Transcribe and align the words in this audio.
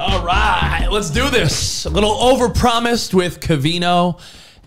All 0.00 0.24
right, 0.24 0.88
let's 0.90 1.10
do 1.10 1.28
this. 1.28 1.84
A 1.84 1.90
little 1.90 2.14
overpromised 2.14 3.12
with 3.12 3.38
Covino 3.40 4.18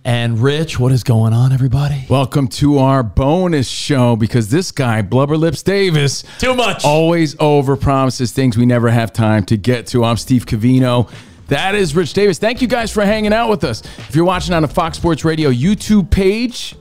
and 0.05 0.37
Rich. 0.37 0.79
What 0.79 0.91
is 0.91 1.03
going 1.03 1.33
on, 1.33 1.51
everybody? 1.51 2.05
Welcome 2.07 2.47
to 2.49 2.77
our 2.77 3.01
bonus 3.01 3.67
show 3.67 4.15
because 4.15 4.49
this 4.49 4.71
guy, 4.71 5.01
Blubber 5.01 5.35
Lips 5.35 5.63
Davis, 5.63 6.23
Too 6.37 6.53
much. 6.53 6.85
always 6.85 7.35
over 7.39 7.75
promises 7.75 8.31
things 8.31 8.59
we 8.59 8.67
never 8.67 8.91
have 8.91 9.11
time 9.11 9.43
to 9.45 9.57
get 9.57 9.87
to. 9.87 10.03
I'm 10.03 10.17
Steve 10.17 10.45
Covino. 10.45 11.09
That 11.47 11.73
is 11.73 11.95
Rich 11.95 12.13
Davis. 12.13 12.37
Thank 12.37 12.61
you 12.61 12.67
guys 12.67 12.91
for 12.91 13.03
hanging 13.03 13.33
out 13.33 13.49
with 13.49 13.63
us. 13.63 13.81
If 13.81 14.15
you're 14.15 14.25
watching 14.25 14.53
on 14.53 14.61
the 14.61 14.67
Fox 14.67 14.97
Sports 14.97 15.25
Radio 15.25 15.49
YouTube 15.49 16.11
page, 16.11 16.75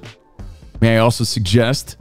may 0.83 0.97
I 0.97 0.99
also 0.99 1.25
suggest 1.25 1.97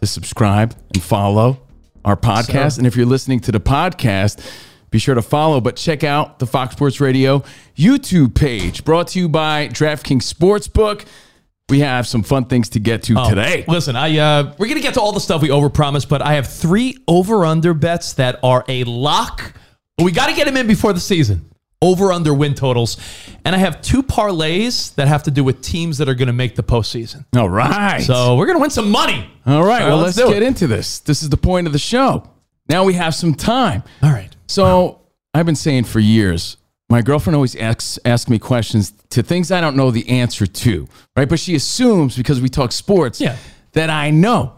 to 0.00 0.06
subscribe 0.06 0.74
and 0.94 1.02
follow 1.02 1.60
our 2.06 2.16
podcast. 2.16 2.78
And 2.78 2.86
if 2.86 2.96
you're 2.96 3.04
listening 3.04 3.40
to 3.40 3.52
the 3.52 3.60
podcast, 3.60 4.40
be 4.90 4.98
sure 4.98 5.14
to 5.14 5.22
follow, 5.22 5.60
but 5.60 5.76
check 5.76 6.02
out 6.04 6.38
the 6.38 6.46
Fox 6.46 6.74
Sports 6.74 7.00
Radio 7.00 7.42
YouTube 7.76 8.34
page 8.34 8.84
brought 8.84 9.08
to 9.08 9.18
you 9.18 9.28
by 9.28 9.68
DraftKings 9.68 10.32
Sportsbook. 10.32 11.06
We 11.68 11.80
have 11.80 12.06
some 12.06 12.22
fun 12.22 12.46
things 12.46 12.70
to 12.70 12.78
get 12.78 13.02
to 13.04 13.14
Oh, 13.18 13.28
today. 13.28 13.64
Listen, 13.68 13.94
I 13.96 14.16
uh, 14.16 14.54
we're 14.58 14.68
gonna 14.68 14.80
get 14.80 14.94
to 14.94 15.00
all 15.00 15.12
the 15.12 15.20
stuff 15.20 15.42
we 15.42 15.48
overpromised, 15.50 16.08
but 16.08 16.22
I 16.22 16.34
have 16.34 16.46
three 16.48 16.96
over/under 17.06 17.74
bets 17.74 18.14
that 18.14 18.38
are 18.42 18.64
a 18.68 18.84
lock. 18.84 19.52
We 20.02 20.12
got 20.12 20.28
to 20.28 20.34
get 20.34 20.46
them 20.46 20.56
in 20.56 20.66
before 20.66 20.92
the 20.92 21.00
season. 21.00 21.44
Over 21.80 22.10
under 22.10 22.34
win 22.34 22.54
totals, 22.54 22.96
and 23.44 23.54
I 23.54 23.58
have 23.58 23.80
two 23.82 24.02
parlays 24.02 24.92
that 24.96 25.06
have 25.06 25.22
to 25.24 25.30
do 25.30 25.44
with 25.44 25.60
teams 25.62 25.98
that 25.98 26.08
are 26.08 26.14
going 26.14 26.26
to 26.26 26.32
make 26.32 26.56
the 26.56 26.64
postseason. 26.64 27.24
All 27.36 27.48
right. 27.48 28.00
So 28.02 28.34
we're 28.34 28.46
going 28.46 28.56
to 28.58 28.60
win 28.60 28.70
some 28.70 28.90
money. 28.90 29.30
All 29.46 29.62
right, 29.62 29.86
well, 29.86 29.98
let's, 29.98 30.16
do 30.16 30.26
get 30.28 30.42
it. 30.42 30.46
into 30.46 30.66
this. 30.66 30.98
This 30.98 31.22
is 31.22 31.28
the 31.28 31.36
point 31.36 31.68
of 31.68 31.72
the 31.72 31.78
show. 31.78 32.28
Now 32.68 32.82
we 32.82 32.94
have 32.94 33.14
some 33.14 33.32
time. 33.32 33.84
All 34.02 34.10
right. 34.10 34.34
So 34.48 35.00
I've 35.34 35.46
been 35.46 35.54
saying 35.56 35.84
for 35.84 36.00
years, 36.00 36.56
my 36.90 37.02
girlfriend 37.02 37.34
always 37.36 37.54
asks 37.56 37.98
asks 38.04 38.30
me 38.30 38.38
questions 38.38 38.92
to 39.10 39.22
things 39.22 39.52
I 39.52 39.60
don't 39.60 39.76
know 39.76 39.90
the 39.90 40.08
answer 40.08 40.46
to, 40.46 40.88
right? 41.16 41.28
But 41.28 41.38
she 41.38 41.54
assumes 41.54 42.16
because 42.16 42.40
we 42.40 42.48
talk 42.48 42.72
sports 42.72 43.20
Yeah. 43.20 43.36
that 43.72 43.90
I 43.90 44.10
know. 44.10 44.54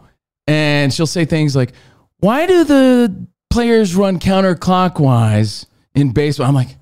And 0.47 0.93
she'll 0.93 1.07
say 1.07 1.25
things 1.25 1.55
like, 1.57 1.73
Why 2.21 2.47
do 2.47 2.65
the 2.65 3.27
players 3.51 3.97
run 3.97 4.19
counterclockwise 4.21 5.67
in 5.95 6.13
baseball? 6.13 6.47
I'm 6.47 6.55
like, 6.55 6.77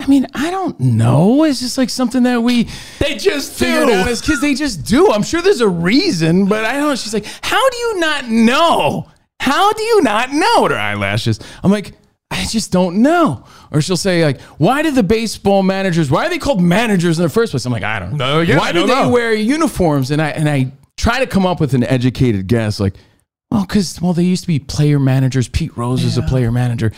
I 0.00 0.06
mean, 0.08 0.26
I 0.34 0.50
don't 0.50 0.78
know. 0.80 1.44
It's 1.44 1.60
just 1.60 1.76
like 1.78 1.90
something 1.90 2.22
that 2.24 2.42
we 2.42 2.68
They 2.98 3.16
just 3.16 3.52
figured 3.52 3.88
do. 3.88 3.92
out 3.94 4.08
as 4.08 4.20
kids. 4.22 4.40
They 4.40 4.54
just 4.54 4.84
do. 4.86 5.10
I'm 5.10 5.22
sure 5.22 5.42
there's 5.42 5.60
a 5.62 5.68
reason, 5.68 6.46
but 6.46 6.64
I 6.64 6.72
don't 6.74 6.88
know. 6.88 6.94
She's 6.96 7.14
like, 7.14 7.26
How 7.42 7.68
do 7.70 7.76
you 7.76 8.00
not 8.00 8.28
know? 8.28 9.06
How 9.40 9.72
do 9.74 9.82
you 9.82 10.02
not 10.02 10.32
know? 10.32 10.62
With 10.62 10.72
her 10.72 10.78
eyelashes. 10.78 11.40
I'm 11.62 11.70
like, 11.70 11.92
I 12.30 12.44
just 12.46 12.72
don't 12.72 13.02
know. 13.02 13.44
Or 13.70 13.80
she'll 13.80 13.96
say, 13.96 14.24
like, 14.24 14.40
why 14.58 14.82
do 14.82 14.90
the 14.90 15.02
baseball 15.02 15.62
managers, 15.62 16.10
why 16.10 16.26
are 16.26 16.28
they 16.28 16.38
called 16.38 16.60
managers 16.60 17.18
in 17.18 17.22
the 17.22 17.28
first 17.28 17.52
place? 17.52 17.64
I'm 17.66 17.72
like, 17.72 17.82
I 17.84 17.98
don't 17.98 18.12
know. 18.16 18.36
No, 18.36 18.40
yeah, 18.40 18.58
why 18.58 18.68
I 18.68 18.72
do 18.72 18.80
they 18.86 18.94
know. 18.94 19.08
wear 19.10 19.32
uniforms? 19.32 20.10
And 20.10 20.20
I 20.20 20.30
and 20.30 20.48
I 20.48 20.72
try 20.96 21.20
to 21.20 21.26
come 21.26 21.46
up 21.46 21.60
with 21.60 21.74
an 21.74 21.84
educated 21.84 22.46
guess, 22.48 22.80
like, 22.80 22.94
well, 23.50 23.62
because 23.64 24.00
well, 24.02 24.12
they 24.12 24.24
used 24.24 24.42
to 24.42 24.48
be 24.48 24.58
player 24.58 24.98
managers. 24.98 25.46
Pete 25.48 25.76
Rose 25.76 26.02
is 26.02 26.18
a 26.18 26.22
player 26.22 26.50
manager. 26.50 26.92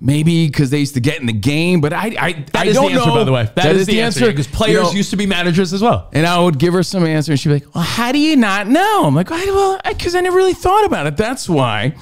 Maybe 0.00 0.46
because 0.46 0.70
they 0.70 0.78
used 0.78 0.94
to 0.94 1.00
get 1.00 1.18
in 1.18 1.26
the 1.26 1.32
game, 1.32 1.80
but 1.80 1.92
I 1.92 2.14
I, 2.20 2.32
That 2.52 2.56
I 2.56 2.64
is 2.66 2.74
don't 2.76 2.92
the 2.92 2.98
answer, 2.98 3.08
know. 3.08 3.14
by 3.16 3.24
the 3.24 3.32
way. 3.32 3.50
that 3.56 3.74
is, 3.74 3.86
the 3.88 4.00
answer 4.00 4.26
because 4.30 4.46
players 4.46 4.74
You 4.76 4.82
know, 4.82 4.90
used 4.92 5.10
to 5.10 5.16
be 5.16 5.26
managers 5.26 5.72
as 5.72 5.82
well. 5.82 6.08
and 6.12 6.24
I 6.24 6.38
would 6.38 6.58
give 6.58 6.72
her 6.74 6.84
some 6.84 7.04
answer, 7.04 7.32
and 7.32 7.40
she'd 7.40 7.48
be 7.48 7.54
like, 7.54 7.74
"Well, 7.74 7.82
how 7.82 8.12
do 8.12 8.18
you 8.20 8.36
not 8.36 8.68
know?" 8.68 9.06
I'm 9.06 9.14
like, 9.16 9.32
"I 9.32 9.44
well, 9.46 9.80
because 9.88 10.14
I, 10.14 10.20
never 10.20 10.36
really 10.36 10.52
thought 10.54 10.84
about 10.84 11.08
it. 11.08 11.16
That's 11.16 11.48
why." 11.48 11.94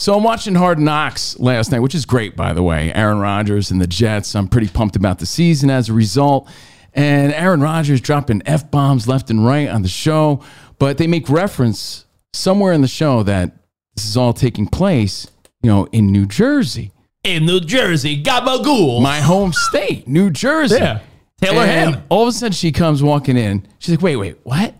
So 0.00 0.16
I'm 0.16 0.22
watching 0.22 0.54
Hard 0.54 0.78
Knocks 0.78 1.38
last 1.40 1.72
night, 1.72 1.80
which 1.80 1.94
is 1.94 2.06
great, 2.06 2.36
by 2.36 2.52
the 2.52 2.62
way. 2.62 2.92
Aaron 2.94 3.18
Rodgers 3.18 3.72
and 3.72 3.80
the 3.80 3.86
Jets. 3.88 4.36
I'm 4.36 4.46
pretty 4.46 4.68
pumped 4.68 4.94
about 4.94 5.18
the 5.18 5.26
season 5.26 5.70
as 5.70 5.88
a 5.88 5.92
result. 5.92 6.48
And 6.94 7.32
Aaron 7.34 7.60
Rodgers 7.60 8.00
dropping 8.00 8.42
f 8.46 8.70
bombs 8.70 9.08
left 9.08 9.28
and 9.28 9.44
right 9.44 9.68
on 9.68 9.82
the 9.82 9.88
show, 9.88 10.40
but 10.78 10.98
they 10.98 11.08
make 11.08 11.28
reference 11.28 12.06
somewhere 12.32 12.72
in 12.72 12.80
the 12.80 12.88
show 12.88 13.24
that 13.24 13.56
this 13.96 14.06
is 14.06 14.16
all 14.16 14.32
taking 14.32 14.68
place, 14.68 15.26
you 15.62 15.68
know, 15.70 15.86
in 15.90 16.12
New 16.12 16.26
Jersey, 16.26 16.92
In 17.24 17.44
New 17.44 17.58
Jersey, 17.60 18.22
Gabagool. 18.22 19.02
my 19.02 19.20
home 19.20 19.52
state, 19.52 20.06
New 20.06 20.30
Jersey. 20.30 20.76
Yeah. 20.76 21.00
Taylor 21.40 21.62
And 21.62 21.70
Hammond. 21.70 22.02
All 22.08 22.22
of 22.22 22.28
a 22.28 22.32
sudden, 22.32 22.52
she 22.52 22.70
comes 22.72 23.02
walking 23.02 23.36
in. 23.36 23.66
She's 23.80 23.94
like, 23.94 24.02
wait, 24.02 24.16
wait, 24.16 24.38
what? 24.44 24.74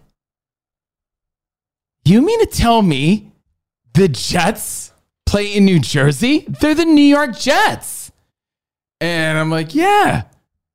You 2.04 2.22
mean 2.22 2.40
to 2.40 2.46
tell 2.46 2.82
me 2.82 3.32
the 3.94 4.08
Jets 4.08 4.92
play 5.28 5.54
in 5.54 5.64
New 5.64 5.78
Jersey? 5.78 6.44
They're 6.48 6.74
the 6.74 6.84
New 6.84 7.02
York 7.02 7.36
Jets. 7.38 8.10
And 9.00 9.38
I'm 9.38 9.50
like, 9.50 9.74
yeah. 9.74 10.22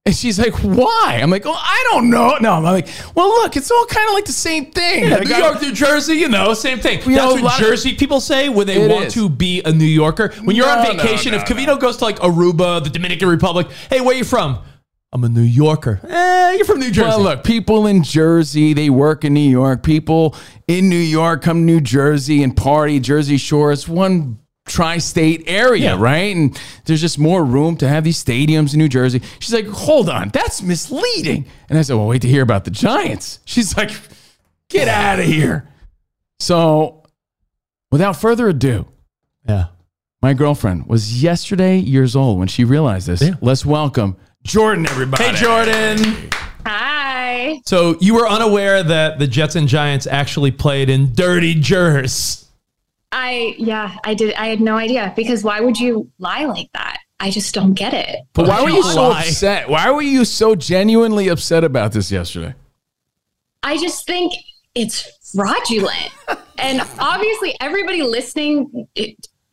And 0.05 0.13
she's 0.13 0.37
like, 0.37 0.53
why? 0.55 1.19
I'm 1.21 1.29
like, 1.29 1.45
well, 1.45 1.57
I 1.57 1.87
don't 1.91 2.09
know. 2.09 2.35
No, 2.41 2.51
I'm 2.53 2.63
like, 2.63 2.89
well, 3.15 3.29
look, 3.29 3.55
it's 3.55 3.71
all 3.71 3.85
kind 3.85 4.07
of 4.09 4.13
like 4.13 4.25
the 4.25 4.33
same 4.33 4.65
thing. 4.71 5.05
Yeah, 5.05 5.19
New 5.19 5.35
York, 5.35 5.61
New 5.61 5.71
Jersey, 5.73 6.15
you 6.15 6.27
know, 6.27 6.53
same 6.53 6.79
thing. 6.79 6.99
Know, 7.09 7.15
That's 7.15 7.31
a 7.31 7.33
what 7.35 7.43
lot 7.43 7.61
of- 7.61 7.65
Jersey 7.67 7.95
people 7.95 8.19
say 8.19 8.49
when 8.49 8.67
they 8.67 8.85
want 8.87 9.05
is. 9.05 9.13
to 9.13 9.29
be 9.29 9.61
a 9.63 9.71
New 9.71 9.85
Yorker. 9.85 10.33
When 10.43 10.55
you're 10.57 10.67
on 10.69 10.83
No, 10.83 10.91
no, 10.91 11.03
vacation, 11.03 11.31
no, 11.31 11.37
if 11.37 11.45
Covino 11.45 11.79
goes 11.79 11.97
to 11.97 12.03
like 12.03 12.17
Aruba, 12.19 12.83
the 12.83 12.89
Dominican 12.89 13.29
Republic, 13.29 13.67
hey, 13.89 14.01
where 14.01 14.15
you 14.15 14.25
from? 14.25 14.59
I'm 15.13 15.23
a 15.23 15.29
New 15.29 15.41
Yorker. 15.41 16.01
Eh, 16.05 16.53
you're 16.57 16.65
from 16.65 16.79
New 16.79 16.91
Jersey. 16.91 17.07
Well, 17.07 17.21
look, 17.21 17.43
people 17.45 17.85
in 17.87 18.03
Jersey, 18.03 18.73
they 18.73 18.89
work 18.89 19.23
in 19.23 19.33
New 19.33 19.39
York. 19.49 19.83
People 19.83 20.35
in 20.67 20.89
New 20.89 20.95
York 20.97 21.43
come 21.43 21.59
to 21.59 21.63
New 21.63 21.79
Jersey 21.79 22.43
and 22.43 22.57
party. 22.57 22.99
Jersey 22.99 23.37
Shore, 23.37 23.71
it's 23.71 23.87
one 23.87 24.39
tri-state 24.65 25.43
area, 25.47 25.95
Yeah. 25.95 26.01
right? 26.01 26.35
And 26.35 26.59
there's 26.85 27.01
just 27.01 27.19
more 27.19 27.43
room 27.43 27.75
to 27.77 27.87
have 27.87 28.03
these 28.03 28.23
stadiums 28.23 28.73
in 28.73 28.79
New 28.79 28.87
Jersey. 28.89 29.21
She's 29.39 29.53
like, 29.53 29.67
hold 29.67 30.09
on, 30.09 30.29
that's 30.29 30.61
misleading. 30.61 31.45
And 31.69 31.77
I 31.77 31.81
said, 31.81 31.95
well, 31.97 32.07
wait 32.07 32.21
to 32.21 32.27
hear 32.27 32.43
about 32.43 32.63
the 32.65 32.71
Giants. 32.71 33.39
She's 33.45 33.75
like, 33.75 33.91
get 34.69 34.87
out 34.87 35.19
of 35.19 35.25
here. 35.25 35.67
So, 36.39 37.03
without 37.91 38.15
further 38.15 38.49
ado, 38.49 38.87
yeah. 39.47 39.67
my 40.21 40.33
girlfriend 40.33 40.87
was 40.87 41.21
yesterday 41.21 41.77
years 41.77 42.15
old 42.15 42.39
when 42.39 42.47
she 42.47 42.63
realized 42.63 43.07
this. 43.07 43.21
Yeah. 43.21 43.35
Let's 43.41 43.65
welcome 43.65 44.17
Jordan, 44.43 44.87
everybody. 44.89 45.23
Hey, 45.23 45.33
Jordan. 45.35 46.29
Hi. 46.65 47.61
So 47.65 47.97
you 47.99 48.13
were 48.15 48.27
unaware 48.27 48.83
that 48.83 49.19
the 49.19 49.27
Jets 49.27 49.55
and 49.55 49.67
Giants 49.67 50.07
actually 50.07 50.51
played 50.51 50.89
in 50.89 51.13
dirty 51.13 51.55
Jers. 51.55 52.42
I 53.13 53.55
yeah, 53.59 53.95
I 54.03 54.15
did 54.15 54.33
I 54.33 54.47
had 54.47 54.59
no 54.59 54.75
idea 54.75 55.13
because 55.15 55.43
why 55.43 55.61
would 55.61 55.79
you 55.79 56.11
lie 56.17 56.45
like 56.45 56.69
that? 56.73 56.97
I 57.19 57.29
just 57.29 57.53
don't 57.53 57.73
get 57.73 57.93
it. 57.93 58.17
But 58.33 58.47
why 58.47 58.61
were 58.61 58.69
you 58.69 58.83
so 58.83 59.07
Lie. 59.09 59.21
upset? 59.21 59.69
Why 59.69 59.89
were 59.91 60.01
you 60.01 60.25
so 60.25 60.55
genuinely 60.55 61.29
upset 61.29 61.63
about 61.63 61.93
this 61.93 62.11
yesterday? 62.11 62.53
I 63.61 63.77
just 63.77 64.05
think 64.05 64.33
it's 64.75 65.09
fraudulent. 65.33 66.09
and 66.57 66.81
obviously 66.99 67.55
everybody 67.61 68.01
listening 68.01 68.87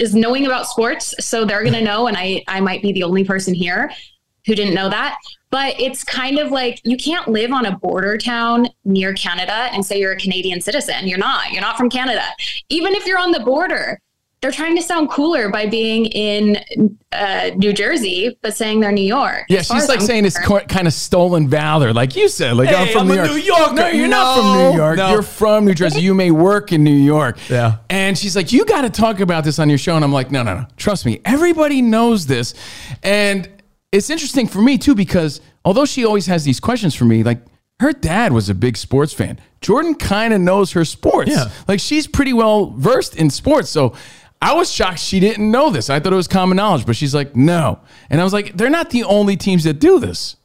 is 0.01 0.15
knowing 0.15 0.47
about 0.47 0.67
sports, 0.67 1.15
so 1.21 1.45
they're 1.45 1.63
going 1.63 1.75
to 1.75 1.83
know 1.83 2.07
and 2.09 2.17
I 2.17 2.43
I 2.49 2.61
might 2.61 2.83
be 2.83 2.93
the 2.93 3.03
only 3.03 3.25
person 3.25 3.55
here 3.55 3.93
who 4.47 4.55
didn't 4.55 4.75
know 4.75 4.89
that. 4.89 5.19
But 5.51 5.81
it's 5.81 6.05
kind 6.05 6.39
of 6.39 6.53
like 6.53 6.81
you 6.85 6.97
can't 6.97 7.27
live 7.29 7.53
on 7.53 7.67
a 7.67 7.77
border 7.77 8.17
town 8.17 8.69
near 8.85 9.13
Canada 9.15 9.53
and 9.73 9.85
say 9.85 9.99
you're 9.99 10.13
a 10.13 10.17
Canadian 10.17 10.61
citizen. 10.61 11.09
You're 11.09 11.19
not. 11.19 11.51
You're 11.53 11.63
not 11.63 11.77
from 11.77 11.91
Canada. 11.91 12.23
Even 12.69 12.95
if 12.95 13.05
you're 13.07 13.19
on 13.19 13.33
the 13.33 13.41
border, 13.41 13.99
they're 14.41 14.53
trying 14.53 14.75
to 14.77 14.83
sound 14.83 15.11
cooler 15.11 15.51
by 15.51 15.67
being 15.67 16.07
in 16.07 16.57
uh, 17.13 17.51
New 17.57 17.75
Jersey, 17.75 18.39
but 18.41 18.57
saying 18.57 18.81
they're 18.81 18.93
New 18.93 19.03
York. 19.05 19.45
Yeah, 19.51 19.61
she's 19.61 19.87
like 19.87 20.01
I'm 20.01 20.07
saying 20.07 20.25
it's 20.25 20.39
concerned. 20.39 20.69
co- 20.69 20.75
kind 20.75 20.87
of 20.87 20.95
stolen 20.95 21.47
valor, 21.47 21.93
like 21.93 22.17
you 22.17 22.27
said. 22.29 22.57
Like 22.57 22.71
I'm 22.71 22.89
from 22.89 23.03
I'm 23.03 23.09
New 23.09 23.13
a 23.15 23.17
York. 23.17 23.31
New 23.31 23.37
Yorker. 23.43 23.75
No, 23.75 23.89
you're 23.89 24.09
not 24.09 24.39
from 24.39 24.57
New 24.57 24.77
York. 24.79 24.97
no. 24.97 25.11
You're 25.11 25.23
from 25.23 25.67
New 25.67 25.75
Jersey. 25.75 26.01
You 26.01 26.15
may 26.15 26.31
work 26.31 26.73
in 26.73 26.83
New 26.85 26.91
York. 26.95 27.39
Yeah. 27.51 27.79
And 27.91 28.17
she's 28.17 28.35
like, 28.35 28.51
you 28.53 28.65
got 28.65 28.83
to 28.83 28.91
talk 28.91 29.21
about 29.21 29.45
this 29.45 29.59
on 29.59 29.69
your 29.69 29.77
show. 29.79 29.97
And 29.97 30.05
I'm 30.05 30.13
like, 30.13 30.31
no, 30.31 30.43
no, 30.43 30.61
no. 30.61 30.67
Trust 30.79 31.05
me. 31.05 31.21
Everybody 31.27 31.83
knows 31.83 32.25
this. 32.27 32.55
And 33.03 33.47
it's 33.93 34.11
interesting 34.11 34.47
for 34.47 34.61
me 34.61 34.79
too 34.79 34.95
because 34.95 35.41
although 35.65 35.85
she 35.85 36.05
always 36.05 36.27
has 36.27 36.45
these 36.45 36.61
questions 36.61 36.95
for 36.95 37.05
me, 37.05 37.23
like 37.23 37.41
her 37.81 37.93
dad 37.93 38.33
was 38.33 38.49
a 38.49 38.55
big 38.55 38.77
sports 38.77 39.13
fan. 39.13 39.41
Jordan 39.61 39.95
kind 39.95 40.33
of 40.33 40.41
knows 40.41 40.73
her 40.73 40.85
sports. 40.85 41.31
Yeah. 41.31 41.51
Like 41.67 41.81
she's 41.81 42.07
pretty 42.07 42.33
well 42.33 42.71
versed 42.71 43.17
in 43.17 43.31
sports. 43.31 43.71
So 43.71 43.95
I 44.43 44.55
was 44.55 44.71
shocked 44.71 45.01
she 45.01 45.21
didn't 45.21 45.51
know 45.51 45.71
this. 45.71 45.91
I 45.91 46.01
thought 46.01 46.13
it 46.13 46.17
was 46.17 46.29
common 46.29 46.57
knowledge, 46.57 46.87
but 46.87 46.97
she's 46.97 47.15
like, 47.15 47.37
no. 47.37 47.81
And 48.09 48.21
I 48.21 48.25
was 48.25 48.33
like, 48.33 48.57
they're 48.57 48.71
not 48.71 48.91
the 48.91 49.05
only 49.05 49.37
teams 49.37 49.65
that 49.65 49.81
do 49.81 49.99
this. 49.99 50.37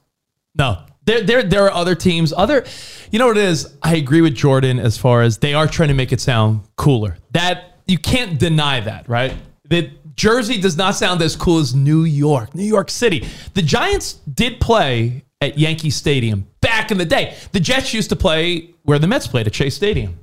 No, 0.57 0.83
there, 1.05 1.21
there, 1.21 1.43
there 1.43 1.63
are 1.65 1.71
other 1.71 1.95
teams. 1.95 2.33
Other, 2.33 2.65
you 3.11 3.19
know 3.19 3.27
what 3.27 3.37
it 3.37 3.43
is? 3.43 3.75
I 3.83 3.95
agree 3.95 4.21
with 4.21 4.35
Jordan 4.35 4.79
as 4.79 4.97
far 4.97 5.21
as 5.21 5.37
they 5.37 5.53
are 5.53 5.67
trying 5.67 5.89
to 5.89 5.95
make 5.95 6.11
it 6.11 6.19
sound 6.19 6.61
cooler. 6.75 7.17
That 7.31 7.79
you 7.87 7.97
can't 7.97 8.39
deny 8.39 8.79
that, 8.81 9.07
right? 9.07 9.33
That 9.69 9.91
Jersey 10.15 10.59
does 10.59 10.77
not 10.77 10.95
sound 10.95 11.21
as 11.21 11.35
cool 11.35 11.59
as 11.59 11.75
New 11.75 12.03
York, 12.03 12.55
New 12.55 12.63
York 12.63 12.89
City. 12.89 13.27
The 13.53 13.61
Giants 13.61 14.13
did 14.33 14.59
play 14.59 15.23
at 15.41 15.57
Yankee 15.57 15.89
Stadium 15.89 16.47
back 16.61 16.91
in 16.91 16.97
the 16.97 17.05
day. 17.05 17.35
The 17.51 17.59
Jets 17.59 17.93
used 17.93 18.09
to 18.09 18.15
play 18.15 18.73
where 18.83 18.99
the 18.99 19.07
Mets 19.07 19.27
played 19.27 19.47
at 19.47 19.55
Shea 19.55 19.69
Stadium. 19.69 20.19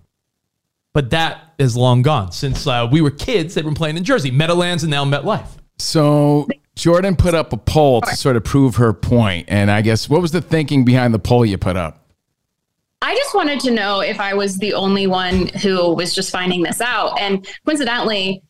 But 0.95 1.11
that 1.11 1.55
is 1.59 1.77
long 1.77 2.03
gone. 2.03 2.33
Since 2.33 2.67
uh, 2.67 2.89
we 2.91 3.01
were 3.01 3.11
kids, 3.11 3.55
they've 3.55 3.65
been 3.65 3.75
playing 3.75 3.97
in 3.97 4.05
Jersey, 4.05 4.31
Meadowlands, 4.31 4.83
and 4.83 4.91
now 4.91 5.05
MetLife. 5.05 5.47
So 5.79 6.47
Jordan 6.77 7.17
put 7.17 7.35
up 7.35 7.53
a 7.53 7.57
poll 7.57 8.01
to 8.03 8.15
sort 8.15 8.37
of 8.37 8.45
prove 8.45 8.77
her 8.77 8.93
point. 8.93 9.47
And 9.49 9.71
I 9.71 9.81
guess 9.83 10.09
what 10.09 10.21
was 10.21 10.33
the 10.33 10.43
thinking 10.43 10.85
behind 10.85 11.15
the 11.15 11.19
poll 11.19 11.47
you 11.47 11.59
put 11.59 11.77
up? 11.77 11.99
I 13.01 13.17
just 13.17 13.35
wanted 13.35 13.59
to 13.61 13.71
know 13.73 14.01
if 14.01 14.21
I 14.21 14.35
was 14.35 14.59
the 14.59 14.75
only 14.75 15.07
one 15.07 15.49
who 15.49 15.93
was 15.95 16.15
just 16.15 16.31
finding 16.31 16.63
this 16.63 16.81
out. 16.81 17.19
And 17.19 17.47
coincidentally, 17.65 18.43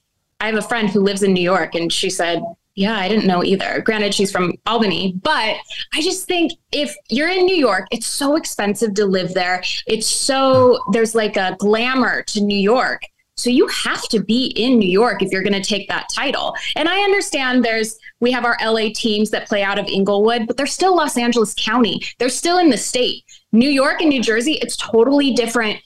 I 0.42 0.46
have 0.46 0.56
a 0.56 0.62
friend 0.62 0.90
who 0.90 1.00
lives 1.00 1.22
in 1.22 1.32
New 1.32 1.40
York 1.40 1.76
and 1.76 1.90
she 1.90 2.10
said, 2.10 2.42
Yeah, 2.74 2.98
I 2.98 3.08
didn't 3.08 3.28
know 3.28 3.44
either. 3.44 3.80
Granted, 3.80 4.12
she's 4.12 4.32
from 4.32 4.54
Albany, 4.66 5.14
but 5.22 5.56
I 5.94 6.02
just 6.02 6.26
think 6.26 6.52
if 6.72 6.92
you're 7.08 7.28
in 7.28 7.46
New 7.46 7.54
York, 7.54 7.86
it's 7.92 8.06
so 8.08 8.34
expensive 8.34 8.94
to 8.94 9.06
live 9.06 9.34
there. 9.34 9.62
It's 9.86 10.10
so, 10.10 10.80
there's 10.92 11.14
like 11.14 11.36
a 11.36 11.54
glamour 11.60 12.22
to 12.22 12.40
New 12.40 12.58
York. 12.58 13.02
So 13.36 13.50
you 13.50 13.68
have 13.68 14.02
to 14.08 14.20
be 14.20 14.46
in 14.56 14.78
New 14.78 14.90
York 14.90 15.22
if 15.22 15.30
you're 15.30 15.44
going 15.44 15.60
to 15.60 15.62
take 15.62 15.88
that 15.88 16.08
title. 16.12 16.54
And 16.74 16.88
I 16.88 17.00
understand 17.02 17.64
there's 17.64 17.96
we 18.20 18.32
have 18.32 18.44
our 18.44 18.56
LA 18.62 18.88
teams 18.94 19.30
that 19.30 19.48
play 19.48 19.62
out 19.62 19.78
of 19.78 19.86
Inglewood, 19.86 20.46
but 20.48 20.56
they're 20.56 20.66
still 20.66 20.96
Los 20.96 21.16
Angeles 21.16 21.54
County. 21.56 22.02
They're 22.18 22.28
still 22.28 22.58
in 22.58 22.68
the 22.68 22.76
state. 22.76 23.24
New 23.52 23.70
York 23.70 24.00
and 24.00 24.10
New 24.10 24.22
Jersey, 24.22 24.58
it's 24.62 24.76
totally 24.76 25.32
different 25.34 25.80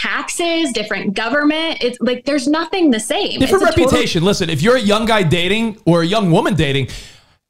taxes, 0.00 0.72
different 0.72 1.14
government. 1.14 1.78
It's 1.82 1.98
like 2.00 2.24
there's 2.24 2.48
nothing 2.48 2.90
the 2.90 3.00
same. 3.00 3.38
different 3.40 3.62
It's 3.64 3.72
a 3.72 3.74
total- 3.76 3.84
reputation. 3.84 4.24
Listen, 4.24 4.50
if 4.50 4.62
you're 4.62 4.76
a 4.76 4.80
young 4.80 5.04
guy 5.04 5.22
dating 5.22 5.78
or 5.84 6.02
a 6.02 6.06
young 6.06 6.30
woman 6.30 6.54
dating, 6.54 6.88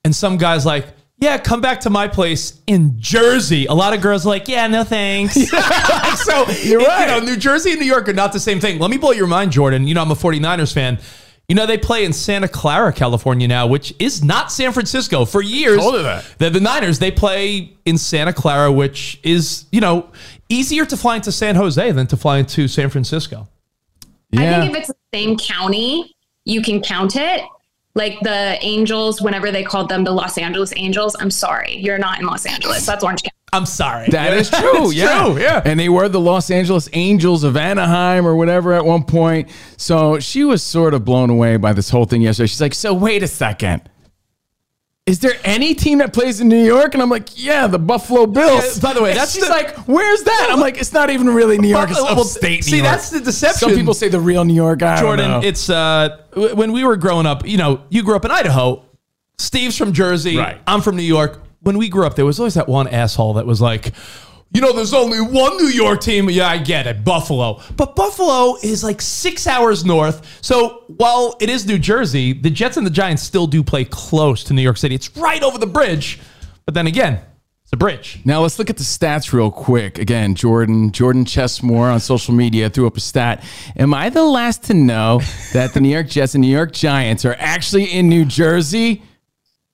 and 0.05 0.15
some 0.15 0.37
guy's 0.37 0.67
like, 0.67 0.87
"Yeah, 1.19 1.39
come 1.39 1.61
back 1.61 1.81
to 1.81 1.91
my 1.91 2.09
place 2.09 2.61
in 2.67 2.97
Jersey," 2.99 3.67
a 3.67 3.75
lot 3.75 3.95
of 3.95 4.01
girls 4.01 4.27
are 4.27 4.31
like, 4.31 4.49
"Yeah, 4.49 4.67
no 4.67 4.83
thanks." 4.85 5.35
so 6.25 6.49
You're 6.63 6.81
right. 6.81 7.01
You 7.03 7.07
know, 7.07 7.21
New 7.21 7.37
Jersey 7.37 7.73
and 7.73 7.81
New 7.81 7.87
York 7.87 8.09
are 8.09 8.13
not 8.15 8.33
the 8.33 8.41
same 8.41 8.61
thing. 8.61 8.79
Let 8.79 8.91
me 8.91 8.97
blow 8.97 9.13
your 9.13 9.27
mind, 9.27 9.53
Jordan. 9.53 9.87
You 9.87 9.95
know, 9.95 10.03
I'm 10.03 10.11
a 10.11 10.15
49ers 10.15 10.73
fan. 10.73 10.99
You 11.49 11.57
know, 11.57 11.67
they 11.67 11.79
play 11.79 12.05
in 12.05 12.13
Santa 12.13 12.47
Clara, 12.47 12.93
California 12.93 13.49
now, 13.49 13.67
which 13.67 13.93
is 13.99 14.23
not 14.23 14.53
San 14.53 14.71
Francisco. 14.71 15.25
For 15.25 15.43
years, 15.43 15.79
that. 15.79 16.25
The, 16.39 16.49
the 16.49 16.61
Niners, 16.61 17.01
they 17.01 17.11
play 17.11 17.77
in 17.85 17.99
Santa 17.99 18.33
Clara, 18.33 18.71
which 18.71 19.19
is, 19.25 19.65
you 19.73 19.81
know, 19.81 20.11
easier 20.51 20.85
to 20.85 20.97
fly 20.97 21.17
into 21.17 21.33
San 21.33 21.55
Jose 21.57 21.91
than 21.93 22.07
to 22.09 22.17
fly 22.17 22.39
into 22.39 22.69
San 22.69 22.91
Francisco. 22.91 23.49
I 24.37 24.61
think 24.61 24.73
if 24.73 24.77
it's 24.79 24.89
the 24.89 24.95
same 25.15 25.39
county, 25.39 26.15
you 26.45 26.61
can 26.63 26.83
count 26.83 27.17
it. 27.17 27.43
Like 27.97 28.21
the 28.21 28.57
Angels, 28.63 29.21
whenever 29.21 29.51
they 29.51 29.65
called 29.65 29.89
them 29.89 30.05
the 30.05 30.13
Los 30.13 30.39
Angeles 30.39 30.73
Angels, 30.77 31.17
I'm 31.19 31.31
sorry, 31.31 31.77
you're 31.77 31.99
not 31.99 32.21
in 32.21 32.27
Los 32.27 32.47
Angeles. 32.47 32.87
That's 32.87 33.03
Orange 33.03 33.23
County. 33.23 33.35
I'm 33.53 33.67
sorry. 33.67 34.09
That 34.11 34.33
is 34.35 34.49
true. 34.61 34.93
Yeah. 34.93 35.25
true, 35.25 35.41
yeah. 35.41 35.61
And 35.65 35.79
they 35.81 35.89
were 35.89 36.09
the 36.09 36.21
Los 36.21 36.53
Angeles 36.53 36.89
Angels 36.93 37.43
of 37.43 37.57
Anaheim 37.57 38.27
or 38.27 38.37
whatever 38.37 38.73
at 38.75 38.85
one 38.85 39.03
point. 39.03 39.49
So 39.77 40.21
she 40.21 40.45
was 40.45 40.63
sort 40.63 40.95
of 40.95 41.05
blown 41.05 41.31
away 41.31 41.57
by 41.57 41.73
this 41.73 41.91
whole 41.91 42.05
thing 42.05 42.23
yesterday. 42.23 42.47
She's 42.47 42.61
like, 42.61 42.75
so 42.75 42.95
wait 42.95 43.25
a 43.25 43.29
second. 43.29 43.83
Is 45.07 45.19
there 45.19 45.33
any 45.45 45.75
team 45.75 45.99
that 45.99 46.13
plays 46.13 46.41
in 46.41 46.49
New 46.49 46.63
York? 46.63 46.95
And 46.95 47.03
I'm 47.03 47.09
like, 47.11 47.31
yeah, 47.35 47.67
the 47.67 47.79
Buffalo 47.79 48.27
Bills. 48.27 48.77
Yeah, 48.77 48.83
by 48.83 48.95
the 48.95 49.03
way, 49.03 49.13
that's 49.15 49.33
she's 49.33 49.43
the- 49.43 49.49
like, 49.51 49.77
where's 49.89 50.23
that? 50.23 50.49
I'm 50.53 50.61
like, 50.61 50.79
it's 50.79 50.93
not 50.93 51.11
even 51.11 51.29
really 51.31 51.59
New 51.59 51.69
York. 51.69 51.91
It's 51.91 52.01
Well, 52.01 52.21
upstate 52.21 52.65
see, 52.65 52.73
New 52.73 52.77
York. 52.79 52.91
that's 52.93 53.11
the 53.11 53.21
deception. 53.21 53.59
Some 53.71 53.75
people 53.77 53.95
say 53.95 54.09
the 54.09 54.21
real 54.21 54.45
New 54.45 54.55
York. 54.55 54.83
I 54.83 55.01
Jordan, 55.01 55.43
it's 55.43 55.69
uh, 55.69 56.19
when 56.35 56.71
we 56.73 56.85
were 56.85 56.97
growing 56.97 57.27
up. 57.27 57.47
You 57.47 57.57
know, 57.57 57.83
you 57.89 58.03
grew 58.05 58.15
up 58.15 58.25
in 58.25 58.31
Idaho. 58.31 58.85
Steve's 59.39 59.77
from 59.77 59.93
Jersey. 59.95 60.37
Right. 60.37 60.59
I'm 60.67 60.81
from 60.83 60.97
New 60.97 61.03
York. 61.03 61.43
When 61.63 61.77
we 61.79 61.89
grew 61.89 62.07
up, 62.07 62.15
there 62.15 62.27
was 62.27 62.39
always 62.39 62.55
that 62.55 62.69
one 62.69 62.87
asshole 62.87 63.35
that 63.35 63.47
was 63.47 63.61
like, 63.61 63.93
you 64.53 64.61
know, 64.61 64.73
there's 64.73 64.95
only 64.95 65.21
one 65.21 65.57
New 65.59 65.69
York 65.69 66.01
team. 66.01 66.29
Yeah, 66.29 66.49
I 66.49 66.59
get 66.59 66.87
it, 66.87 67.05
Buffalo. 67.05 67.61
But 67.77 67.95
Buffalo 67.95 68.57
is 68.63 68.83
like 68.83 69.01
six 69.01 69.47
hours 69.47 69.85
north. 69.85 70.39
So 70.43 70.85
while 70.89 71.37
it 71.41 71.49
is 71.49 71.67
New 71.67 71.79
Jersey, 71.79 72.33
the 72.33 72.51
Jets 72.51 72.77
and 72.77 72.85
the 72.85 72.91
Giants 72.91 73.23
still 73.23 73.47
do 73.47 73.63
play 73.63 73.85
close 73.85 74.43
to 74.45 74.55
New 74.55 74.63
York 74.63 74.77
City. 74.77 74.95
It's 74.95 75.17
right 75.17 75.43
over 75.43 75.57
the 75.57 75.69
bridge. 75.69 76.21
But 76.65 76.75
then 76.75 76.89
again, 76.89 77.21
it's 77.63 77.73
a 77.73 77.77
bridge. 77.77 78.21
Now 78.25 78.43
let's 78.43 78.59
look 78.59 78.71
at 78.71 78.77
the 78.77 78.83
stats 78.83 79.33
real 79.33 79.53
quick. 79.53 80.01
Again, 80.01 80.35
Jordan, 80.35 80.91
Jordan 80.91 81.25
Chessmore 81.25 81.93
on 81.93 82.01
social 82.01 82.35
media 82.35 82.69
threw 82.69 82.89
up 82.89 82.97
a 82.97 83.01
stat. 83.01 83.45
Am 83.77 83.95
I 83.95 84.11
the 84.11 84.25
last 84.25 84.65
to 84.65 84.75
know 84.75 85.21
that 85.53 85.75
the 85.75 85.81
New 85.81 85.91
York 85.91 86.09
Jets 86.09 86.35
and 86.35 86.43
New 86.43 86.49
York 86.49 86.73
Giants 86.73 87.25
are 87.25 87.37
actually 87.39 87.85
in 87.85 88.09
New 88.09 88.25
Jersey? 88.25 89.05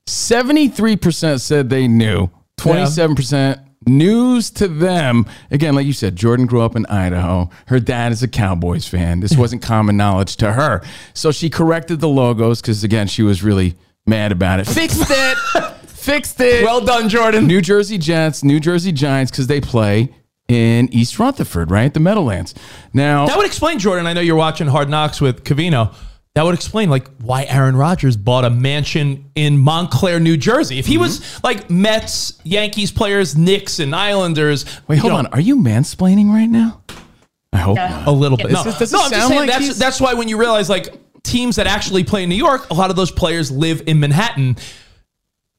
73% 0.07 1.41
said 1.41 1.71
they 1.71 1.89
knew. 1.89 2.29
27% 2.59 3.66
news 3.87 4.51
to 4.53 4.69
them. 4.69 5.27
Again, 5.51 5.75
like 5.75 5.87
you 5.87 5.93
said, 5.93 6.17
Jordan 6.17 6.47
grew 6.47 6.63
up 6.63 6.77
in 6.77 6.87
Idaho. 6.87 7.51
Her 7.67 7.81
dad 7.81 8.13
is 8.13 8.23
a 8.23 8.29
Cowboys 8.29 8.87
fan. 8.87 9.21
This 9.21 9.37
wasn't 9.39 9.63
common 9.63 9.97
knowledge 9.97 10.37
to 10.37 10.53
her. 10.53 10.83
So 11.15 11.31
she 11.33 11.49
corrected 11.51 12.01
the 12.01 12.09
logos 12.09 12.61
because 12.61 12.85
again, 12.85 13.07
she 13.07 13.23
was 13.23 13.43
really 13.43 13.75
mad 14.07 14.33
about 14.33 14.61
it. 14.61 14.67
Fixed 14.67 15.07
it. 15.09 15.39
Fixed 15.87 16.41
it. 16.41 16.63
Well 16.65 16.85
done, 16.85 17.09
Jordan. 17.09 17.47
New 17.47 17.61
Jersey 17.61 17.99
Jets, 17.99 18.45
New 18.45 18.61
Jersey 18.61 18.93
Giants, 18.93 19.31
because 19.33 19.49
they 19.49 19.61
play 19.61 20.15
in 20.47 20.89
East 20.95 21.19
Rutherford, 21.19 21.73
right? 21.73 21.93
The 21.93 21.99
Meadowlands. 21.99 22.55
Now, 22.93 23.27
That 23.27 23.37
would 23.37 23.47
explain, 23.47 23.81
Jordan. 23.81 24.07
I 24.07 24.13
know 24.13 24.21
you're 24.21 24.37
watching 24.37 24.69
Hard 24.69 24.89
Knocks 24.89 25.21
with 25.21 25.43
Covino. 25.43 25.93
That 26.37 26.45
would 26.45 26.55
explain 26.55 26.91
like 26.91 27.09
why 27.17 27.45
Aaron 27.45 27.77
Rodgers 27.77 28.15
bought 28.15 28.45
a 28.45 28.51
mansion 28.51 29.31
in 29.35 29.57
Montclair, 29.57 30.21
New 30.21 30.37
Jersey. 30.37 30.79
If 30.79 30.85
he 30.85 30.97
mm-hmm. 30.97 31.05
was 31.05 31.43
like 31.43 31.71
Mets, 31.71 32.39
Yankees 32.45 32.93
players, 32.93 33.39
Knicks, 33.39 33.79
and 33.79 33.97
Islanders, 33.97 34.67
wait, 34.87 34.99
hold 34.99 35.15
know, 35.15 35.19
on. 35.19 35.29
Are 35.29 35.41
you 35.41 35.57
mansplaining 35.57 36.29
right 36.29 36.45
now? 36.45 36.83
I 37.55 37.57
hope 37.57 37.77
not. 37.77 38.07
a 38.07 38.11
little 38.11 38.37
bit. 38.37 38.51
Does 38.51 38.53
No, 38.53 38.71
it- 38.71 38.79
does 38.79 38.93
it 38.93 38.97
no, 38.97 39.03
I'm 39.03 39.11
just 39.13 39.29
saying 39.29 39.41
like 39.41 39.49
that's 39.49 39.79
that's 39.79 39.99
why 39.99 40.13
when 40.13 40.29
you 40.29 40.39
realize 40.39 40.69
like 40.69 40.95
teams 41.23 41.57
that 41.57 41.67
actually 41.67 42.05
play 42.05 42.25
in 42.25 42.29
New 42.29 42.35
York, 42.35 42.69
a 42.69 42.75
lot 42.75 42.91
of 42.91 42.97
those 42.97 43.11
players 43.11 43.51
live 43.51 43.85
in 43.87 43.99
Manhattan. 43.99 44.59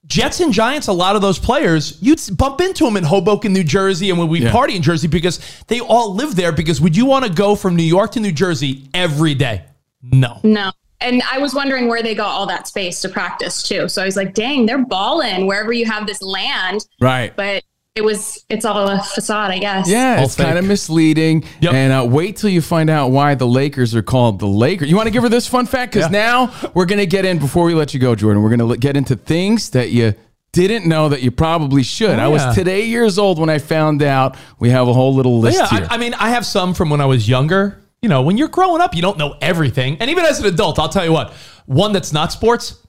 Jets 0.06 0.42
and 0.42 0.54
Giants, 0.54 0.86
a 0.86 0.94
lot 0.94 1.16
of 1.16 1.24
those 1.24 1.40
players, 1.40 1.98
you'd 2.02 2.22
bump 2.38 2.62
into 2.62 2.86
them 2.86 2.98
in 2.98 3.04
Hoboken, 3.04 3.52
New 3.52 3.64
Jersey, 3.64 4.12
and 4.12 4.20
when 4.20 4.28
we 4.28 4.44
Yeah. 4.44 4.52
party 4.52 4.76
in 4.76 4.84
Jersey 4.84 5.08
because 5.08 5.40
they 5.66 5.80
all 5.80 6.14
live 6.14 6.36
there. 6.36 6.52
Because 6.52 6.80
would 6.80 6.96
you 6.96 7.08
want 7.08 7.26
to 7.26 7.32
go 7.32 7.56
from 7.56 7.76
New 7.76 7.82
York 7.82 8.12
to 8.12 8.20
New 8.20 8.32
Jersey 8.32 8.90
every 8.94 9.34
day? 9.34 9.64
No. 10.02 10.40
No, 10.44 10.72
and 11.02 11.22
I 11.32 11.38
was 11.38 11.54
wondering 11.54 11.88
where 11.88 12.02
they 12.02 12.16
got 12.16 12.28
all 12.30 12.46
that 12.48 12.68
space 12.68 13.02
to 13.02 13.10
practice 13.10 13.62
too. 13.64 13.88
So 13.88 14.02
I 14.02 14.06
was 14.06 14.16
like, 14.16 14.34
dang, 14.34 14.66
they're 14.66 14.86
balling 14.86 15.46
wherever 15.48 15.72
you 15.74 15.86
have 15.86 16.08
this 16.08 16.22
land. 16.22 16.86
Right. 17.00 17.36
But 17.36 17.64
it 17.96 18.04
was, 18.04 18.46
it's 18.50 18.64
all 18.64 18.88
a 18.88 19.02
facade, 19.02 19.50
I 19.50 19.58
guess. 19.58 19.90
Yeah, 19.90 20.18
All 20.20 20.26
it's 20.26 20.36
kind 20.36 20.58
of 20.58 20.66
misleading. 20.66 21.44
Yep. 21.62 21.74
And 21.74 21.92
uh, 21.92 22.06
wait 22.08 22.38
till 22.38 22.52
you 22.52 22.62
find 22.62 22.92
out 22.92 23.10
why 23.10 23.34
the 23.34 23.48
Lakers 23.48 23.96
are 23.96 24.04
called 24.04 24.40
the 24.40 24.48
Lakers. 24.48 24.88
You 24.88 24.96
want 24.96 25.08
to 25.08 25.12
give 25.12 25.24
her 25.24 25.30
this 25.30 25.48
fun 25.48 25.66
fact? 25.66 25.94
Because 25.94 26.12
Yeah. 26.12 26.20
now 26.48 26.72
we're 26.76 26.86
going 26.86 27.00
to 27.00 27.08
get 27.08 27.26
in, 27.26 27.40
before 27.40 27.66
we 27.66 27.74
let 27.74 27.96
you 27.96 28.00
go, 28.00 28.14
Jordan, 28.14 28.44
we're 28.44 28.56
going 28.56 28.70
to 28.70 28.78
get 28.78 28.96
into 28.96 29.16
things 29.16 29.72
that 29.72 29.90
you 29.90 30.14
didn't 30.52 30.88
know 30.88 31.10
that 31.10 31.24
you 31.24 31.32
probably 31.32 31.82
should. 31.82 32.20
Oh, 32.20 32.24
I 32.24 32.28
was 32.28 32.56
today 32.56 32.86
years 32.86 33.18
old 33.18 33.40
when 33.40 33.50
I 33.50 33.58
found 33.58 34.04
out 34.04 34.38
we 34.60 34.70
have 34.70 34.88
a 34.88 34.94
whole 34.94 35.16
little 35.16 35.40
list 35.40 35.60
yeah, 35.60 35.68
here. 35.80 35.88
I, 35.90 35.96
I 35.96 35.98
mean, 35.98 36.14
I 36.14 36.30
have 36.30 36.46
some 36.46 36.76
from 36.76 36.92
when 36.92 37.02
I 37.02 37.06
was 37.06 37.28
younger. 37.28 37.84
You 38.02 38.10
know, 38.10 38.22
when 38.22 38.38
you're 38.38 38.48
growing 38.48 38.82
up, 38.82 38.96
you 38.96 39.02
don't 39.02 39.18
know 39.18 39.36
everything. 39.42 39.98
And 40.00 40.10
even 40.10 40.24
as 40.26 40.40
an 40.40 40.46
adult, 40.46 40.78
I'll 40.80 40.90
tell 40.90 41.06
you 41.06 41.12
what, 41.12 41.34
one 41.66 41.94
that's 41.94 42.14
not 42.14 42.32
sports, 42.32 42.86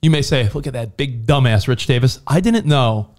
you 0.00 0.10
may 0.10 0.22
say, 0.22 0.48
look 0.50 0.66
at 0.66 0.74
that 0.74 0.96
big 0.96 1.26
dumbass, 1.26 1.66
Rich 1.66 1.86
Davis. 1.86 2.20
I 2.26 2.40
didn't 2.40 2.66
know 2.66 3.14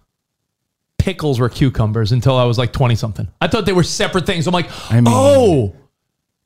pickles 0.98 1.40
were 1.40 1.50
cucumbers 1.50 2.12
until 2.12 2.38
I 2.38 2.44
was 2.44 2.58
like 2.58 2.72
20 2.72 2.96
something. 2.96 3.28
I 3.42 3.48
thought 3.48 3.66
they 3.66 3.74
were 3.74 3.84
separate 3.84 4.26
things. 4.26 4.48
I'm 4.48 4.54
like, 4.54 4.70
I 4.92 5.02
mean- 5.02 5.06
oh, 5.08 5.76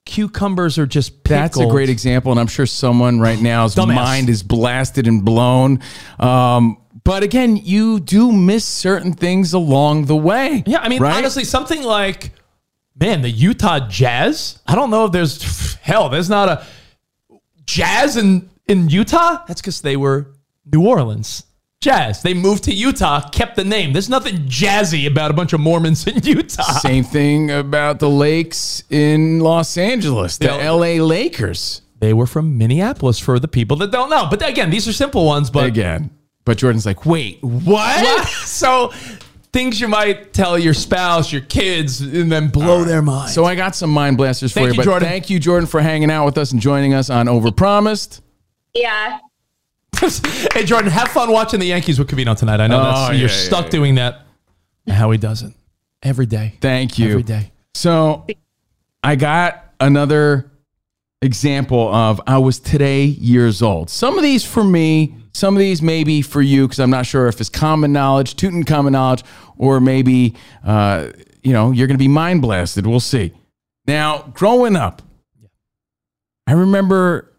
cucumbers 0.05 0.77
are 0.77 0.85
just 0.85 1.23
pickles. 1.23 1.41
That's 1.41 1.59
a 1.59 1.67
great 1.67 1.89
example, 1.89 2.31
and 2.31 2.39
I'm 2.39 2.47
sure 2.47 2.65
someone 2.65 3.19
right 3.19 3.39
now's 3.41 3.75
mind 3.75 4.29
is 4.29 4.43
blasted 4.43 5.07
and 5.07 5.23
blown. 5.23 5.81
Um, 6.19 6.77
but 7.03 7.23
again, 7.23 7.57
you 7.57 7.99
do 7.99 8.31
miss 8.31 8.63
certain 8.63 9.13
things 9.13 9.53
along 9.53 10.05
the 10.05 10.15
way. 10.15 10.63
Yeah, 10.65 10.79
I 10.79 10.89
mean, 10.89 11.01
right? 11.01 11.17
honestly, 11.17 11.43
something 11.43 11.83
like, 11.83 12.31
man, 12.95 13.21
the 13.21 13.29
Utah 13.29 13.87
Jazz. 13.87 14.59
I 14.67 14.75
don't 14.75 14.89
know 14.89 15.05
if 15.05 15.11
there's 15.11 15.73
hell. 15.81 16.09
There's 16.09 16.29
not 16.29 16.49
a 16.49 16.65
Jazz 17.65 18.17
in 18.17 18.49
in 18.67 18.89
Utah. 18.89 19.43
That's 19.47 19.61
because 19.61 19.81
they 19.81 19.97
were 19.97 20.33
New 20.65 20.85
Orleans 20.85 21.43
Jazz. 21.83 22.21
They 22.21 22.33
moved 22.33 22.63
to 22.63 22.73
Utah, 22.73 23.27
kept 23.29 23.57
the 23.57 23.65
name. 23.65 23.91
There's 23.91 24.09
nothing 24.09 24.37
jazzy 24.45 25.05
about 25.05 25.31
a 25.31 25.33
bunch 25.33 25.51
of 25.51 25.59
Mormons 25.59 26.07
in 26.07 26.17
Utah. 26.23 26.63
Same 26.79 27.03
thing 27.03 27.51
about 27.51 27.99
the 27.99 28.09
lakes 28.09 28.83
in 28.89 29.41
Los 29.41 29.77
Angeles, 29.77 30.37
the. 30.37 30.47
LA 30.47 31.03
Lakers. 31.03 31.81
They 31.99 32.13
were 32.13 32.27
from 32.27 32.57
Minneapolis 32.57 33.19
for 33.19 33.37
the 33.39 33.47
people 33.49 33.77
that 33.77 33.91
don't 33.91 34.09
know. 34.09 34.27
But 34.29 34.47
again, 34.47 34.69
these 34.69 34.87
are 34.87 34.93
simple 34.93 35.25
ones. 35.25 35.49
But 35.49 35.65
Again. 35.65 36.09
But 36.45 36.57
Jordan's 36.57 36.85
like, 36.85 37.05
wait, 37.05 37.41
what? 37.41 37.63
What? 37.63 38.27
so 38.45 38.93
things 39.53 39.79
you 39.79 39.87
might 39.87 40.33
tell 40.33 40.57
your 40.59 40.73
spouse, 40.73 41.31
your 41.31 41.41
kids, 41.43 42.01
and 42.01 42.31
then 42.31 42.47
blow 42.49 42.83
their 42.83 43.01
mind. 43.01 43.29
So 43.31 43.45
I 43.45 43.55
got 43.55 43.75
some 43.75 43.91
mind 43.91 44.17
blasters 44.17 44.51
for 44.51 44.55
Thank 44.59 44.67
you. 44.69 44.73
you, 44.73 44.77
but 44.77 44.83
Jordan. 44.85 45.07
thank 45.07 45.29
you, 45.29 45.39
Jordan, 45.39 45.67
for 45.67 45.79
hanging 45.79 46.09
out 46.11 46.25
with 46.25 46.37
us 46.37 46.51
and 46.51 46.59
joining 46.59 46.93
us 46.93 47.09
on 47.09 47.27
Overpromised. 47.27 48.21
Yeah. 48.73 49.19
hey 50.53 50.65
Jordan, 50.65 50.89
have 50.91 51.09
fun 51.09 51.31
watching 51.31 51.59
the 51.59 51.67
Yankees 51.67 51.99
with 51.99 52.09
Covino 52.09 52.35
tonight. 52.37 52.59
I 52.59 52.67
know 52.67 52.79
Oh, 52.81 52.83
that's 52.83 53.09
yeah, 53.13 53.19
you're 53.19 53.29
yeah, 53.29 53.35
stuck 53.35 53.65
yeah. 53.65 53.71
doing 53.71 53.95
that. 53.95 54.21
And 54.87 54.95
how 54.95 55.11
he 55.11 55.17
does 55.19 55.43
it 55.43 55.53
every 56.01 56.25
day. 56.25 56.55
Thank 56.59 56.97
you. 56.99 57.09
Every 57.11 57.23
day. 57.23 57.51
So 57.75 58.25
I 59.03 59.15
got 59.15 59.63
another 59.79 60.51
example 61.21 61.93
of 61.93 62.19
I 62.27 62.39
was 62.39 62.59
today 62.59 63.03
years 63.05 63.61
old. 63.61 63.89
Some 63.89 64.17
of 64.17 64.23
these 64.23 64.43
for 64.43 64.63
me, 64.63 65.15
some 65.33 65.55
of 65.55 65.59
these 65.59 65.81
maybe 65.81 66.21
for 66.21 66.41
you 66.41 66.67
because 66.67 66.79
I'm 66.79 66.89
not 66.89 67.05
sure 67.05 67.27
if 67.27 67.39
it's 67.39 67.49
common 67.49 67.91
knowledge, 67.91 68.35
Tootin 68.35 68.63
common 68.63 68.93
knowledge, 68.93 69.23
or 69.57 69.79
maybe 69.79 70.35
uh, 70.63 71.09
you 71.41 71.53
know 71.53 71.71
you're 71.71 71.87
going 71.87 71.97
to 71.97 72.03
be 72.03 72.07
mind 72.07 72.41
blasted. 72.41 72.85
We'll 72.85 72.99
see. 72.99 73.33
Now, 73.85 74.31
growing 74.33 74.75
up, 74.75 75.01
I 76.47 76.53
remember 76.53 77.31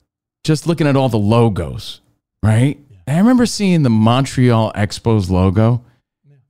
just 0.44 0.66
looking 0.66 0.86
at 0.86 0.96
all 0.96 1.08
the 1.08 1.18
logos, 1.18 2.00
right? 2.42 2.78
I 3.06 3.18
remember 3.18 3.46
seeing 3.46 3.82
the 3.82 3.90
Montreal 3.90 4.72
Expos 4.74 5.30
logo. 5.30 5.84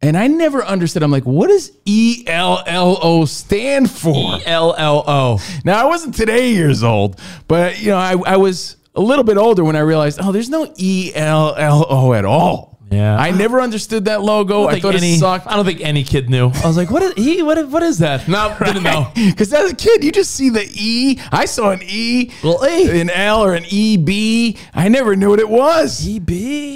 And 0.02 0.18
I 0.18 0.26
never 0.26 0.62
understood. 0.62 1.02
I'm 1.02 1.10
like, 1.10 1.24
what 1.24 1.46
does 1.46 1.72
E 1.86 2.24
L 2.26 2.62
L 2.66 2.98
O 3.00 3.24
stand 3.24 3.90
for? 3.90 4.38
L 4.44 4.74
L 4.76 5.02
O. 5.06 5.38
Now 5.64 5.80
I 5.80 5.88
wasn't 5.88 6.14
today 6.14 6.50
years 6.50 6.82
old, 6.82 7.18
but 7.48 7.80
you 7.80 7.88
know, 7.88 7.96
I, 7.96 8.14
I 8.26 8.36
was 8.36 8.76
a 8.94 9.00
little 9.00 9.24
bit 9.24 9.36
older 9.36 9.64
when 9.64 9.76
I 9.76 9.80
realized, 9.80 10.18
oh, 10.22 10.32
there's 10.32 10.50
no 10.50 10.72
E 10.76 11.12
L 11.14 11.54
L 11.56 11.86
O 11.88 12.12
at 12.12 12.24
all. 12.24 12.74
Yeah. 12.90 13.16
I 13.16 13.32
never 13.32 13.60
understood 13.60 14.04
that 14.04 14.22
logo. 14.22 14.68
I, 14.68 14.72
think 14.72 14.82
thought 14.82 14.94
any, 14.94 15.14
it 15.14 15.18
sucked. 15.18 15.48
I 15.48 15.56
don't 15.56 15.64
think 15.64 15.80
any 15.80 16.04
kid 16.04 16.30
knew. 16.30 16.50
I 16.62 16.66
was 16.66 16.76
like, 16.76 16.90
what 16.90 17.02
is 17.02 17.14
he? 17.14 17.42
What, 17.42 17.66
what 17.68 17.82
is 17.82 17.98
that? 17.98 18.28
No, 18.28 18.54
didn't 18.64 18.84
know. 18.84 19.10
Because 19.14 19.52
as 19.52 19.72
a 19.72 19.74
kid, 19.74 20.04
you 20.04 20.12
just 20.12 20.30
see 20.30 20.48
the 20.48 20.68
E. 20.74 21.18
I 21.32 21.46
saw 21.46 21.70
an 21.70 21.80
E, 21.82 22.30
Well, 22.44 22.64
E. 22.64 23.00
an 23.00 23.10
L, 23.10 23.42
or 23.42 23.54
an 23.54 23.64
E 23.68 23.96
B. 23.96 24.58
I 24.72 24.88
never 24.88 25.16
knew 25.16 25.30
what 25.30 25.40
it 25.40 25.48
was. 25.48 26.06
EB. 26.06 26.30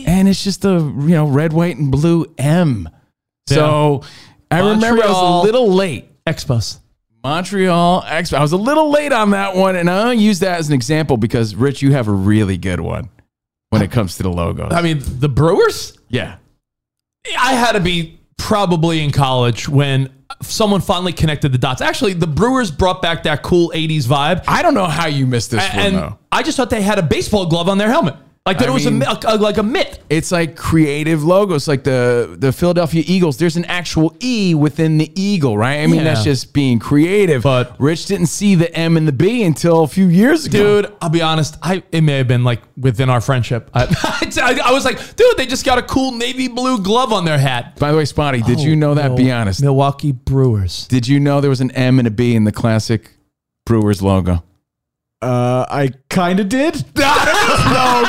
and 0.07 0.29
it's 0.29 0.43
just 0.43 0.65
a 0.65 0.71
you 0.71 1.11
know 1.11 1.27
red, 1.27 1.53
white, 1.53 1.77
and 1.77 1.93
blue 1.93 2.27
M. 2.37 2.89
So 3.47 4.03
I 4.51 4.59
remember 4.59 5.05
I 5.05 5.09
was 5.09 5.45
a 5.45 5.47
little 5.47 5.71
late. 5.73 6.07
Expos. 6.27 6.79
Montreal 7.29 8.05
Expo. 8.07 8.39
I 8.39 8.41
was 8.41 8.53
a 8.53 8.57
little 8.57 8.91
late 8.91 9.13
on 9.13 9.33
that 9.33 9.55
one, 9.55 9.77
and 9.77 9.91
I 9.91 10.15
use 10.15 10.39
that 10.39 10.59
as 10.59 10.69
an 10.69 10.75
example 10.75 11.19
because 11.19 11.55
Rich, 11.55 11.83
you 11.83 11.93
have 11.93 12.09
a 12.09 12.13
really 12.13 12.57
good 12.57 12.81
one 12.81 13.11
when 13.69 13.83
it 13.83 13.91
comes 13.91 14.17
to 14.17 14.23
the 14.23 14.31
logos. 14.31 14.73
I 14.73 14.81
mean, 14.81 15.03
the 15.03 15.29
Brewers. 15.29 15.99
yeah, 16.09 16.37
I 17.39 17.53
had 17.53 17.73
to 17.73 17.81
be 17.81 18.19
probably 18.39 19.05
in 19.05 19.11
college 19.11 19.69
when 19.69 20.11
someone 20.41 20.81
finally 20.81 21.13
connected 21.13 21.53
the 21.53 21.59
dots. 21.59 21.83
Actually, 21.83 22.15
the 22.15 22.27
Brewers 22.27 22.71
brought 22.71 23.03
back 23.03 23.25
that 23.25 23.43
cool 23.43 23.73
'80s 23.75 24.05
vibe. 24.05 24.43
I 24.49 24.63
don't 24.63 24.73
know 24.73 24.87
how 24.87 25.07
you 25.07 25.27
missed 25.27 25.51
this 25.51 25.69
one 25.69 25.79
and 25.79 25.97
though. 25.97 26.19
I 26.33 26.43
just 26.43 26.57
thought 26.57 26.71
they 26.71 26.81
had 26.81 26.99
a 26.99 27.03
baseball 27.03 27.45
glove 27.45 27.69
on 27.69 27.77
their 27.77 27.91
helmet, 27.91 28.17
like 28.49 28.59
that 28.59 28.69
I 28.69 28.71
it 28.71 28.75
was 28.75 28.85
mean- 28.87 29.02
a, 29.02 29.19
a- 29.26 29.37
like 29.38 29.59
a 29.59 29.62
myth. 29.62 29.99
It's 30.11 30.33
like 30.33 30.57
creative 30.57 31.23
logos, 31.25 31.69
like 31.69 31.85
the 31.85 32.37
the 32.38 32.50
Philadelphia 32.52 33.02
Eagles. 33.07 33.37
There's 33.37 33.57
an 33.57 33.64
actual 33.67 34.17
E 34.21 34.55
within 34.55 34.99
the 34.99 35.11
eagle, 35.14 35.57
right? 35.57 35.81
I 35.81 35.87
mean, 35.87 35.97
Yeah. 35.97 36.05
that's 36.05 36.25
just 36.25 36.52
being 36.52 36.78
creative. 36.78 37.43
But- 37.43 37.76
Rich 37.78 38.07
didn't 38.07 38.26
see 38.28 38.55
the 38.55 38.75
M 38.75 38.97
and 38.97 39.07
the 39.07 39.12
B 39.12 39.43
until 39.45 39.83
a 39.85 39.88
few 39.88 40.07
years 40.09 40.47
ago. 40.47 40.83
Dude, 40.83 40.93
I'll 41.00 41.11
be 41.11 41.23
honest. 41.23 41.57
I 41.62 41.83
it 41.93 42.00
may 42.02 42.17
have 42.19 42.28
been 42.28 42.43
like 42.45 42.62
within 42.76 43.09
our 43.11 43.21
friendship. 43.21 43.71
I, 43.75 43.83
I, 44.43 44.61
I 44.71 44.73
was 44.73 44.85
like, 44.85 44.99
dude, 45.17 45.37
they 45.37 45.47
just 45.47 45.64
got 45.64 45.78
a 45.78 45.83
cool 45.83 46.12
navy 46.12 46.49
blue 46.49 46.83
glove 46.83 47.12
on 47.12 47.25
their 47.25 47.38
hat. 47.38 47.76
By 47.78 47.90
the 47.93 47.97
way, 47.99 48.05
Spotty, 48.05 48.40
did 48.43 48.61
you 48.61 48.75
know 48.76 48.95
that? 48.95 49.09
Mil- 49.09 49.17
Be 49.17 49.31
honest. 49.31 49.62
Milwaukee 49.62 50.12
Brewers. 50.12 50.87
Did 50.88 51.07
you 51.07 51.21
know 51.21 51.40
there 51.40 51.50
was 51.50 51.61
an 51.61 51.71
M 51.73 51.99
and 51.99 52.09
a 52.09 52.11
B 52.11 52.35
in 52.35 52.45
the 52.45 52.52
classic 52.52 53.11
Brewers 53.67 54.02
logo? 54.02 54.43
Uh, 55.21 55.67
I 55.69 55.90
kind 56.11 56.38
of 56.40 56.49
did. 56.49 56.75
no, 56.97 57.02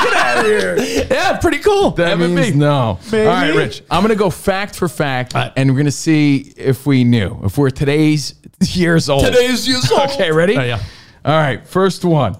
get 0.04 0.12
out 0.40 0.76
of 0.78 0.84
here. 0.84 1.06
Yeah, 1.10 1.36
pretty 1.38 1.58
cool. 1.58 1.90
That 1.92 2.12
M&B. 2.12 2.28
means 2.34 2.56
no. 2.56 2.98
Maybe. 3.10 3.26
All 3.26 3.32
right, 3.32 3.54
Rich. 3.54 3.82
I'm 3.90 4.02
gonna 4.02 4.14
go 4.14 4.30
fact 4.30 4.76
for 4.76 4.88
fact, 4.88 5.34
All 5.34 5.42
right. 5.42 5.52
and 5.56 5.70
we're 5.70 5.76
gonna 5.78 5.90
see 5.90 6.52
if 6.56 6.86
we 6.86 7.04
knew 7.04 7.38
if 7.44 7.58
we're 7.58 7.70
today's 7.70 8.34
years 8.62 9.08
old. 9.08 9.24
Today's 9.24 9.66
years 9.68 9.90
old. 9.92 10.10
Okay, 10.10 10.30
ready? 10.32 10.56
Oh, 10.56 10.62
yeah. 10.62 10.82
All 11.24 11.36
right, 11.36 11.66
first 11.66 12.04
one. 12.04 12.36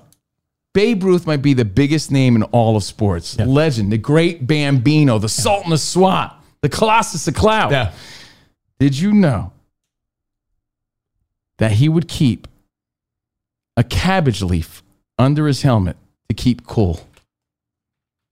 Babe 0.73 1.03
Ruth 1.03 1.27
might 1.27 1.43
be 1.43 1.53
the 1.53 1.65
biggest 1.65 2.13
name 2.13 2.37
in 2.37 2.45
all 2.45 2.77
of 2.77 2.85
sports. 2.85 3.37
Legend, 3.39 3.91
the 3.91 3.99
great 3.99 4.47
Bambino, 4.47 5.19
the 5.19 5.29
Sultan 5.29 5.73
of 5.73 5.81
SWAT, 5.81 6.41
the 6.63 6.69
Colossus 6.69 7.27
of 7.27 7.35
Clout. 7.35 7.73
Yeah. 7.73 7.93
Did 8.79 8.97
you 8.99 9.13
know 9.13 9.53
that 11.59 11.73
he 11.73 11.89
would 11.89 12.07
keep 12.09 12.47
a 13.77 13.83
cabbage 13.85 14.43
leaf 14.43 14.83
under 15.19 15.47
his 15.49 15.63
helmet 15.63 15.97
to 16.29 16.35
keep 16.35 16.67
cool? 16.67 17.01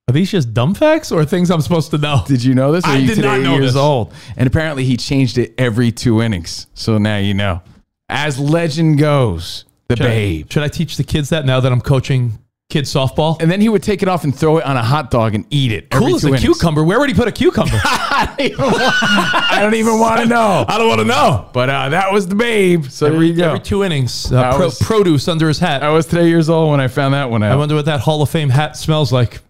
Are 0.09 0.13
these 0.13 0.31
just 0.31 0.55
dumb 0.55 0.75
facts 0.75 1.13
or 1.13 1.25
things 1.27 1.51
I'm 1.51 1.61
supposed 1.61 1.91
to 1.91 1.99
know? 1.99 2.23
Did 2.27 2.43
you 2.43 2.55
know 2.55 2.73
this? 2.73 2.85
Or 2.85 2.89
I 2.89 2.97
are 2.97 2.99
you 2.99 3.09
did 3.15 3.19
not 3.23 3.41
know 3.41 3.53
years 3.55 3.75
this. 3.75 3.77
old? 3.77 4.15
And 4.39 4.47
apparently 4.47 4.85
he 4.85 4.97
changed 4.97 5.37
it 5.37 5.53
every 5.59 5.93
two 5.93 6.23
innings. 6.23 6.67
So 6.75 6.97
now 6.97 7.19
you 7.19 7.35
know. 7.35 7.61
As 8.09 8.39
legend 8.39 8.99
goes, 8.99 9.67
the 9.89 9.97
Should 9.97 10.07
I- 10.07 10.09
babe. 10.09 10.51
should 10.53 10.63
I 10.63 10.69
teach 10.69 10.97
the 10.97 11.05
kids 11.05 11.29
that 11.29 11.45
now 11.45 11.61
that 11.61 11.71
I'm 11.71 11.83
coaching 11.83 12.39
kids 12.71 12.91
softball? 12.93 13.39
And 13.43 13.51
then 13.51 13.61
he 13.61 13.69
would 13.69 13.83
take 13.83 14.01
it 14.03 14.09
off 14.09 14.25
and 14.25 14.35
throw 14.35 14.57
it 14.57 14.65
on 14.65 14.79
a 14.79 14.83
hot 14.83 15.11
dog 15.11 15.35
and 15.35 15.45
eat 15.51 15.73
it. 15.73 15.91
Cool 15.91 16.17
as 16.17 16.25
a 16.25 16.29
innings. 16.29 16.43
cucumber. 16.43 16.83
Where 16.85 16.99
would 17.01 17.11
he 17.11 17.15
put 17.15 17.29
a 17.29 17.33
cucumber? 17.33 17.79
I 17.85 19.59
don't 19.61 19.75
even 19.75 19.99
want 19.99 20.21
to 20.23 20.27
know. 20.35 20.65
I 20.67 20.79
don't 20.79 20.89
want 20.89 21.01
to 21.01 21.07
know. 21.07 21.51
But 21.53 21.69
uh, 21.69 21.91
that 21.91 22.11
was 22.13 22.27
the 22.27 22.35
babe. 22.35 22.87
So 22.87 23.11
there 23.11 23.23
you 23.23 23.35
go. 23.35 23.45
Every 23.49 23.61
two 23.61 23.85
innings, 23.85 24.33
uh, 24.33 24.55
pro- 24.57 24.67
was- 24.67 24.79
produce 24.81 25.29
under 25.29 25.49
his 25.49 25.59
hat. 25.59 25.83
I 25.83 25.91
was 25.91 26.07
today 26.07 26.29
years 26.29 26.49
old 26.49 26.71
when 26.71 26.81
I 26.81 26.89
found 26.89 27.13
that 27.13 27.31
one 27.31 27.43
I 27.43 27.55
wonder 27.57 27.75
what 27.75 27.85
that 27.85 28.01
Hall 28.01 28.23
of 28.23 28.31
Fame 28.31 28.49
hat 28.49 28.75
smells 28.77 29.13
like. 29.13 29.41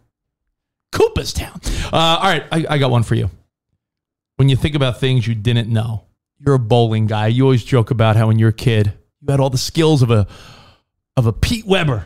Cooperstown. 0.93 1.61
Uh, 1.93 1.97
all 1.97 2.23
right, 2.23 2.45
I, 2.53 2.67
I 2.71 2.79
got 2.79 2.91
one 2.91 3.03
for 3.03 3.15
you. 3.15 3.31
When 4.37 4.49
you 4.49 4.57
think 4.57 4.75
about 4.75 5.01
things 5.01 5.27
you 5.27 5.35
didn't 5.35 5.69
know, 5.69 6.05
you're 6.39 6.55
a 6.55 6.59
bowling 6.59 7.07
guy. 7.07 7.27
You 7.29 7.45
always 7.45 7.65
joke 7.65 7.91
about 7.91 8.17
how 8.17 8.29
when 8.29 8.39
you're 8.39 8.51
a 8.51 8.53
kid, 8.53 8.93
you 9.21 9.31
had 9.31 9.41
all 9.41 9.51
the 9.51 9.59
skills 9.59 10.03
of 10.03 10.11
a 10.11 10.27
of 11.17 11.27
a 11.27 11.33
Pete 11.33 11.67
Weber. 11.67 12.05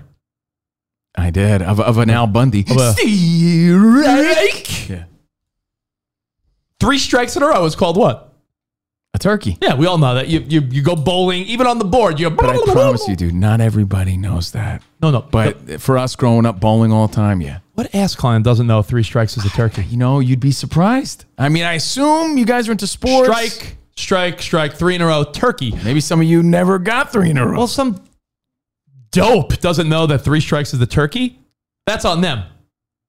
I 1.14 1.28
did. 1.30 1.60
Of, 1.60 1.78
of 1.78 1.98
an 1.98 2.08
Al 2.08 2.26
Bundy. 2.26 2.64
Of 2.70 2.76
a- 2.78 2.92
Strike. 2.94 4.88
Yeah. 4.88 5.04
Three 6.80 6.98
strikes 6.98 7.36
in 7.36 7.42
a 7.42 7.46
row 7.46 7.64
is 7.66 7.76
called 7.76 7.96
what? 7.98 8.31
A 9.14 9.18
turkey. 9.18 9.58
Yeah, 9.60 9.74
we 9.74 9.86
all 9.86 9.98
know 9.98 10.14
that. 10.14 10.28
You 10.28 10.40
you, 10.40 10.62
you 10.62 10.82
go 10.82 10.96
bowling, 10.96 11.42
even 11.42 11.66
on 11.66 11.78
the 11.78 11.84
board. 11.84 12.18
You 12.18 12.30
But 12.30 12.46
I 12.46 12.72
promise 12.72 13.06
you, 13.06 13.14
dude, 13.14 13.34
not 13.34 13.60
everybody 13.60 14.16
knows 14.16 14.52
that. 14.52 14.82
No, 15.02 15.10
no. 15.10 15.20
But 15.20 15.82
for 15.82 15.98
us 15.98 16.16
growing 16.16 16.46
up 16.46 16.60
bowling 16.60 16.92
all 16.92 17.08
the 17.08 17.14
time, 17.14 17.42
yeah. 17.42 17.58
what 17.74 17.94
ass 17.94 18.14
client 18.14 18.42
doesn't 18.42 18.66
know 18.66 18.80
three 18.80 19.02
strikes 19.02 19.36
is 19.36 19.44
a 19.44 19.50
turkey? 19.50 19.82
You 19.90 19.98
know, 19.98 20.20
you'd 20.20 20.40
be 20.40 20.52
surprised. 20.52 21.26
I 21.36 21.50
mean, 21.50 21.64
I 21.64 21.74
assume 21.74 22.38
you 22.38 22.46
guys 22.46 22.68
are 22.68 22.72
into 22.72 22.86
sports. 22.86 23.28
Strike, 23.28 23.76
strike, 23.96 24.40
strike, 24.40 24.72
three 24.72 24.94
in 24.94 25.02
a 25.02 25.06
row, 25.06 25.24
turkey. 25.24 25.72
Maybe 25.84 26.00
some 26.00 26.20
of 26.20 26.26
you 26.26 26.42
never 26.42 26.78
got 26.78 27.12
three 27.12 27.28
in 27.28 27.36
a 27.36 27.46
row. 27.46 27.58
Well, 27.58 27.66
some 27.66 28.02
dope 29.10 29.58
doesn't 29.58 29.90
know 29.90 30.06
that 30.06 30.20
three 30.20 30.40
strikes 30.40 30.72
is 30.72 30.78
the 30.78 30.86
turkey. 30.86 31.38
That's 31.86 32.06
on 32.06 32.22
them. 32.22 32.44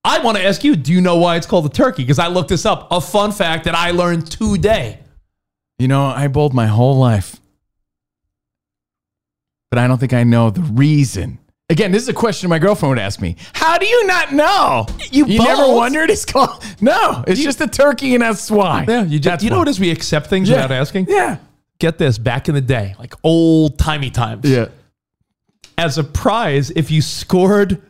I 0.04 0.20
want 0.20 0.38
to 0.38 0.44
ask 0.44 0.66
you, 0.66 0.76
do 0.76 0.92
you 0.92 1.00
know 1.00 1.16
why 1.16 1.38
it's 1.38 1.48
called 1.48 1.66
a 1.66 1.70
turkey? 1.70 2.04
Because 2.04 2.20
I 2.20 2.28
looked 2.28 2.50
this 2.50 2.66
up. 2.66 2.90
A 2.92 3.00
fun 3.00 3.32
fact 3.32 3.64
that 3.64 3.76
I 3.76 3.92
learned 3.92 4.30
today. 4.30 5.00
You 5.80 5.88
know, 5.88 6.06
I 6.06 6.28
bowled 6.28 6.54
my 6.54 6.68
whole 6.68 6.98
life, 6.98 7.38
but 9.70 9.80
I 9.80 9.88
don't 9.88 9.98
think 9.98 10.14
I 10.14 10.24
know 10.24 10.50
the 10.50 10.62
reason. 10.62 11.40
Again, 11.70 11.92
this 11.92 12.04
is 12.04 12.10
a 12.10 12.14
question 12.14 12.50
my 12.50 12.60
girlfriend 12.60 12.92
would 12.92 13.00
ask 13.00 13.20
me. 13.22 13.36
How 13.54 13.78
do 13.78 13.86
you 13.88 14.06
not 14.06 14.34
know? 14.34 14.86
You 15.12 15.26
never 15.26 15.64
bowled? 15.64 15.76
wondered 15.78 16.10
it's 16.10 16.26
called. 16.26 16.64
No, 16.82 17.24
it's 17.26 17.42
just 17.42 17.60
a 17.62 17.68
turkey, 17.68 18.14
and 18.14 18.22
that's 18.22 18.52
why. 18.52 18.86
Yeah, 18.88 19.04
you, 19.04 19.18
just, 19.18 19.24
That's 19.24 19.44
you 19.44 19.50
know 19.50 19.60
what 19.60 19.68
it 19.68 19.72
is? 19.72 19.80
We 19.80 19.90
accept 19.90 20.28
things 20.28 20.50
Yeah. 20.50 20.58
without 20.58 20.72
asking. 20.72 21.08
Yeah, 21.10 21.38
Get 21.80 21.98
this, 21.98 22.18
back 22.18 22.48
in 22.50 22.56
the 22.56 22.62
day, 22.62 22.96
like 23.00 23.16
old 23.24 23.78
timey 23.80 24.12
times. 24.12 24.48
yeah. 24.48 24.68
As 25.78 25.98
a 25.98 26.04
prize, 26.04 26.70
if 26.70 26.92
you 26.92 27.02
scored 27.02 27.82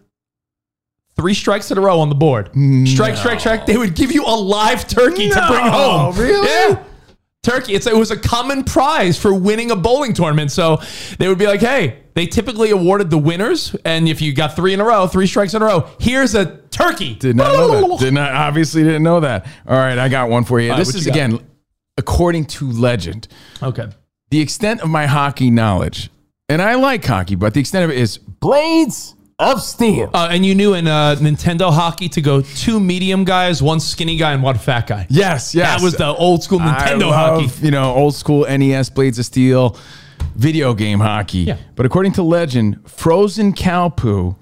three 1.18 1.34
strikes 1.34 1.70
in 1.70 1.78
a 1.78 1.82
row 1.82 2.00
on 2.00 2.08
the 2.10 2.16
board, 2.16 2.48
strike, 2.88 3.18
strike, 3.18 3.42
strike, 3.42 3.66
they 3.66 3.76
would 3.78 3.94
give 3.94 4.12
you 4.14 4.24
a 4.26 4.34
live 4.36 4.88
turkey 4.88 5.30
to 5.30 5.46
bring 5.50 5.66
No, 5.66 5.72
home. 5.72 6.16
really? 6.18 6.48
Yeah. 6.48 6.82
Turkey. 7.44 7.74
It's, 7.74 7.86
it 7.86 7.96
was 7.96 8.10
a 8.10 8.18
common 8.18 8.64
prize 8.64 9.18
for 9.20 9.34
winning 9.34 9.70
a 9.70 9.76
bowling 9.76 10.14
tournament. 10.14 10.52
So 10.52 10.82
they 11.20 11.28
would 11.28 11.38
be 11.38 11.46
like, 11.46 11.60
hey, 11.60 12.00
they 12.16 12.26
typically 12.26 12.72
awarded 12.72 13.10
the 13.10 13.18
winners. 13.18 13.76
And 13.86 14.08
if 14.08 14.22
you 14.22 14.34
got 14.34 14.56
three 14.56 14.74
in 14.74 14.80
a 14.80 14.86
row, 14.86 15.08
three 15.08 15.28
strikes 15.28 15.54
in 15.54 15.62
a 15.62 15.66
row, 15.66 15.90
here's 16.00 16.36
a 16.36 16.58
turkey. 16.68 17.16
Did 17.16 17.36
not 17.36 17.52
know 17.54 17.90
that. 17.90 18.00
Did 18.00 18.14
not 18.14 18.32
obviously 18.34 18.84
didn't 18.84 19.04
know 19.04 19.20
that. 19.20 19.46
All 19.68 19.76
right, 19.78 19.98
I 19.98 20.08
got 20.10 20.30
one 20.30 20.44
for 20.46 20.60
you. 20.60 20.70
Right, 20.72 20.78
this 20.78 20.96
is, 20.96 21.06
you 21.06 21.12
again, 21.12 21.40
according 21.98 22.46
to 22.46 22.72
legend, 22.72 23.28
Okay. 23.62 23.88
the 24.30 24.40
extent 24.40 24.82
of 24.82 24.90
my 24.90 25.06
hockey 25.06 25.52
knowledge, 25.52 26.10
and 26.50 26.62
I 26.62 26.76
like 26.76 27.04
hockey, 27.04 27.36
but 27.36 27.54
the 27.54 27.60
extent 27.60 27.84
of 27.86 27.92
it 27.92 27.98
is 27.98 28.18
blades 28.18 29.16
of 29.44 29.62
steel. 29.62 30.10
Uh, 30.14 30.30
and 30.32 30.46
you 30.46 30.56
knew 30.56 30.74
in 30.74 30.88
uh, 30.88 31.16
Nintendo 31.20 31.72
hockey 31.72 32.10
to 32.10 32.22
go 32.22 32.42
two 32.42 32.80
medium 32.80 33.24
guys, 33.24 33.62
one 33.62 33.80
skinny 33.80 34.18
guy, 34.18 34.34
and 34.34 34.42
one 34.42 34.58
fat 34.58 34.88
guy. 34.88 35.08
Yes, 35.10 35.54
yes. 35.54 35.78
That 35.78 35.84
was 35.84 35.96
the 35.96 36.08
old 36.08 36.44
school 36.44 36.60
Nintendo 36.60 37.10
love, 37.10 37.42
hockey. 37.42 37.66
You 37.66 37.72
know, 37.72 37.94
old 37.94 38.16
school 38.16 38.46
NES 38.46 38.90
Blades 38.90 39.20
of 39.20 39.26
Steel, 39.26 39.78
video 40.36 40.74
game 40.74 41.00
hockey. 41.00 41.40
Yeah. 41.40 41.58
But 41.76 41.86
according 41.86 42.14
to 42.14 42.24
legend, 42.24 42.90
frozen 42.90 43.54
cow 43.54 43.90
poo 43.90 44.36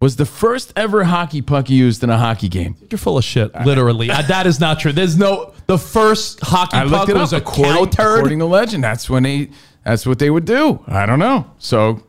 was 0.00 0.16
the 0.16 0.26
first 0.26 0.72
ever 0.76 1.04
hockey 1.04 1.40
puck 1.40 1.70
used 1.70 2.04
in 2.04 2.10
a 2.10 2.18
hockey 2.18 2.48
game. 2.48 2.76
You're 2.90 2.98
full 2.98 3.16
of 3.16 3.24
shit, 3.24 3.54
literally. 3.64 4.10
Uh, 4.10 4.22
that 4.22 4.46
is 4.46 4.60
not 4.60 4.78
true. 4.78 4.92
There's 4.92 5.16
no, 5.16 5.54
the 5.66 5.78
first 5.78 6.40
hockey 6.40 6.76
I 6.76 6.82
puck 6.82 6.92
looked 6.92 7.08
it 7.10 7.16
was 7.16 7.32
up. 7.32 7.42
a 7.42 7.44
cow 7.44 7.50
according, 7.52 7.90
turd. 7.90 8.18
according 8.18 8.38
to 8.40 8.44
legend, 8.46 8.84
that's 8.84 9.08
when 9.08 9.22
they 9.22 9.50
that's 9.84 10.04
what 10.04 10.18
they 10.18 10.30
would 10.30 10.44
do. 10.44 10.82
I 10.86 11.06
don't 11.06 11.20
know. 11.20 11.50
So 11.58 12.02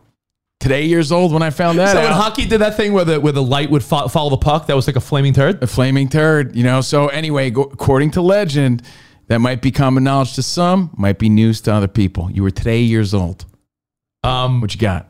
today 0.60 0.86
years 0.86 1.12
old 1.12 1.32
when 1.34 1.44
I 1.44 1.50
found 1.50 1.78
that 1.80 1.94
so 1.94 2.02
when 2.02 2.12
hockey 2.12 2.46
did 2.46 2.62
that 2.62 2.76
thing 2.76 2.94
where 2.94 3.06
the, 3.06 3.20
where 3.20 3.34
the 3.34 3.44
light 3.44 3.70
would 3.70 3.84
fo- 3.84 4.08
follow 4.08 4.30
the 4.30 4.38
puck, 4.38 4.68
that 4.68 4.76
was 4.76 4.88
like 4.88 4.96
a 4.96 5.02
flaming 5.02 5.34
turd. 5.34 5.62
a 5.64 5.68
flaming 5.68 6.10
turd, 6.10 6.56
you 6.56 6.64
know. 6.64 6.82
So 6.82 7.08
anyway, 7.08 7.50
go, 7.52 7.64
according 7.64 8.12
to 8.12 8.22
legend, 8.22 8.82
that 9.28 9.40
might 9.40 9.62
be 9.62 9.72
common 9.72 10.04
knowledge 10.04 10.34
to 10.36 10.44
some, 10.44 10.92
might 10.98 11.20
be 11.20 11.30
news 11.30 11.62
to 11.62 11.74
other 11.74 11.88
people. 11.88 12.32
You 12.32 12.44
were 12.44 12.52
today 12.52 12.82
years 12.82 13.14
old. 13.14 13.46
Um, 14.24 14.62
What 14.62 14.74
you 14.74 14.80
got? 14.82 15.10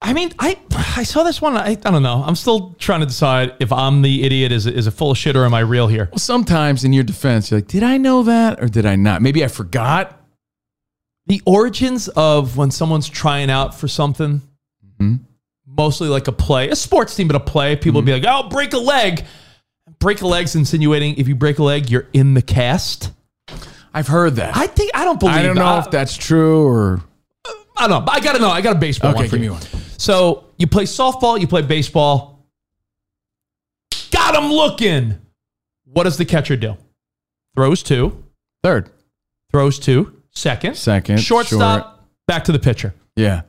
I 0.00 0.12
mean, 0.12 0.32
I 0.38 0.58
I 0.96 1.02
saw 1.02 1.22
this 1.22 1.40
one. 1.40 1.56
I, 1.56 1.70
I 1.70 1.74
don't 1.76 2.02
know. 2.02 2.22
I'm 2.26 2.36
still 2.36 2.74
trying 2.78 3.00
to 3.00 3.06
decide 3.06 3.54
if 3.58 3.72
I'm 3.72 4.02
the 4.02 4.24
idiot. 4.24 4.52
Is 4.52 4.66
is 4.66 4.86
it 4.86 4.90
full 4.90 5.10
of 5.10 5.16
shit 5.16 5.34
or 5.34 5.46
am 5.46 5.54
I 5.54 5.60
real 5.60 5.86
here? 5.88 6.08
Well, 6.12 6.18
sometimes 6.18 6.84
in 6.84 6.92
your 6.92 7.04
defense, 7.04 7.50
you're 7.50 7.58
like, 7.58 7.68
did 7.68 7.82
I 7.82 7.96
know 7.96 8.22
that 8.24 8.62
or 8.62 8.68
did 8.68 8.84
I 8.84 8.96
not? 8.96 9.22
Maybe 9.22 9.42
I 9.42 9.48
forgot. 9.48 10.20
The 11.26 11.42
origins 11.46 12.08
of 12.08 12.56
when 12.56 12.70
someone's 12.70 13.08
trying 13.08 13.50
out 13.50 13.74
for 13.74 13.88
something, 13.88 14.42
mm-hmm. 14.84 15.16
mostly 15.66 16.08
like 16.08 16.28
a 16.28 16.32
play, 16.32 16.68
a 16.68 16.76
sports 16.76 17.16
team, 17.16 17.28
but 17.28 17.36
a 17.36 17.40
play, 17.40 17.76
people 17.76 18.00
would 18.00 18.04
be 18.04 18.12
like, 18.12 18.24
oh, 18.26 18.48
break 18.48 18.72
a 18.74 18.78
leg. 18.78 19.24
Break 19.98 20.20
a 20.20 20.26
leg's 20.26 20.54
insinuating 20.54 21.16
if 21.16 21.28
you 21.28 21.34
break 21.34 21.58
a 21.58 21.62
leg, 21.62 21.90
you're 21.90 22.08
in 22.12 22.34
the 22.34 22.42
cast. 22.42 23.10
I've 23.94 24.08
heard 24.08 24.36
that. 24.36 24.56
I 24.56 24.66
think, 24.66 24.90
I 24.92 25.04
don't 25.04 25.20
believe 25.20 25.36
I 25.36 25.42
don't 25.42 25.56
know 25.56 25.78
if 25.78 25.90
that's 25.90 26.16
true 26.16 26.66
or. 26.66 27.02
I 27.76 27.88
don't 27.88 28.04
know. 28.04 28.12
I 28.12 28.20
gotta 28.20 28.38
know. 28.38 28.50
I 28.50 28.60
got 28.60 28.76
a 28.76 28.78
baseball 28.78 29.10
Okay, 29.10 29.20
one 29.20 29.28
for 29.28 29.36
give 29.36 29.44
you. 29.44 29.50
me 29.50 29.56
one. 29.56 29.62
So 29.98 30.44
you 30.58 30.66
play 30.66 30.84
softball, 30.84 31.40
you 31.40 31.46
play 31.46 31.62
baseball. 31.62 32.46
Got 34.10 34.36
him 34.36 34.50
looking. 34.50 35.18
What 35.84 36.04
does 36.04 36.16
the 36.16 36.24
catcher 36.24 36.56
do? 36.56 36.76
Throws 37.56 37.82
two, 37.82 38.24
Third, 38.62 38.90
throws 39.50 39.78
two, 39.78 40.22
second, 40.34 40.76
second, 40.76 41.18
shortstop, 41.18 41.82
short. 41.82 41.96
back 42.26 42.44
to 42.44 42.52
the 42.52 42.58
pitcher. 42.58 42.94
Yeah. 43.16 43.42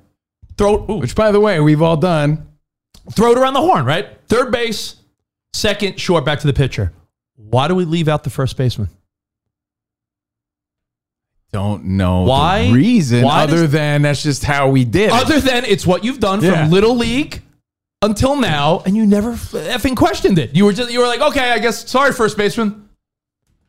Throw, 0.57 0.85
ooh, 0.89 0.97
Which, 0.99 1.15
by 1.15 1.31
the 1.31 1.39
way, 1.39 1.59
we've 1.59 1.81
all 1.81 1.97
done. 1.97 2.47
throw 3.11 3.31
it 3.31 3.37
around 3.37 3.53
the 3.53 3.61
horn, 3.61 3.85
right? 3.85 4.07
Third 4.27 4.51
base, 4.51 4.95
second, 5.53 5.99
short, 5.99 6.23
back 6.25 6.39
to 6.39 6.47
the 6.47 6.53
pitcher. 6.53 6.93
Why 7.35 7.67
do 7.67 7.75
we 7.75 7.85
leave 7.85 8.07
out 8.07 8.23
the 8.23 8.29
first 8.29 8.55
baseman? 8.57 8.89
Don't 11.51 11.85
know 11.85 12.23
Why- 12.23 12.67
the 12.67 12.73
reason 12.73 13.23
why 13.23 13.43
other 13.43 13.61
does- 13.63 13.71
than 13.71 14.01
that's 14.01 14.23
just 14.23 14.43
how 14.43 14.69
we 14.69 14.83
did 14.83 15.07
it. 15.09 15.11
Other 15.13 15.39
than 15.39 15.63
it's 15.65 15.85
what 15.85 16.03
you've 16.03 16.19
done 16.19 16.41
Yeah. 16.41 16.63
from 16.63 16.71
little 16.71 16.95
league 16.97 17.41
until 18.01 18.35
now, 18.35 18.81
and 18.85 18.95
you 18.97 19.05
never 19.05 19.33
effing 19.33 19.95
questioned 19.95 20.37
it. 20.37 20.53
You 20.55 20.65
were 20.65 20.73
just 20.73 20.91
you 20.91 20.99
were 20.99 21.07
like, 21.07 21.21
okay, 21.21 21.51
I 21.51 21.59
guess 21.59 21.89
sorry, 21.89 22.11
first 22.11 22.37
baseman. 22.37 22.89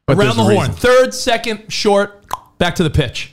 But 0.06 0.18
around 0.18 0.36
the 0.36 0.42
horn. 0.44 0.56
reason. 0.56 0.72
Third, 0.74 1.14
second, 1.14 1.72
short, 1.72 2.15
back 2.58 2.74
to 2.76 2.82
the 2.82 2.90
pitch. 2.90 3.32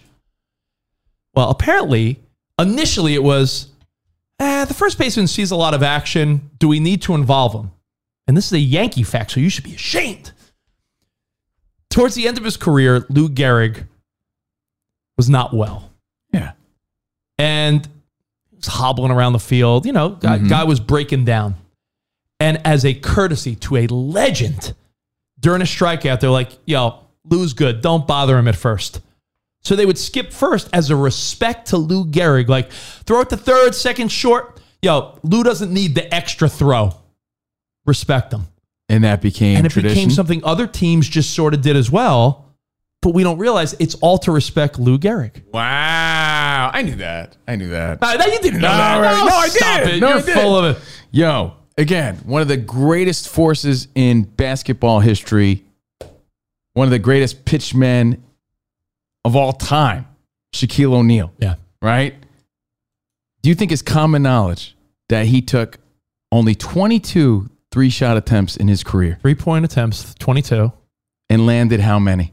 Well, 1.36 1.49
apparently, 1.49 2.19
initially 2.59 3.13
it 3.15 3.23
was 3.23 3.67
eh, 4.39 4.65
the 4.65 4.73
first 4.73 4.97
baseman 4.97 5.27
sees 5.27 5.51
a 5.51 5.55
lot 5.55 5.73
of 5.73 5.81
action. 5.83 6.49
Do 6.59 6.67
we 6.67 6.79
need 6.79 7.01
to 7.03 7.15
involve 7.15 7.53
him? 7.53 7.71
And 8.27 8.38
this 8.38 8.45
is 8.47 8.53
a 8.53 8.59
Yankee 8.59 9.03
fact, 9.03 9.31
so 9.31 9.39
you 9.39 9.49
should 9.49 9.63
be 9.63 9.75
ashamed. 9.75 10.31
Towards 11.89 12.15
the 12.15 12.27
end 12.27 12.38
of 12.38 12.43
his 12.43 12.57
career, 12.57 13.05
Lou 13.09 13.29
Gehrig 13.29 13.86
was 15.17 15.29
not 15.29 15.53
well. 15.53 15.91
Yeah. 16.31 16.53
And 17.38 17.86
he 18.49 18.55
was 18.57 18.65
hobbling 18.67 19.12
around 19.12 19.33
the 19.33 19.39
field. 19.39 19.86
You 19.86 19.91
know, 19.93 20.09
guy, 20.09 20.38
Mm-hmm. 20.38 20.47
guy 20.47 20.63
was 20.63 20.79
breaking 20.79 21.25
down. 21.25 21.55
And 22.39 22.59
as 22.65 22.83
a 22.86 22.93
courtesy 22.93 23.55
to 23.57 23.77
a 23.77 23.88
legend, 23.88 24.73
during 25.39 25.62
a 25.62 25.65
strikeout, 25.65 26.19
they're 26.19 26.29
like, 26.29 26.51
yo, 26.65 26.99
Lou's 27.25 27.53
good. 27.53 27.81
Don't 27.81 28.07
bother 28.07 28.38
him 28.38 28.47
at 28.47 28.55
first. 28.55 29.01
So 29.63 29.76
they 29.76 29.86
would 29.86 29.97
skip 29.97 30.34
first 30.34 30.69
as 30.73 30.89
a 30.89 30.95
respect 30.95 31.67
to 31.69 31.78
Lou 31.78 32.06
Gehrig. 32.06 32.49
Like, 32.49 32.71
throw 32.71 33.21
it 33.21 33.30
to 33.30 33.38
third, 33.38 33.73
second, 33.73 34.10
short. 34.12 34.60
Yo, 34.82 35.17
Lou 35.23 35.43
doesn't 35.43 35.71
need 35.73 35.95
the 35.95 36.13
extra 36.13 36.49
throw. 36.49 36.93
Respect 37.86 38.34
him. 38.34 38.47
And 38.89 39.04
that 39.06 39.21
became 39.21 39.58
And 39.58 39.65
it 39.65 39.69
tradition. 39.71 39.95
became 39.95 40.10
something 40.12 40.43
other 40.43 40.67
teams 40.67 41.08
just 41.08 41.34
sort 41.34 41.54
of 41.54 41.62
did 41.62 41.76
as 41.78 41.89
well. 41.89 42.41
But 43.02 43.13
we 43.13 43.23
don't 43.23 43.38
realize 43.38 43.73
it's 43.80 43.95
all 43.95 44.17
to 44.19 44.32
respect 44.32 44.80
Lou 44.80 44.97
Gehrig. 44.97 45.41
Wow. 45.54 46.71
I 46.73 46.82
knew 46.82 46.95
that. 46.95 47.36
I 47.47 47.56
knew 47.56 47.69
that. 47.69 47.99
Uh, 48.02 48.17
you 48.26 48.39
didn't 48.39 48.62
know 48.62 48.67
No, 48.69 48.78
that. 48.78 48.99
right. 49.02 49.26
No, 49.26 49.36
I 49.36 49.47
stop 49.49 49.84
did. 49.84 49.95
It. 49.95 49.99
No, 49.99 50.10
You're 50.10 50.17
I 50.17 50.21
did. 50.21 50.34
full 50.36 50.58
of 50.58 50.76
it. 50.78 50.84
Yo, 51.12 51.54
again, 51.78 52.17
one 52.26 52.41
of 52.41 52.47
the 52.49 52.58
greatest 52.58 53.28
forces 53.30 53.88
in 53.95 54.23
basketball 54.23 54.99
history, 55.02 55.65
one 56.73 56.88
of 56.88 56.91
the 56.91 56.99
greatest 56.99 57.43
pitchmen 57.45 58.23
of 59.25 59.36
all 59.36 59.53
time, 59.53 60.05
Shaquille 60.53 60.93
O'Neal, 60.93 61.31
Yeah. 61.39 61.55
right? 61.81 62.15
Do 63.41 63.49
you 63.49 63.55
think 63.55 63.71
it's 63.71 63.81
common 63.81 64.23
knowledge 64.23 64.75
that 65.09 65.27
he 65.27 65.41
took 65.41 65.79
only 66.31 66.55
22 66.55 67.49
three 67.71 67.89
shot 67.89 68.17
attempts 68.17 68.55
in 68.55 68.67
his 68.67 68.83
career 68.83 69.17
Three 69.21 69.36
point 69.36 69.65
attempts, 69.65 70.13
22. 70.19 70.71
and 71.29 71.45
landed 71.45 71.79
how 71.79 71.97
many? 71.99 72.31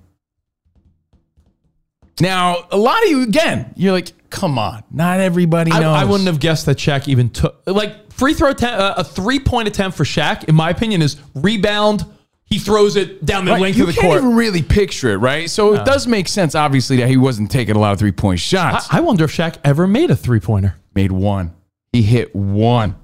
Now, 2.21 2.67
a 2.71 2.77
lot 2.77 3.03
of 3.03 3.09
you, 3.09 3.23
again, 3.23 3.73
you're 3.77 3.93
like, 3.93 4.13
come 4.29 4.59
on, 4.59 4.83
not 4.91 5.21
everybody 5.21 5.73
I, 5.73 5.81
knows. 5.81 5.97
I 5.97 6.05
wouldn't 6.05 6.27
have 6.27 6.39
guessed 6.41 6.67
that 6.67 6.77
Shaq 6.77 7.09
even 7.09 7.31
took 7.31 7.63
like 7.67 8.13
free 8.13 8.35
throw 8.35 8.51
attempt, 8.51 8.79
uh, 8.79 8.95
a 8.99 9.05
three 9.05 9.41
point 9.41 9.69
attempt 9.69 9.97
for 9.97 10.05
Shaq. 10.05 10.45
In 10.45 10.55
my 10.55 10.69
opinion, 10.71 11.01
is 11.03 11.17
rebound. 11.35 12.05
He 12.51 12.59
throws 12.59 12.97
it 12.97 13.25
down 13.25 13.45
the 13.45 13.53
Right, 13.53 13.61
length 13.63 13.77
you 13.79 13.85
of 13.85 13.95
the 13.95 13.95
court. 13.95 14.05
You 14.05 14.11
can't 14.11 14.21
court. 14.23 14.25
even 14.33 14.37
really 14.37 14.63
picture 14.63 15.11
it, 15.11 15.19
right? 15.19 15.49
So 15.49 15.75
it 15.75 15.85
does 15.87 16.09
make 16.09 16.27
sense, 16.27 16.57
obviously, 16.57 16.97
that 16.97 17.09
he 17.09 17.17
wasn't 17.17 17.49
taking 17.51 17.77
a 17.77 17.79
lot 17.79 17.93
of 17.93 17.99
three 18.01 18.11
point 18.13 18.41
shots. 18.41 18.89
I 18.91 18.99
wonder 19.01 19.25
if 19.25 19.33
Shaq 19.33 19.57
ever 19.65 19.87
made 19.87 20.11
a 20.11 20.17
three 20.17 20.41
pointer. 20.41 20.75
Made 20.95 21.13
one. 21.13 21.55
He 21.93 22.03
hit 22.03 22.35
one. 22.35 22.97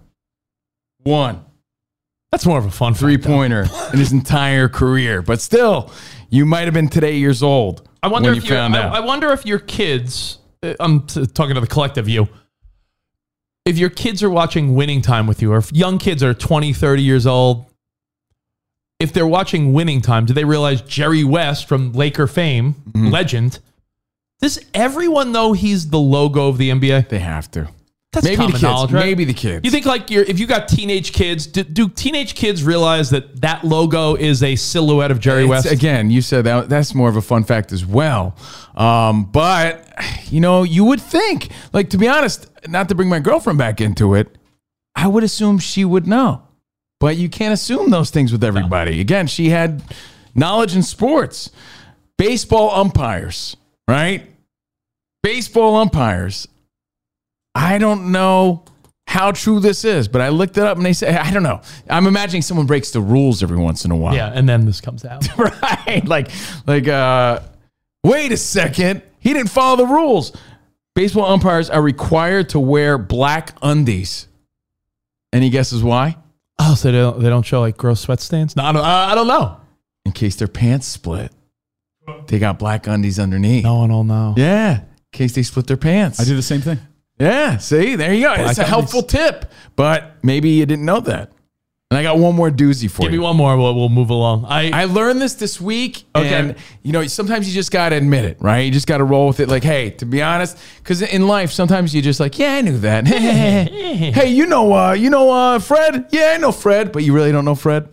One 1.05 1.45
That's 2.33 2.45
more 2.45 2.59
of 2.59 2.67
a 2.67 2.71
fun 2.73 2.95
three 2.95 3.19
pointer 3.19 3.67
in 3.93 3.99
his 4.01 4.11
entire 4.13 4.69
career. 4.69 5.23
But 5.23 5.41
still, 5.41 5.93
you 6.29 6.45
might 6.45 6.65
have 6.65 6.75
been 6.75 6.89
today 6.89 7.17
years 7.17 7.43
old. 7.45 7.89
I 8.03 8.09
wonder 8.09 8.31
when 8.31 8.39
if 8.39 8.45
you 8.45 8.51
your- 8.51 8.59
found 8.59 8.75
I, 8.77 8.83
out. 8.83 8.95
I 8.97 9.01
wonder 9.01 9.31
if 9.31 9.47
your 9.47 9.61
kids. 9.61 10.39
uh, 10.65 10.75
I'm 10.81 11.07
talking 11.07 11.55
to 11.55 11.61
the 11.61 11.67
collective 11.69 12.09
you. 12.09 12.29
If 13.65 13.79
your 13.79 13.91
kids 13.91 14.23
are 14.25 14.31
watching 14.31 14.75
Winning 14.75 15.03
Time 15.03 15.29
with 15.29 15.41
you, 15.43 15.53
or 15.53 15.59
if 15.59 15.73
young 15.73 15.99
kids 15.99 16.23
are 16.25 16.35
20, 16.35 16.73
30 16.73 17.03
years 17.03 17.27
old, 17.27 17.66
if 18.99 19.13
they're 19.13 19.27
watching 19.27 19.73
Winning 19.73 20.01
Time, 20.01 20.25
do 20.27 20.33
they 20.33 20.45
realize 20.45 20.81
Jerry 20.83 21.25
West 21.25 21.69
from 21.69 21.93
Laker 21.93 22.27
fame, 22.27 22.75
Mm-hmm. 22.93 23.09
legend? 23.09 23.59
Does 24.41 24.59
everyone 24.75 25.33
know 25.33 25.53
he's 25.55 25.89
the 25.91 25.99
logo 25.99 26.49
of 26.49 26.59
the 26.59 26.71
NBA? 26.71 27.09
they 27.09 27.19
have 27.21 27.51
to. 27.53 27.69
That's 28.13 28.25
maybe 28.25 28.47
the 28.47 28.53
kids. 28.59 28.65
right? 28.65 28.93
Maybe 28.93 29.25
the 29.27 29.35
kids. 29.35 29.65
You 29.65 29.71
think 29.71 29.85
like 29.85 30.11
you're 30.11 30.25
if 30.25 30.39
you 30.39 30.47
got 30.47 30.69
teenage 30.69 31.13
kids, 31.13 31.47
do, 31.47 31.63
do 31.63 31.89
teenage 31.89 32.35
kids 32.35 32.63
realize 32.65 33.11
that 33.11 33.43
that 33.43 33.63
logo 33.65 34.15
is 34.15 34.43
a 34.43 34.57
silhouette 34.57 35.11
of 35.11 35.21
Jerry 35.21 35.45
It's- 35.45 35.65
West? 35.65 35.71
Again, 35.73 36.11
you 36.11 36.23
said 36.23 36.45
that 36.45 36.71
that's 36.71 36.95
more 36.95 37.11
of 37.11 37.17
a 37.17 37.23
fun 37.23 37.45
fact 37.45 37.73
as 37.73 37.85
well. 37.85 38.35
Um, 38.75 39.25
but 39.25 39.87
you 40.31 40.41
know, 40.41 40.63
you 40.63 40.85
would 40.85 41.01
think, 41.03 41.49
like 41.75 41.91
to 41.91 41.99
be 41.99 42.09
honest, 42.09 42.47
not 42.69 42.89
to 42.89 42.95
bring 42.95 43.09
my 43.11 43.19
girlfriend 43.21 43.59
back 43.59 43.81
into 43.83 44.15
it, 44.15 44.39
I 44.95 45.09
would 45.09 45.25
assume 45.25 45.59
she 45.59 45.85
would 45.85 46.07
know. 46.07 46.43
But 46.99 47.17
you 47.17 47.29
can't 47.29 47.53
assume 47.53 47.91
those 47.91 48.11
things 48.11 48.33
with 48.33 48.43
everybody. 48.43 49.01
Again, 49.01 49.27
she 49.27 49.51
had 49.51 49.83
knowledge 50.35 50.75
in 50.75 50.83
sports, 50.83 51.51
baseball 52.17 52.71
umpires, 52.71 53.57
right? 53.87 54.31
Baseball 55.23 55.77
umpires. 55.77 56.49
I 57.55 57.79
don't 57.79 58.13
know 58.13 58.65
how 59.07 59.33
true 59.33 59.61
this 59.61 59.85
is, 59.85 60.09
but 60.09 60.21
I 60.21 60.31
looked 60.31 60.59
it 60.59 60.65
up 60.65 60.77
and 60.77 60.85
they 60.85 60.93
say, 60.93 61.15
I 61.17 61.31
don't 61.31 61.43
know. 61.43 61.61
I'm 61.89 62.07
imagining 62.07 62.43
someone 62.43 62.67
breaks 62.67 62.91
the 62.91 63.01
rules 63.01 63.43
every 63.43 63.57
once 63.57 63.85
in 63.85 63.91
a 63.91 63.97
while 63.97 64.15
yeah, 64.15 64.33
and 64.35 64.49
then 64.49 64.67
this 64.67 64.81
comes 64.81 65.05
out. 65.05 65.27
right? 65.39 66.03
Like, 66.07 66.31
like, 66.67 66.89
uh, 66.89 67.41
wait 68.05 68.33
a 68.33 68.37
second, 68.37 69.03
he 69.19 69.33
didn't 69.33 69.51
follow 69.51 69.77
the 69.77 69.87
rules. 69.87 70.37
Baseball 70.95 71.27
umpires 71.27 71.69
are 71.71 71.83
required 71.83 72.51
to 72.51 72.61
wear 72.61 72.99
black 72.99 73.57
undies. 73.63 74.29
Any 75.33 75.51
guesses 75.51 75.83
why? 75.83 76.17
Oh, 76.59 76.75
so 76.75 76.91
they 76.91 76.99
don't, 76.99 77.21
they 77.21 77.29
don't 77.29 77.45
show 77.45 77.61
like 77.61 77.77
gross 77.77 78.01
sweat 78.01 78.21
stains? 78.21 78.57
No, 78.57 78.65
I 78.65 78.73
don't, 78.73 78.83
uh, 78.83 78.89
I 79.11 79.15
don't 79.15 79.27
know. 79.29 79.61
In 80.05 80.13
case 80.13 80.37
their 80.37 80.49
pants 80.49 80.87
split, 80.87 81.33
they 82.29 82.39
got 82.39 82.59
black 82.59 82.87
undies 82.87 83.19
underneath. 83.19 83.65
No 83.65 83.77
one 83.79 83.91
will 83.91 84.05
know. 84.05 84.35
Yeah, 84.37 84.81
in 84.81 84.87
case 85.13 85.35
they 85.35 85.43
split 85.43 85.67
their 85.67 85.77
pants. 85.77 86.21
I 86.21 86.25
do 86.25 86.37
the 86.37 86.43
same 86.43 86.61
thing. 86.61 86.79
Yeah, 87.19 87.57
see, 87.59 87.97
there 87.97 88.15
you 88.15 88.23
go. 88.23 88.33
It's 88.35 88.59
a 88.59 88.63
undies. 88.63 88.69
helpful 88.69 89.03
tip, 89.03 89.51
but 89.75 90.17
maybe 90.23 90.51
you 90.51 90.67
didn't 90.67 90.85
know 90.85 91.01
that. 91.01 91.33
And 91.91 91.97
I 91.99 92.03
got 92.03 92.19
one 92.19 92.35
more 92.35 92.51
doozy 92.51 92.91
for 92.91 93.03
you. 93.03 93.11
Give 93.11 93.13
me 93.21 93.25
one 93.25 93.37
more. 93.37 93.57
We'll, 93.57 93.73
we'll 93.77 93.89
move 93.89 94.11
along. 94.11 94.45
I, 94.47 94.71
I 94.73 94.85
learned 94.87 95.23
this 95.23 95.35
this 95.35 95.61
week, 95.61 96.03
Okay. 96.17 96.35
and 96.35 96.57
you 96.83 96.91
know, 96.91 97.07
sometimes 97.07 97.47
you 97.47 97.55
just 97.55 97.71
got 97.71 97.91
to 97.91 97.97
admit 97.97 98.25
it, 98.25 98.39
right? 98.41 98.59
You 98.59 98.73
just 98.73 98.89
got 98.89 98.99
to 98.99 99.05
roll 99.05 99.29
with 99.29 99.39
it. 99.39 99.49
Like, 99.49 99.63
hey, 99.63 99.91
to 99.91 100.05
be 100.05 100.21
honest, 100.21 100.59
because 100.79 101.01
in 101.01 101.29
life, 101.29 101.53
sometimes 101.53 101.95
you're 101.95 102.03
just 102.03 102.19
like, 102.19 102.41
yeah, 102.41 102.55
I 102.55 102.61
knew 102.63 102.79
that. 102.79 103.07
hey, 103.07 104.27
you 104.29 104.47
know, 104.47 104.73
uh, 104.75 104.93
you 104.95 105.11
know, 105.11 105.31
uh, 105.31 105.61
Fred? 105.61 106.07
Yeah, 106.11 106.33
I 106.35 106.39
know 106.39 106.51
Fred, 106.51 106.91
but 106.91 107.05
you 107.05 107.13
really 107.15 107.31
don't 107.31 107.45
know 107.45 107.55
Fred. 107.55 107.89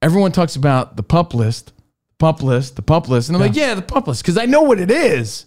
Everyone 0.00 0.32
talks 0.32 0.56
about 0.56 0.96
the 0.96 1.02
pup 1.02 1.34
list, 1.34 1.74
pup 2.18 2.42
list, 2.42 2.76
the 2.76 2.82
pup 2.82 3.06
list, 3.10 3.28
and 3.28 3.36
I'm 3.36 3.42
like, 3.42 3.54
yeah, 3.54 3.74
the 3.74 3.82
pup 3.82 4.08
list, 4.08 4.22
because 4.22 4.38
I 4.38 4.46
know 4.46 4.62
what 4.62 4.80
it 4.80 4.90
is, 4.90 5.44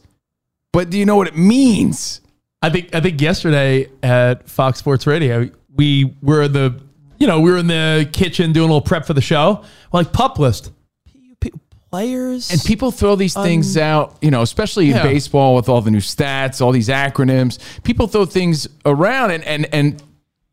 but 0.72 0.92
do 0.92 1.00
you 1.00 1.08
know 1.08 1.16
what 1.16 1.28
it 1.28 1.36
means? 1.36 2.22
I 2.62 2.70
think 2.70 2.94
I 2.94 3.02
think 3.02 3.20
yesterday 3.20 3.90
at 4.04 4.48
Fox 4.48 4.78
Sports 4.78 5.08
Radio, 5.08 5.50
we 5.76 6.14
were 6.22 6.48
the 6.48 6.80
you 7.24 7.28
know 7.28 7.40
we 7.40 7.50
were 7.52 7.58
in 7.58 7.68
the 7.68 8.10
kitchen 8.12 8.52
doing 8.52 8.66
a 8.70 8.74
little 8.74 8.82
prep 8.82 9.06
for 9.06 9.14
the 9.14 9.22
show. 9.22 9.64
We're 9.94 10.02
like 10.02 10.12
pup 10.12 10.40
list, 10.40 10.74
P- 11.06 11.36
p- 11.40 11.54
players 11.90 12.52
And 12.52 12.62
people 12.62 12.92
throw 12.92 13.16
these 13.16 13.34
things 13.34 13.78
out, 13.78 14.18
you 14.22 14.30
know, 14.30 14.42
especially 14.42 14.90
in 14.92 14.98
baseball 15.04 15.56
with 15.56 15.70
all 15.70 15.80
the 15.80 15.90
new 15.90 16.00
stats, 16.02 16.60
all 16.60 16.74
these 16.74 16.90
acronyms. 16.90 17.60
People 17.84 18.08
throw 18.08 18.26
things 18.26 18.68
around 18.86 19.32
and 19.32 19.42
and 19.46 19.68
and 19.74 20.04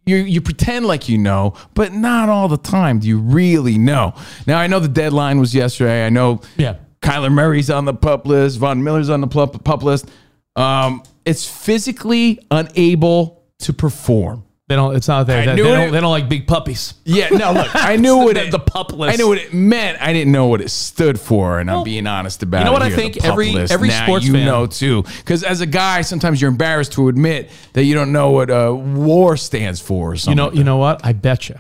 you 0.07 0.19
you 0.19 0.41
pretend 0.41 0.87
like 0.87 1.09
you 1.09 1.19
know, 1.19 1.55
but 1.75 1.93
not 1.93 2.29
all 2.29 2.47
the 2.47 2.57
time 2.57 3.01
do 3.01 3.09
you 3.09 3.19
really 3.19 3.77
know. 3.77 4.15
Now 4.47 4.61
I 4.61 4.69
know 4.69 4.79
the 4.79 4.87
deadline 4.87 5.41
was 5.41 5.53
yesterday. 5.53 6.07
I 6.07 6.09
know 6.09 6.41
Yeah. 6.57 6.77
Kyler 7.03 7.33
Murray's 7.33 7.69
on 7.69 7.85
the 7.85 7.95
pup 7.95 8.27
list, 8.27 8.59
Von 8.59 8.85
Miller's 8.85 9.11
on 9.11 9.21
the 9.21 9.27
pup, 9.27 9.65
pup 9.65 9.83
list. 9.83 10.09
Um, 10.55 11.03
it's 11.25 11.45
physically 11.51 12.39
unable 12.53 13.43
to 13.61 13.73
perform. 13.73 14.45
They 14.71 14.77
don't. 14.77 14.95
It's 14.95 15.09
not 15.09 15.27
there. 15.27 15.43
I 15.43 15.47
They, 15.47 15.55
knew 15.57 15.65
they 15.65 15.73
it. 15.73 15.75
don't. 15.75 15.93
They 15.93 16.01
don't 16.01 16.13
like 16.13 16.29
big 16.29 16.47
puppies. 16.47 16.95
Yeah, 17.05 17.29
no, 17.31 17.51
look, 17.53 17.69
I 17.75 17.97
knew 17.97 18.19
what 18.19 18.37
The- 18.37 18.47
it, 18.47 18.51
the 18.53 18.61
pup 18.61 18.93
list. 18.93 19.13
I 19.13 19.17
knew 19.17 19.27
what 19.27 19.39
it 19.39 19.53
meant. 19.53 20.01
I 20.01 20.13
didn't 20.13 20.31
know 20.33 20.47
what 20.47 20.61
it 20.61 20.71
stood 20.71 21.19
for, 21.19 21.59
and 21.59 21.69
I'm 21.69 21.83
being 21.83 22.07
honest 22.07 22.45
about 22.45 22.59
it. 22.59 22.61
you 22.61 22.65
know 22.67 22.73
what 22.73 22.83
I 22.83 22.87
here, 22.89 22.97
think 22.97 23.19
pup 23.19 23.25
every- 23.33 23.57
every 23.57 23.89
Now 23.89 24.05
sports 24.07 24.25
you 24.27 24.33
fan- 24.35 24.47
know 24.47 24.67
too, 24.69 25.03
because 25.03 25.43
as 25.43 25.61
a 25.61 25.67
guy, 25.67 26.03
sometimes 26.03 26.41
you're 26.41 26.53
embarrassed 26.53 26.93
to 26.93 27.09
admit 27.09 27.51
that 27.73 27.83
you 27.83 27.95
don't 27.95 28.13
know 28.13 28.31
what 28.31 28.49
uh, 28.49 28.73
war 28.73 29.37
stands 29.37 29.81
for. 29.81 30.13
Or 30.13 30.17
something 30.17 30.39
You 30.39 30.51
know. 30.51 30.53
You 30.57 30.63
know 30.63 30.77
what? 30.77 31.05
I 31.05 31.15
bet 31.15 31.49
you. 31.49 31.57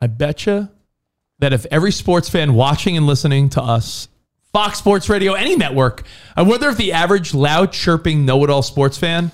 I 0.00 0.06
bet 0.06 0.44
you 0.44 0.68
that 1.38 1.54
if 1.54 1.64
every 1.70 1.92
sports 1.92 2.28
fan 2.28 2.52
watching 2.52 2.94
and 2.96 3.06
listening 3.06 3.48
to 3.50 3.62
us, 3.62 4.08
Fox 4.52 4.78
Sports 4.78 5.08
Radio, 5.08 5.32
any 5.32 5.56
network, 5.56 6.02
I 6.36 6.42
wonder 6.42 6.68
if 6.68 6.76
the 6.76 6.92
average 6.92 7.32
loud 7.32 7.72
chirping 7.72 8.26
know-it-all 8.26 8.62
sports 8.62 8.98
fan, 8.98 9.32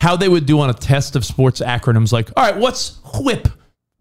how 0.00 0.16
they 0.16 0.28
would 0.28 0.46
do 0.46 0.60
on 0.60 0.70
a 0.70 0.74
test 0.74 1.16
of 1.16 1.24
sports 1.24 1.60
acronyms. 1.60 2.12
Like, 2.12 2.30
all 2.36 2.44
right, 2.44 2.56
what's 2.56 2.98
whip? 3.20 3.48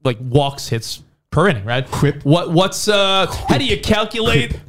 Like 0.04 0.18
walks, 0.22 0.68
hits 0.68 1.02
per 1.30 1.48
inning, 1.48 1.66
right? 1.66 1.88
Whip. 2.02 2.24
What? 2.26 2.52
What's 2.52 2.88
uh? 2.88 3.28
How 3.48 3.58
do 3.58 3.66
you 3.66 3.80
calculate? 3.80 4.60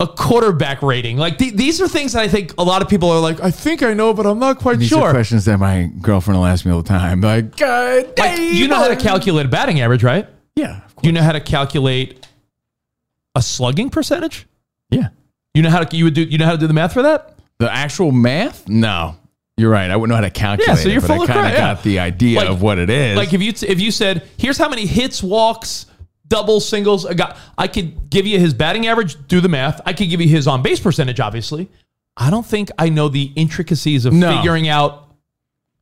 A 0.00 0.06
quarterback 0.06 0.80
rating, 0.80 1.16
like 1.16 1.38
th- 1.38 1.54
these 1.54 1.80
are 1.80 1.88
things 1.88 2.12
that 2.12 2.22
I 2.22 2.28
think 2.28 2.54
a 2.56 2.62
lot 2.62 2.82
of 2.82 2.88
people 2.88 3.10
are 3.10 3.18
like. 3.18 3.40
I 3.40 3.50
think 3.50 3.82
I 3.82 3.94
know, 3.94 4.14
but 4.14 4.26
I'm 4.26 4.38
not 4.38 4.58
quite 4.60 4.78
These 4.78 4.90
sure. 4.90 5.02
are 5.02 5.10
questions 5.10 5.44
that 5.46 5.58
my 5.58 5.90
girlfriend 6.00 6.38
will 6.38 6.46
ask 6.46 6.64
me 6.64 6.70
all 6.70 6.82
the 6.82 6.88
time. 6.88 7.20
Like, 7.20 7.56
God, 7.56 8.12
Like, 8.16 8.38
you 8.38 8.68
know 8.68 8.76
how 8.76 8.86
to 8.86 8.94
calculate 8.94 9.46
a 9.46 9.48
batting 9.48 9.80
average, 9.80 10.04
right? 10.04 10.28
Yeah, 10.54 10.82
Do 11.02 11.08
you 11.08 11.12
know 11.12 11.22
how 11.22 11.32
to 11.32 11.40
calculate 11.40 12.24
a 13.34 13.42
slugging 13.42 13.90
percentage? 13.90 14.46
yeah. 14.90 15.08
You 15.54 15.62
know 15.62 15.70
how 15.70 15.82
to 15.82 15.96
you 15.96 16.04
would 16.04 16.14
do 16.14 16.22
you 16.22 16.38
know 16.38 16.44
how 16.46 16.52
to 16.52 16.58
do 16.58 16.68
the 16.68 16.74
math 16.74 16.92
for 16.92 17.02
that? 17.02 17.36
The 17.58 17.68
actual 17.72 18.12
math? 18.12 18.68
No, 18.68 19.16
you're 19.58 19.70
right. 19.70 19.90
I 19.90 19.96
wouldn't 19.96 20.10
know 20.10 20.14
how 20.16 20.22
to 20.22 20.30
calculate. 20.30 20.68
Yeah, 20.68 20.74
so 20.82 20.88
it, 20.88 20.92
you're 20.92 21.00
but 21.00 21.06
full 21.08 21.20
I 21.20 21.24
of 21.24 21.26
kinda 21.28 21.42
crap, 21.42 21.52
yeah. 21.52 21.74
got 21.74 21.82
the 21.82 21.98
idea 21.98 22.38
Like- 22.38 22.48
of 22.48 22.62
what 22.62 22.78
it 22.78 22.88
is. 22.88 23.16
Like 23.16 23.32
if 23.34 23.42
you 23.42 23.52
if 23.68 23.80
you 23.80 23.90
said, 23.90 24.26
"Here's 24.36 24.56
how 24.58 24.68
many 24.68 24.86
hits, 24.86 25.22
walks, 25.22 25.86
doubles, 26.26 26.66
singles 26.68 27.04
a 27.04 27.14
guy," 27.14 27.36
I 27.58 27.68
could 27.68 28.08
give 28.08 28.26
you 28.26 28.38
his 28.38 28.54
batting 28.54 28.86
average. 28.86 29.16
Do 29.28 29.40
the 29.40 29.48
math. 29.48 29.80
I 29.84 29.92
could 29.92 30.08
give 30.08 30.20
you 30.20 30.28
his 30.28 30.46
on 30.46 30.62
base 30.62 30.80
percentage. 30.80 31.20
Obviously, 31.20 31.68
I 32.16 32.30
don't 32.30 32.46
think 32.46 32.70
I 32.78 32.88
know 32.88 33.08
the 33.08 33.32
intricacies 33.36 34.04
of 34.04 34.12
No. 34.12 34.36
figuring 34.36 34.68
out 34.68 35.14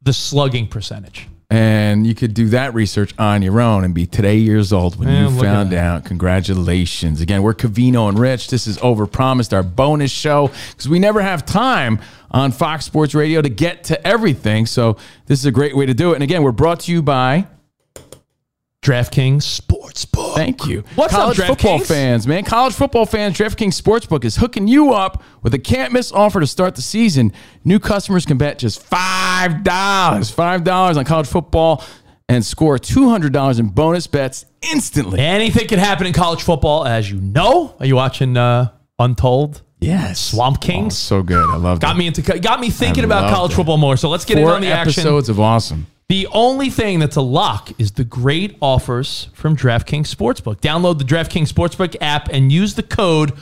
the 0.02 0.12
slugging 0.12 0.66
percentage. 0.68 1.26
And 1.48 2.04
you 2.06 2.14
could 2.16 2.34
do 2.34 2.48
that 2.48 2.74
research 2.74 3.14
on 3.18 3.40
your 3.40 3.60
own 3.60 3.84
and 3.84 3.94
be 3.94 4.04
today 4.04 4.36
years 4.36 4.72
old 4.72 4.98
when 4.98 5.08
Yeah, 5.08 5.28
you 5.28 5.40
found 5.40 5.72
out. 5.72 6.04
Congratulations. 6.04 7.20
Again, 7.20 7.42
we're 7.42 7.54
Covino 7.54 8.08
and 8.08 8.18
Rich. 8.18 8.48
This 8.48 8.66
is 8.66 8.78
Overpromised, 8.78 9.52
our 9.52 9.62
bonus 9.62 10.10
show, 10.10 10.50
because 10.70 10.88
we 10.88 10.98
never 10.98 11.22
have 11.22 11.46
time 11.46 12.00
on 12.32 12.50
Fox 12.50 12.84
Sports 12.84 13.14
Radio 13.14 13.40
to 13.42 13.48
get 13.48 13.84
to 13.84 14.06
everything. 14.06 14.66
So 14.66 14.96
this 15.26 15.38
is 15.38 15.46
a 15.46 15.52
great 15.52 15.76
way 15.76 15.86
to 15.86 15.94
do 15.94 16.10
it. 16.10 16.14
And 16.14 16.24
again, 16.24 16.42
we're 16.42 16.50
brought 16.50 16.80
to 16.80 16.92
you 16.92 17.00
by 17.00 17.46
DraftKings 18.86 19.60
Sportsbook. 19.60 20.34
Thank 20.36 20.66
you. 20.66 20.84
What's 20.94 21.12
up, 21.12 21.20
College 21.34 21.38
football 21.38 21.78
DraftKings? 21.80 21.86
fans, 21.86 22.26
man. 22.28 22.44
College 22.44 22.72
football 22.74 23.04
fans, 23.04 23.36
DraftKings 23.36 23.80
Sportsbook 23.80 24.24
is 24.24 24.36
hooking 24.36 24.68
you 24.68 24.92
up 24.92 25.22
with 25.42 25.52
a 25.54 25.58
can't 25.58 25.92
miss 25.92 26.12
offer 26.12 26.38
to 26.38 26.46
start 26.46 26.76
the 26.76 26.82
season. 26.82 27.32
New 27.64 27.80
customers 27.80 28.24
can 28.24 28.38
bet 28.38 28.58
just 28.60 28.88
$5, 28.88 29.62
$5 29.64 30.96
on 30.96 31.04
college 31.04 31.26
football 31.26 31.82
and 32.28 32.44
score 32.44 32.78
$200 32.78 33.58
in 33.58 33.68
bonus 33.70 34.06
bets 34.06 34.46
instantly. 34.72 35.18
Anything 35.18 35.66
can 35.66 35.78
happen 35.80 36.06
in 36.06 36.12
college 36.12 36.42
football, 36.42 36.84
as 36.86 37.10
you 37.10 37.20
know. 37.20 37.74
Are 37.80 37.86
you 37.86 37.96
watching 37.96 38.36
uh, 38.36 38.70
Untold? 39.00 39.62
Yes. 39.80 40.20
Swamp 40.30 40.58
Oh, 40.58 40.64
Kings. 40.64 40.96
so 40.96 41.22
good. 41.22 41.44
I 41.50 41.56
love 41.56 41.80
got 41.80 41.96
me 41.96 42.06
into 42.06 42.22
got 42.22 42.60
me 42.60 42.70
thinking 42.70 43.02
I 43.02 43.06
about 43.06 43.34
college 43.34 43.52
it. 43.52 43.56
football 43.56 43.76
more. 43.78 43.96
So 43.96 44.08
let's 44.08 44.24
get 44.24 44.38
in 44.38 44.44
Four 44.44 44.54
on 44.54 44.60
the 44.62 44.68
action. 44.68 45.00
episodes 45.02 45.28
of 45.28 45.38
awesome. 45.38 45.86
The 46.08 46.28
only 46.28 46.70
thing 46.70 47.00
that's 47.00 47.16
a 47.16 47.20
lock 47.20 47.72
is 47.80 47.90
the 47.90 48.04
great 48.04 48.56
offers 48.60 49.28
from 49.34 49.56
DraftKings 49.56 50.14
Sportsbook. 50.14 50.60
Download 50.60 50.98
the 50.98 51.04
DraftKings 51.04 51.52
Sportsbook 51.52 51.96
app 52.00 52.28
and 52.28 52.52
use 52.52 52.74
the 52.74 52.84
code 52.84 53.32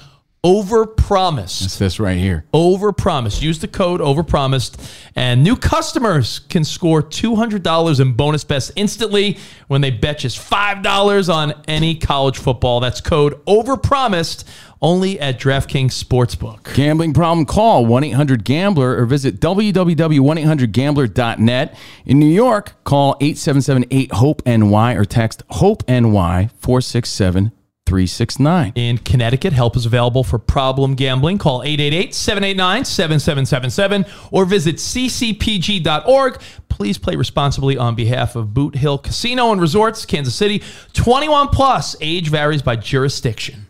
OVERPROMISED. 0.42 1.64
It's 1.64 1.79
this 1.79 2.00
right 2.00 2.16
here. 2.16 2.46
Overpromised. 2.55 3.42
Use 3.42 3.59
the 3.59 3.68
code 3.68 4.00
Overpromised, 4.00 4.79
and 5.14 5.44
new 5.44 5.57
customers 5.57 6.38
can 6.38 6.64
score 6.64 7.03
two 7.03 7.37
hundred 7.37 7.62
dollars 7.62 8.00
in 8.00 8.14
bonus 8.14 8.44
bets 8.44 8.72
instantly 8.77 9.37
when 9.68 9.83
they 9.83 9.90
bet 9.90 10.20
just 10.20 10.38
five 10.38 10.83
dollars 10.83 11.29
on 11.29 11.53
any 11.68 11.94
college 11.94 12.38
football. 12.38 12.81
That's 12.81 13.03
code 13.03 13.44
Overpromised 13.44 14.44
only 14.85 15.18
at 15.18 15.40
DraftKings 15.40 15.90
Sportsbook. 15.92 16.75
Gambling 16.75 17.14
problem? 17.14 17.47
Call 17.47 17.87
1 17.87 18.05
800 18.05 18.44
Gambler 18.44 19.01
or 19.01 19.07
visit 19.07 19.40
www.1800Gambler.net. 19.40 21.77
In 22.05 22.20
New 22.20 22.27
York, 22.27 22.75
call 22.85 23.16
877 23.20 23.87
8 23.90 24.12
HOPE 24.12 24.47
NY 24.47 24.94
or 24.94 25.07
text 25.07 25.42
HOPE 25.51 25.83
NY 25.88 26.51
467 26.61 27.51
369. 27.87 28.73
In 28.77 28.97
Connecticut, 28.99 29.53
help 29.53 29.77
is 29.77 29.85
available 29.87 30.25
for 30.25 30.38
problem 30.38 30.94
gambling. 30.94 31.38
Call 31.38 31.61
888-789-7777 31.61 34.09
or 34.31 34.44
visit 34.44 34.77
ccpg.org. 34.77 36.38
Please 36.68 36.99
play 36.99 37.16
responsibly 37.16 37.79
on 37.79 37.94
behalf 37.94 38.37
of 38.37 38.53
Boot 38.53 38.77
Hill 38.77 38.99
Casino 38.99 39.53
and 39.53 39.61
Resorts, 39.61 40.05
Kansas 40.07 40.35
City. 40.35 40.62
21 40.92 41.49
plus. 41.49 41.97
Age 42.01 42.29
varies 42.29 42.62
by 42.62 42.77
jurisdiction. 42.77 43.63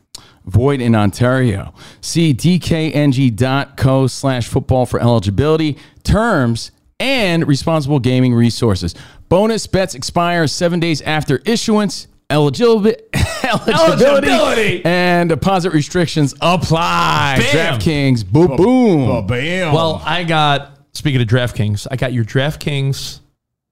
Void 0.46 0.80
in 0.80 0.94
Ontario. 0.94 1.72
See 2.00 2.34
dkng.co 2.34 4.06
slash 4.06 4.46
football 4.46 4.86
for 4.86 5.00
eligibility, 5.00 5.78
terms, 6.02 6.70
and 7.00 7.46
responsible 7.46 7.98
gaming 7.98 8.34
resources. 8.34 8.94
Bonus 9.28 9.66
bets 9.66 9.94
expire 9.94 10.46
seven 10.46 10.80
days 10.80 11.00
after 11.02 11.40
issuance. 11.44 12.08
Eligibility, 12.30 12.96
eligibility, 13.44 14.04
Eligibility. 14.04 14.84
and 14.86 15.28
deposit 15.28 15.72
restrictions 15.72 16.34
apply. 16.40 17.36
Bam. 17.38 17.78
DraftKings, 17.78 18.24
boom, 18.24 18.56
boom. 18.56 19.26
Bam. 19.26 19.74
Well, 19.74 20.02
I 20.04 20.24
got, 20.24 20.78
speaking 20.94 21.20
of 21.20 21.28
DraftKings, 21.28 21.86
I 21.90 21.96
got 21.96 22.14
your 22.14 22.24
DraftKings 22.24 23.20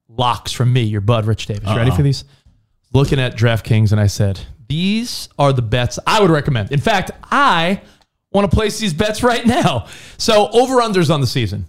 locks 0.06 0.52
from 0.52 0.72
me, 0.72 0.82
your 0.82 1.00
bud, 1.00 1.24
Rich 1.24 1.46
Davis. 1.46 1.66
You 1.66 1.76
Ready 1.76 1.88
uh-huh. 1.88 1.96
for 1.96 2.02
these? 2.02 2.24
Looking 2.92 3.18
at 3.18 3.37
DraftKings, 3.37 3.90
and 3.90 4.00
I 4.00 4.06
said, 4.06 4.38
these 4.72 5.28
are 5.38 5.52
the 5.52 5.61
bets 5.61 5.98
I 6.06 6.18
would 6.22 6.30
recommend. 6.30 6.72
In 6.72 6.80
fact, 6.80 7.11
I 7.30 7.82
want 8.32 8.50
to 8.50 8.56
place 8.56 8.78
these 8.78 8.94
bets 8.94 9.22
right 9.22 9.44
now. 9.46 9.87
So, 10.16 10.48
over 10.50 10.76
unders 10.76 11.12
on 11.12 11.20
the 11.20 11.26
season. 11.26 11.66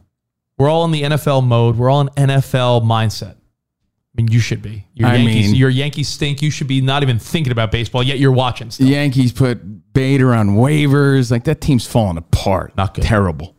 We're 0.58 0.70
all 0.70 0.86
in 0.86 0.92
the 0.92 1.02
NFL 1.02 1.46
mode, 1.46 1.76
we're 1.76 1.90
all 1.90 2.00
in 2.02 2.08
NFL 2.08 2.84
mindset. 2.84 3.36
I 3.36 4.16
mean, 4.16 4.30
you 4.30 4.40
should 4.40 4.62
be. 4.62 4.86
Your 4.94 5.10
I 5.10 5.16
Yankees, 5.16 5.48
mean- 5.48 5.56
your 5.56 5.70
Yankees 5.70 6.08
stink. 6.08 6.42
You 6.42 6.50
should 6.50 6.68
be 6.68 6.80
not 6.80 7.04
even 7.04 7.20
thinking 7.20 7.52
about 7.52 7.72
baseball, 7.72 8.04
yet 8.04 8.20
you're 8.20 8.32
watching 8.32 8.72
still. 8.72 8.88
Yankees 8.88 9.34
put 9.34 9.60
Bader 9.94 10.34
on 10.34 10.50
waivers. 10.52 11.30
Like 11.30 11.44
that 11.44 11.60
team's 11.60 11.86
falling 11.86 12.18
apart. 12.18 12.78
Not 12.78 12.94
good. 12.94 13.04
Terrible. 13.04 13.54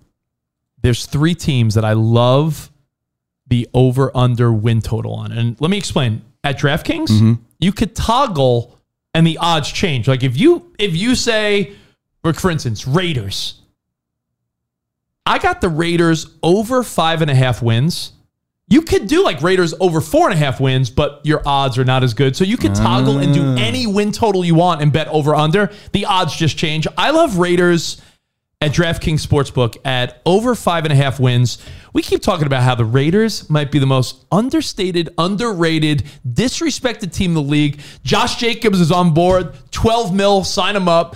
there's 0.81 1.05
three 1.07 1.35
teams 1.35 1.75
that 1.75 1.85
I 1.85 1.93
love 1.93 2.71
the 3.49 3.69
over 3.75 4.11
under 4.17 4.53
win 4.53 4.81
total 4.81 5.13
on. 5.15 5.33
And 5.33 5.61
let 5.61 5.71
me 5.71 5.77
explain. 5.77 6.23
At 6.45 6.59
DraftKings, 6.59 7.09
mm-hmm. 7.09 7.33
you 7.59 7.73
could 7.73 7.95
toggle 7.97 8.79
and 9.15 9.27
the 9.27 9.39
odds 9.39 9.71
change. 9.71 10.09
Like 10.09 10.23
if 10.23 10.37
you 10.37 10.73
if 10.79 10.95
you 10.95 11.15
say, 11.15 11.75
for 12.35 12.51
instance, 12.51 12.87
Raiders. 12.87 13.61
I 15.27 15.39
got 15.39 15.63
the 15.63 15.71
Raiders 15.71 16.27
over 16.43 16.83
five 16.83 17.23
and 17.23 17.31
a 17.31 17.35
half 17.35 17.63
wins. 17.63 18.13
You 18.69 18.83
could 18.83 19.07
do 19.07 19.23
like 19.23 19.41
Raiders 19.43 19.73
over 19.81 20.01
four 20.01 20.29
and 20.29 20.35
a 20.35 20.43
half 20.43 20.61
wins, 20.61 20.91
but 20.91 21.21
your 21.25 21.43
odds 21.47 21.79
are 21.79 21.85
not 21.85 22.03
as 22.03 22.13
good. 22.13 22.35
So 22.35 22.45
you 22.45 22.57
could 22.57 22.75
toggle 22.75 23.19
and 23.19 23.33
do 23.33 23.43
ah. 23.43 23.57
any 23.59 23.87
win 23.87 24.11
total 24.11 24.45
you 24.45 24.55
want 24.55 24.83
and 24.83 24.93
bet 24.93 25.07
over 25.09 25.35
under. 25.35 25.71
The 25.93 26.07
odds 26.07 26.35
just 26.35 26.59
change. 26.59 26.87
I 26.97 27.11
love 27.11 27.39
Raiders 27.39 28.01
at 28.65 28.73
DraftKings 28.73 29.27
Sportsbook 29.27 29.77
at 29.85 30.23
over 30.25 30.55
five 30.55 30.85
and 30.85 30.93
a 30.93 30.97
half 30.97 31.21
wins. 31.21 31.59
We 31.93 32.01
keep 32.01 32.23
talking 32.23 32.47
about 32.47 32.63
how 32.63 32.75
the 32.75 32.87
Raiders 32.87 33.51
might 33.51 33.71
be 33.71 33.79
the 33.79 33.87
most 33.87 34.25
understated, 34.33 35.11
underrated, 35.19 36.05
disrespected 36.27 37.13
team 37.13 37.33
in 37.33 37.35
the 37.35 37.43
league. 37.43 37.81
Josh 38.05 38.37
Jacobs 38.37 38.81
is 38.81 38.91
on 38.91 39.13
board, 39.13 39.55
12 39.71 40.15
mil, 40.15 40.45
sign 40.45 40.77
him 40.77 40.89
up. 40.89 41.15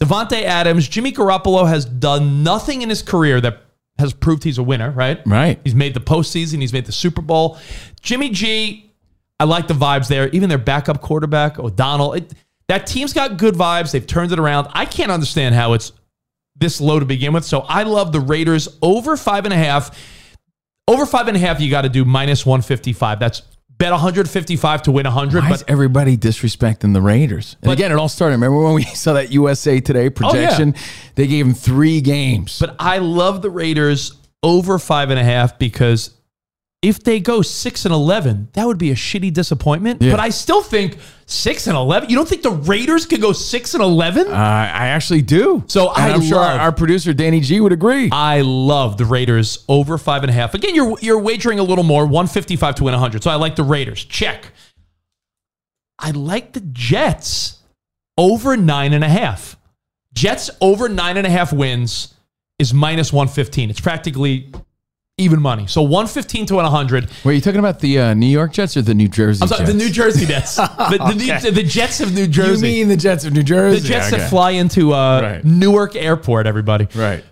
Davante 0.00 0.42
Adams, 0.42 0.86
Jimmy 0.86 1.10
Garoppolo 1.10 1.66
has 1.68 1.84
done 1.84 2.44
nothing 2.44 2.82
in 2.82 2.88
his 2.88 3.02
career 3.02 3.40
that 3.40 3.62
has 3.98 4.12
proved 4.12 4.44
he's 4.44 4.58
a 4.58 4.62
winner, 4.62 4.92
right? 4.92 5.20
Right. 5.26 5.58
He's 5.64 5.74
made 5.74 5.94
the 5.94 6.00
postseason, 6.00 6.60
he's 6.60 6.72
made 6.72 6.86
the 6.86 6.92
Super 6.92 7.22
Bowl. 7.22 7.58
Jimmy 8.02 8.30
G, 8.30 8.92
I 9.40 9.44
like 9.44 9.66
the 9.66 9.74
vibes 9.74 10.06
there. 10.06 10.28
Even 10.28 10.48
their 10.48 10.58
backup 10.58 11.00
quarterback, 11.00 11.58
O'Donnell, 11.58 12.12
it, 12.12 12.32
that 12.68 12.86
team's 12.86 13.12
got 13.12 13.36
good 13.36 13.54
vibes. 13.54 13.90
They've 13.90 14.06
turned 14.06 14.30
it 14.30 14.38
around. 14.38 14.68
I 14.72 14.84
can't 14.84 15.10
understand 15.10 15.56
how 15.56 15.72
it's 15.72 15.90
this 16.56 16.80
low 16.80 16.98
to 16.98 17.06
begin 17.06 17.32
with. 17.32 17.44
So 17.44 17.60
I 17.60 17.82
love 17.82 18.12
the 18.12 18.20
Raiders 18.20 18.68
over 18.82 19.16
five 19.16 19.44
and 19.44 19.52
a 19.52 19.56
half. 19.56 19.98
Over 20.86 21.06
five 21.06 21.28
and 21.28 21.36
a 21.36 21.40
half, 21.40 21.60
you 21.60 21.70
got 21.70 21.82
to 21.82 21.88
do 21.88 22.04
minus 22.04 22.44
155. 22.44 23.18
That's 23.18 23.42
bet 23.78 23.90
155 23.90 24.82
to 24.82 24.92
win 24.92 25.04
100. 25.04 25.42
Why 25.42 25.48
but 25.48 25.54
is 25.56 25.64
everybody 25.66 26.16
disrespecting 26.16 26.92
the 26.92 27.00
Raiders? 27.00 27.56
And 27.62 27.68
But- 27.68 27.72
again, 27.72 27.90
it 27.90 27.96
all 27.96 28.08
started. 28.08 28.34
Remember 28.34 28.62
when 28.62 28.74
we 28.74 28.82
saw 28.94 29.14
that 29.14 29.32
USA 29.32 29.80
Today 29.80 30.06
oh, 30.06 30.10
projection? 30.10 30.74
They 31.14 31.26
gave 31.26 31.46
them 31.46 31.54
three 31.54 32.00
games. 32.00 32.58
But 32.58 32.76
I 32.78 32.98
love 32.98 33.42
the 33.42 33.50
Raiders 33.50 34.12
over 34.42 34.78
five 34.78 35.10
and 35.10 35.18
a 35.18 35.24
half 35.24 35.58
because 35.58 36.10
if 36.84 37.02
they 37.02 37.18
go 37.18 37.40
six 37.40 37.86
and 37.86 37.94
eleven, 37.94 38.48
that 38.52 38.66
would 38.66 38.76
be 38.76 38.90
a 38.90 38.94
shitty 38.94 39.32
disappointment. 39.32 40.02
Yeah. 40.02 40.10
But 40.10 40.20
I 40.20 40.28
still 40.28 40.62
think 40.62 40.98
six 41.24 41.66
and 41.66 41.76
eleven. 41.76 42.10
You 42.10 42.16
don't 42.16 42.28
think 42.28 42.42
the 42.42 42.50
Raiders 42.50 43.06
could 43.06 43.22
go 43.22 43.32
six 43.32 43.72
and 43.72 43.82
eleven? 43.82 44.28
Uh, 44.28 44.34
I 44.34 44.88
actually 44.88 45.22
do. 45.22 45.64
So 45.66 45.88
And 45.94 46.12
I 46.12 46.14
I'm 46.14 46.20
sure 46.20 46.38
our, 46.38 46.60
our 46.60 46.72
producer 46.72 47.14
Danny 47.14 47.40
G 47.40 47.60
would 47.60 47.72
agree. 47.72 48.10
I 48.12 48.42
love 48.42 48.98
the 48.98 49.06
Raiders 49.06 49.64
over 49.66 49.96
five 49.96 50.22
and 50.22 50.30
a 50.30 50.34
half. 50.34 50.52
Again, 50.52 50.74
you're 50.74 50.98
you're 51.00 51.18
wagering 51.18 51.58
a 51.58 51.62
little 51.62 51.84
more, 51.84 52.06
one 52.06 52.26
fifty 52.26 52.56
five 52.56 52.74
to 52.76 52.84
win 52.84 52.94
hundred. 52.94 53.22
So 53.22 53.30
I 53.30 53.36
like 53.36 53.56
the 53.56 53.64
Raiders. 53.64 54.04
Check. 54.04 54.52
I 55.98 56.10
like 56.10 56.52
the 56.52 56.60
Jets 56.60 57.60
over 58.18 58.58
nine 58.58 58.92
and 58.92 59.02
a 59.02 59.08
half. 59.08 59.56
Jets 60.12 60.50
over 60.60 60.88
nine 60.88 61.16
and 61.16 61.26
a 61.26 61.30
half 61.30 61.50
wins 61.50 62.14
is 62.58 62.74
minus 62.74 63.10
one 63.10 63.28
fifteen. 63.28 63.70
It's 63.70 63.80
practically 63.80 64.52
even 65.16 65.40
money. 65.40 65.66
So 65.66 65.82
one 65.82 66.06
fifteen 66.06 66.44
to 66.46 66.56
win 66.56 66.64
hundred. 66.66 67.08
Wait, 67.24 67.36
you 67.36 67.40
talking 67.40 67.60
about 67.60 67.80
the 67.80 67.98
uh, 68.00 68.14
New 68.14 68.26
York 68.26 68.52
Jets 68.52 68.76
or 68.76 68.82
the 68.82 68.94
New 68.94 69.08
Jersey 69.08 69.42
I'm 69.42 69.48
sorry, 69.48 69.60
Jets? 69.60 69.72
the 69.72 69.78
New 69.78 69.90
Jersey 69.90 70.26
Jets. 70.26 70.56
the, 70.56 71.14
the, 71.16 71.34
Okay. 71.36 71.50
the 71.50 71.62
Jets 71.62 72.00
of 72.00 72.12
New 72.14 72.26
Jersey. 72.26 72.68
You 72.68 72.74
mean 72.80 72.88
the 72.88 72.96
Jets 72.96 73.24
of 73.24 73.32
New 73.32 73.42
Jersey? 73.44 73.80
the 73.80 73.88
Jets 73.88 74.08
Okay. 74.08 74.18
that 74.22 74.30
fly 74.30 74.52
into 74.52 74.92
uh, 74.92 75.20
Right. 75.20 75.44
Newark 75.44 75.94
Airport, 75.94 76.46
everybody. 76.46 76.88
Right. 76.94 77.24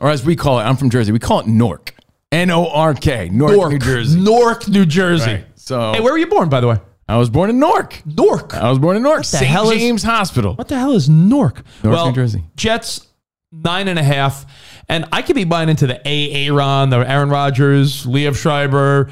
Or 0.00 0.10
as 0.10 0.24
we 0.24 0.34
call 0.36 0.58
it, 0.58 0.62
I'm 0.64 0.76
from 0.76 0.90
Jersey. 0.90 1.12
We 1.12 1.18
call 1.18 1.40
it 1.40 1.46
Nork. 1.46 1.94
N 2.32 2.50
O 2.50 2.66
R 2.68 2.94
K. 2.94 3.28
Newark, 3.30 3.52
Newark, 3.52 3.72
New 3.72 3.78
Jersey. 3.78 4.20
Newark, 4.20 4.68
New 4.68 4.84
Jersey. 4.86 5.30
Right. 5.32 5.44
So 5.54 5.92
Hey, 5.92 6.00
where 6.00 6.12
were 6.12 6.18
you 6.18 6.26
born, 6.26 6.48
by 6.48 6.60
the 6.60 6.66
way? 6.68 6.76
I 7.08 7.16
was 7.16 7.30
born 7.30 7.48
in 7.48 7.58
Newark. 7.58 8.02
Newark. 8.04 8.54
I 8.54 8.68
was 8.68 8.78
born 8.78 8.96
in 8.96 9.02
Newark. 9.02 9.20
the 9.20 9.24
St. 9.24 9.46
hell 9.46 9.70
is- 9.70 9.78
James 9.80 10.02
Hospital. 10.02 10.54
What 10.54 10.68
the 10.68 10.76
hell 10.78 10.92
is 10.92 11.08
Newark? 11.08 11.62
Newark, 11.82 11.96
well, 11.96 12.06
New 12.08 12.12
Jersey. 12.14 12.44
Jets 12.56 13.06
nine 13.50 13.88
and 13.88 13.98
a 13.98 14.02
half, 14.02 14.44
and 14.88 15.04
I 15.12 15.22
could 15.22 15.36
be 15.36 15.44
buying 15.44 15.68
into 15.68 15.86
the 15.86 16.00
A. 16.06 16.46
Aaron, 16.46 16.90
the 16.90 16.98
Aaron 16.98 17.30
Rodgers, 17.30 18.06
Liev 18.06 18.36
Schreiber, 18.36 19.10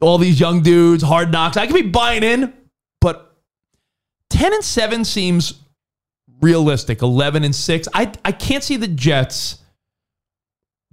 all 0.00 0.18
these 0.18 0.40
young 0.40 0.62
dudes, 0.62 1.02
hard 1.02 1.30
knocks. 1.30 1.56
I 1.56 1.66
could 1.66 1.74
be 1.74 1.82
buying 1.82 2.22
in, 2.22 2.52
but 3.00 3.36
ten 4.30 4.52
and 4.52 4.64
seven 4.64 5.04
seems 5.04 5.54
realistic. 6.40 7.02
Eleven 7.02 7.44
and 7.44 7.54
six, 7.54 7.88
I 7.94 8.12
I 8.24 8.32
can't 8.32 8.62
see 8.62 8.76
the 8.76 8.88
Jets 8.88 9.58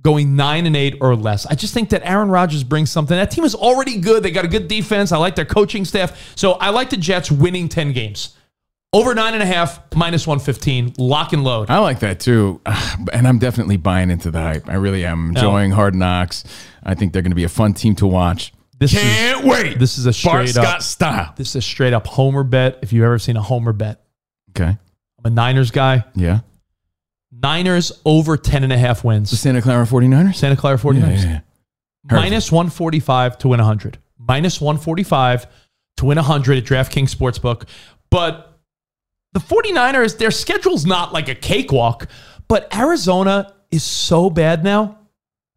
going 0.01 0.35
nine 0.35 0.65
and 0.65 0.75
eight 0.75 0.97
or 1.01 1.15
less. 1.15 1.45
I 1.45 1.55
just 1.55 1.73
think 1.73 1.89
that 1.89 2.01
Aaron 2.03 2.29
Rodgers 2.29 2.63
brings 2.63 2.91
something. 2.91 3.15
That 3.15 3.31
team 3.31 3.43
is 3.43 3.55
already 3.55 3.97
good. 3.99 4.23
They 4.23 4.31
got 4.31 4.45
a 4.45 4.47
good 4.47 4.67
defense. 4.67 5.11
I 5.11 5.17
like 5.17 5.35
their 5.35 5.45
coaching 5.45 5.85
staff. 5.85 6.35
So 6.35 6.53
I 6.53 6.69
like 6.69 6.89
the 6.89 6.97
Jets 6.97 7.31
winning 7.31 7.69
10 7.69 7.93
games. 7.93 8.35
Over 8.93 9.15
nine 9.15 9.33
and 9.33 9.41
a 9.41 9.45
half, 9.45 9.79
minus 9.95 10.27
115, 10.27 10.95
lock 10.97 11.31
and 11.31 11.43
load. 11.45 11.69
I 11.69 11.77
like 11.79 11.99
that 12.01 12.19
too. 12.19 12.59
And 13.13 13.27
I'm 13.27 13.39
definitely 13.39 13.77
buying 13.77 14.09
into 14.09 14.31
the 14.31 14.39
hype. 14.39 14.69
I 14.69 14.75
really 14.75 15.05
am 15.05 15.29
enjoying 15.29 15.71
Hard 15.71 15.95
Knocks. 15.95 16.43
I 16.83 16.93
think 16.93 17.13
they're 17.13 17.21
going 17.21 17.31
to 17.31 17.35
be 17.35 17.43
a 17.43 17.49
fun 17.49 17.73
team 17.73 17.95
to 17.95 18.07
watch. 18.07 18.53
This 18.79 18.93
Can't 18.93 19.45
wait. 19.45 19.79
This 19.79 19.97
is 19.97 20.05
a 20.05 20.09
Bart 20.25 20.47
straight 20.47 20.57
up. 20.57 20.65
Scott 20.65 20.83
style. 20.83 21.33
This 21.35 21.49
is 21.49 21.55
a 21.57 21.61
straight 21.61 21.93
up 21.93 22.05
homer 22.07 22.43
bet. 22.43 22.79
If 22.81 22.93
you've 22.93 23.03
ever 23.03 23.19
seen 23.19 23.37
a 23.37 23.41
homer 23.41 23.73
bet, 23.73 24.01
Okay. 24.51 24.77
I'm 25.19 25.25
a 25.25 25.29
Niners 25.29 25.71
guy. 25.71 26.03
Yeah. 26.15 26.39
Niners 27.31 27.91
over 28.05 28.37
10 28.37 28.63
and 28.63 28.73
a 28.73 28.77
half 28.77 29.01
The 29.01 29.07
wins. 29.07 29.39
Santa 29.39 29.61
Clara 29.61 29.85
49ers? 29.85 30.35
Santa 30.35 30.55
Clara 30.57 30.77
49ers. 30.77 31.01
Yeah, 31.01 31.09
yeah, 31.23 31.39
yeah. 32.09 32.15
Minus 32.15 32.51
145 32.51 33.37
to 33.39 33.47
win 33.49 33.59
100. 33.59 33.97
Minus 34.17 34.59
145 34.59 35.47
to 35.97 36.05
win 36.05 36.17
100 36.17 36.57
at 36.57 36.63
DraftKings 36.65 37.15
Sportsbook. 37.15 37.67
But 38.09 38.50
the 39.33 39.39
49ers, 39.39 40.17
their 40.17 40.31
schedule's 40.31 40.85
not 40.85 41.13
like 41.13 41.29
a 41.29 41.35
cakewalk, 41.35 42.07
but 42.47 42.73
Arizona 42.75 43.53
is 43.71 43.83
so 43.83 44.29
bad 44.29 44.63
now. 44.63 44.97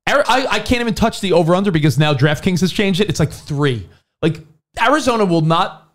I, 0.07 0.47
I 0.51 0.59
can't 0.61 0.81
even 0.81 0.95
touch 0.95 1.21
the 1.21 1.33
over 1.33 1.55
under 1.55 1.71
because 1.71 1.99
now 1.99 2.13
DraftKings 2.13 2.61
has 2.61 2.73
changed 2.73 3.01
it. 3.01 3.09
It's 3.09 3.19
like 3.19 3.33
three. 3.33 3.89
Like 4.23 4.41
Arizona 4.81 5.25
will 5.25 5.41
not 5.41 5.95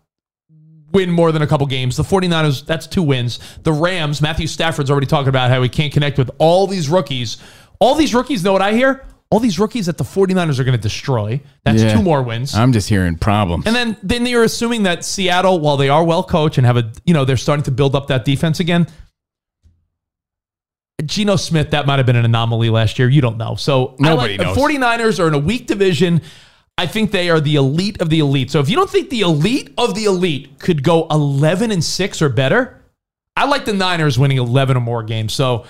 win 0.92 1.10
more 1.10 1.32
than 1.32 1.42
a 1.42 1.46
couple 1.46 1.66
games. 1.66 1.96
The 1.96 2.02
49ers, 2.02 2.66
that's 2.66 2.86
two 2.86 3.02
wins. 3.02 3.38
The 3.62 3.72
Rams, 3.72 4.20
Matthew 4.20 4.46
Stafford's 4.48 4.90
already 4.90 5.06
talking 5.06 5.28
about 5.28 5.50
how 5.50 5.62
he 5.62 5.68
can't 5.68 5.92
connect 5.92 6.18
with 6.18 6.30
all 6.38 6.66
these 6.66 6.88
rookies. 6.88 7.36
All 7.78 7.94
these 7.94 8.14
rookies, 8.14 8.42
know 8.44 8.52
what 8.52 8.62
I 8.62 8.72
hear? 8.74 9.06
All 9.30 9.38
these 9.38 9.60
rookies 9.60 9.86
that 9.86 9.96
the 9.96 10.04
49ers 10.04 10.58
are 10.58 10.64
going 10.64 10.76
to 10.76 10.82
destroy. 10.82 11.40
That's 11.64 11.82
Yeah. 11.82 11.94
two 11.94 12.02
more 12.02 12.20
wins. 12.22 12.54
I'm 12.54 12.72
just 12.72 12.88
hearing 12.88 13.16
problems. 13.16 13.64
And 13.66 13.76
then 13.76 13.96
then 14.02 14.26
you're 14.26 14.42
assuming 14.42 14.82
that 14.84 15.04
Seattle, 15.04 15.60
while 15.60 15.76
they 15.76 15.88
are 15.88 16.02
well 16.02 16.24
coached 16.24 16.58
and 16.58 16.66
have 16.66 16.76
a 16.76 16.92
you 17.04 17.14
know, 17.14 17.24
they're 17.24 17.36
starting 17.36 17.62
to 17.64 17.70
build 17.70 17.94
up 17.94 18.08
that 18.08 18.24
defense 18.24 18.58
again. 18.58 18.88
Geno 21.04 21.36
Smith, 21.36 21.70
that 21.70 21.86
might 21.86 21.98
have 21.98 22.06
been 22.06 22.16
an 22.16 22.24
anomaly 22.24 22.70
last 22.70 22.98
year. 22.98 23.08
You 23.08 23.20
don't 23.20 23.38
know. 23.38 23.54
So 23.54 23.94
Nobody 23.98 24.36
like, 24.36 24.46
knows. 24.46 24.56
The 24.56 24.60
49ers 24.60 25.18
are 25.18 25.28
in 25.28 25.34
a 25.34 25.38
weak 25.38 25.66
division. 25.66 26.20
I 26.76 26.86
think 26.86 27.10
they 27.10 27.30
are 27.30 27.40
the 27.40 27.56
elite 27.56 28.00
of 28.00 28.10
the 28.10 28.20
elite. 28.20 28.50
So 28.50 28.60
if 28.60 28.68
you 28.68 28.76
don't 28.76 28.90
think 28.90 29.10
the 29.10 29.20
elite 29.20 29.72
of 29.78 29.94
the 29.94 30.04
elite 30.04 30.58
could 30.58 30.82
go 30.82 31.06
11 31.10 31.70
and 31.70 31.82
6 31.82 32.22
or 32.22 32.28
better, 32.28 32.82
I 33.36 33.46
like 33.46 33.64
the 33.64 33.72
Niners 33.72 34.18
winning 34.18 34.38
11 34.38 34.76
or 34.76 34.80
more 34.80 35.02
games. 35.02 35.32
So 35.32 35.64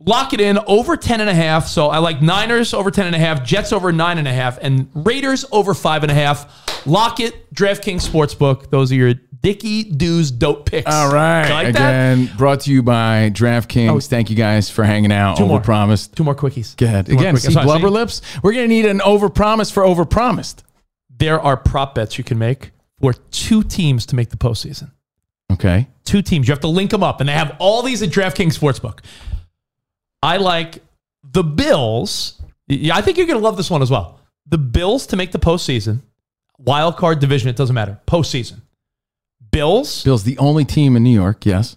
lock 0.00 0.32
it 0.32 0.40
in 0.40 0.58
over 0.66 0.96
10 0.96 1.20
and 1.20 1.30
a 1.30 1.34
half. 1.34 1.66
So 1.66 1.88
I 1.88 1.98
like 1.98 2.22
Niners 2.22 2.74
over 2.74 2.90
10 2.90 3.06
and 3.06 3.14
a 3.14 3.18
half, 3.18 3.44
Jets 3.44 3.72
over 3.72 3.92
nine 3.92 4.18
and 4.18 4.26
a 4.26 4.32
half, 4.32 4.58
and 4.60 4.88
Raiders 4.94 5.44
over 5.52 5.74
five 5.74 6.02
and 6.02 6.10
a 6.10 6.14
half. 6.14 6.86
Lock 6.86 7.20
it, 7.20 7.52
DraftKings 7.54 8.08
Sportsbook. 8.08 8.70
Those 8.70 8.90
are 8.92 8.94
your 8.96 9.14
Dicky 9.42 9.84
Doos 9.84 10.30
dope 10.30 10.66
picks. 10.66 10.90
All 10.90 11.12
right. 11.12 11.48
Like 11.50 11.74
that? 11.74 12.16
Again, 12.16 12.30
brought 12.36 12.60
to 12.60 12.72
you 12.72 12.82
by 12.82 13.30
DraftKings. 13.32 13.90
Oh. 13.90 14.00
Thank 14.00 14.30
you 14.30 14.36
guys 14.36 14.68
for 14.70 14.84
hanging 14.84 15.12
out. 15.12 15.36
Two 15.36 15.46
more. 15.46 15.60
Two 15.60 16.24
more 16.24 16.34
quickies. 16.34 16.76
Go 16.76 16.86
ahead. 16.86 17.06
Two 17.06 17.16
Again, 17.16 17.36
see 17.36 17.52
blubber 17.52 17.88
see? 17.88 17.92
lips. 17.92 18.22
We're 18.42 18.52
gonna 18.52 18.68
need 18.68 18.86
an 18.86 18.98
overpromise 19.00 19.72
for 19.72 19.82
overpromised. 19.82 20.62
There 21.16 21.40
are 21.40 21.56
prop 21.56 21.94
bets 21.94 22.18
you 22.18 22.24
can 22.24 22.38
make 22.38 22.72
for 23.00 23.12
two 23.12 23.62
teams 23.62 24.06
to 24.06 24.16
make 24.16 24.30
the 24.30 24.36
postseason. 24.36 24.90
Okay. 25.52 25.88
two 26.04 26.22
teams. 26.22 26.46
You 26.46 26.52
have 26.52 26.60
to 26.60 26.68
link 26.68 26.90
them 26.90 27.02
up, 27.02 27.20
and 27.20 27.28
they 27.28 27.32
have 27.32 27.56
all 27.58 27.82
these 27.82 28.02
at 28.02 28.10
DraftKings 28.10 28.58
Sportsbook. 28.58 29.00
I 30.22 30.36
like 30.36 30.82
the 31.22 31.42
Bills. 31.42 32.40
Yeah, 32.68 32.96
I 32.96 33.00
think 33.02 33.16
you're 33.16 33.26
going 33.26 33.38
to 33.38 33.44
love 33.44 33.56
this 33.56 33.70
one 33.70 33.82
as 33.82 33.90
well. 33.90 34.20
The 34.46 34.58
Bills 34.58 35.06
to 35.08 35.16
make 35.16 35.32
the 35.32 35.38
postseason, 35.38 36.00
wild 36.58 36.96
card 36.96 37.20
division, 37.20 37.48
it 37.48 37.56
doesn't 37.56 37.74
matter. 37.74 37.98
Postseason. 38.06 38.60
Bills 39.50 40.04
Bill's 40.04 40.22
the 40.22 40.38
only 40.38 40.64
team 40.64 40.94
in 40.96 41.02
New 41.02 41.14
York. 41.14 41.44
Yes. 41.44 41.76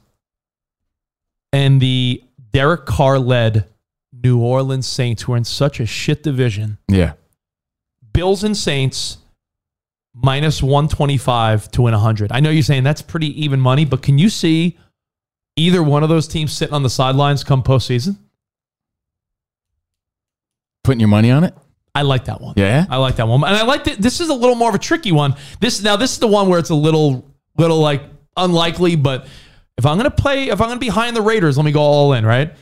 and 1.52 1.82
the 1.82 2.24
Derek 2.52 2.86
Carr 2.86 3.18
led 3.18 3.66
New 4.12 4.40
Orleans 4.40 4.86
Saints, 4.88 5.24
who 5.24 5.34
are 5.34 5.38
in 5.38 5.44
such 5.44 5.80
a 5.80 5.86
shit 5.88 6.22
division. 6.22 6.78
Yeah. 6.88 7.14
Bills 8.14 8.44
and 8.44 8.56
Saints 8.56 9.18
minus 10.14 10.62
125 10.62 11.72
to 11.72 11.82
win 11.82 11.94
100. 11.94 12.32
I 12.32 12.40
know 12.40 12.52
you're 12.52 12.62
saying 12.62 12.84
that's 12.84 13.02
pretty 13.02 13.42
even 13.44 13.60
money, 13.60 13.86
but 13.86 14.04
can 14.04 14.20
you 14.20 14.30
see 14.30 14.78
either 15.56 15.82
one 15.82 16.04
of 16.04 16.10
those 16.10 16.28
teams 16.28 16.54
sitting 16.54 16.76
on 16.76 16.84
the 16.84 16.90
sidelines 16.92 17.44
come 17.44 17.64
postseason? 17.64 18.18
Putting 20.84 21.00
your 21.00 21.10
money 21.10 21.32
on 21.32 21.44
it. 21.44 21.54
I 21.96 22.02
like 22.02 22.26
that 22.26 22.42
one. 22.42 22.56
Yeah. 22.58 22.86
I 22.90 22.98
like 22.98 23.18
that 23.18 23.28
one. 23.28 23.44
And 23.44 23.56
I 23.56 23.64
like 23.64 23.84
that 23.86 24.00
this 24.02 24.20
is 24.20 24.30
a 24.30 24.34
little 24.34 24.56
more 24.56 24.70
of 24.70 24.76
a 24.76 24.80
tricky 24.80 25.12
one. 25.12 25.36
This 25.60 25.82
now 25.82 25.96
this 25.96 26.12
is 26.14 26.20
the 26.20 26.28
one 26.28 26.50
where 26.50 26.60
it's 26.60 26.72
a 26.72 26.76
little 26.76 27.32
little 27.58 27.80
like 27.80 28.04
unlikely, 28.36 28.96
but 28.96 29.28
if 29.78 29.86
I'm 29.86 29.98
gonna 29.98 30.10
play, 30.12 30.50
if 30.50 30.60
I'm 30.60 30.68
gonna 30.70 30.80
be 30.80 30.88
high 30.90 31.08
in 31.08 31.14
the 31.14 31.22
Raiders, 31.22 31.56
let 31.58 31.64
me 31.66 31.72
go 31.72 31.82
all 31.82 32.14
in, 32.14 32.26
right? 32.26 32.54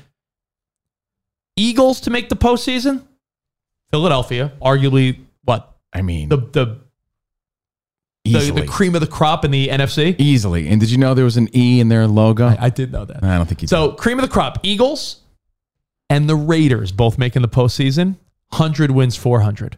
Eagles 1.56 2.02
to 2.02 2.10
make 2.10 2.30
the 2.30 2.36
postseason. 2.36 3.04
Philadelphia, 3.92 4.52
arguably 4.62 5.20
what? 5.44 5.76
I 5.94 6.02
mean, 6.02 6.30
The 6.30 6.38
the 6.38 6.78
the, 8.24 8.52
the 8.52 8.68
cream 8.68 8.94
of 8.96 9.02
the 9.02 9.08
crop 9.08 9.44
in 9.46 9.52
the 9.52 9.68
NFC. 9.70 10.16
easily. 10.20 10.68
And 10.70 10.80
did 10.80 10.92
you 10.92 10.98
know 10.98 11.14
there 11.16 11.26
was 11.26 11.38
an 11.38 11.50
E 11.56 11.80
in 11.80 11.90
their 11.90 12.06
logo? 12.06 12.48
I, 12.48 12.58
I 12.62 12.70
did 12.70 12.92
know 12.92 13.04
that. 13.04 13.24
I 13.24 13.36
don't 13.36 13.48
think 13.48 13.64
you 13.64 13.68
So 13.68 13.94
cream 13.94 14.20
of 14.20 14.24
the 14.24 14.32
crop, 14.32 14.60
Eagles 14.64 15.21
and 16.12 16.28
the 16.28 16.36
Raiders 16.36 16.92
both 16.92 17.18
making 17.18 17.42
the 17.42 17.48
postseason. 17.48 18.18
Hundred 18.52 18.92
wins, 18.92 19.16
four 19.16 19.40
hundred. 19.40 19.78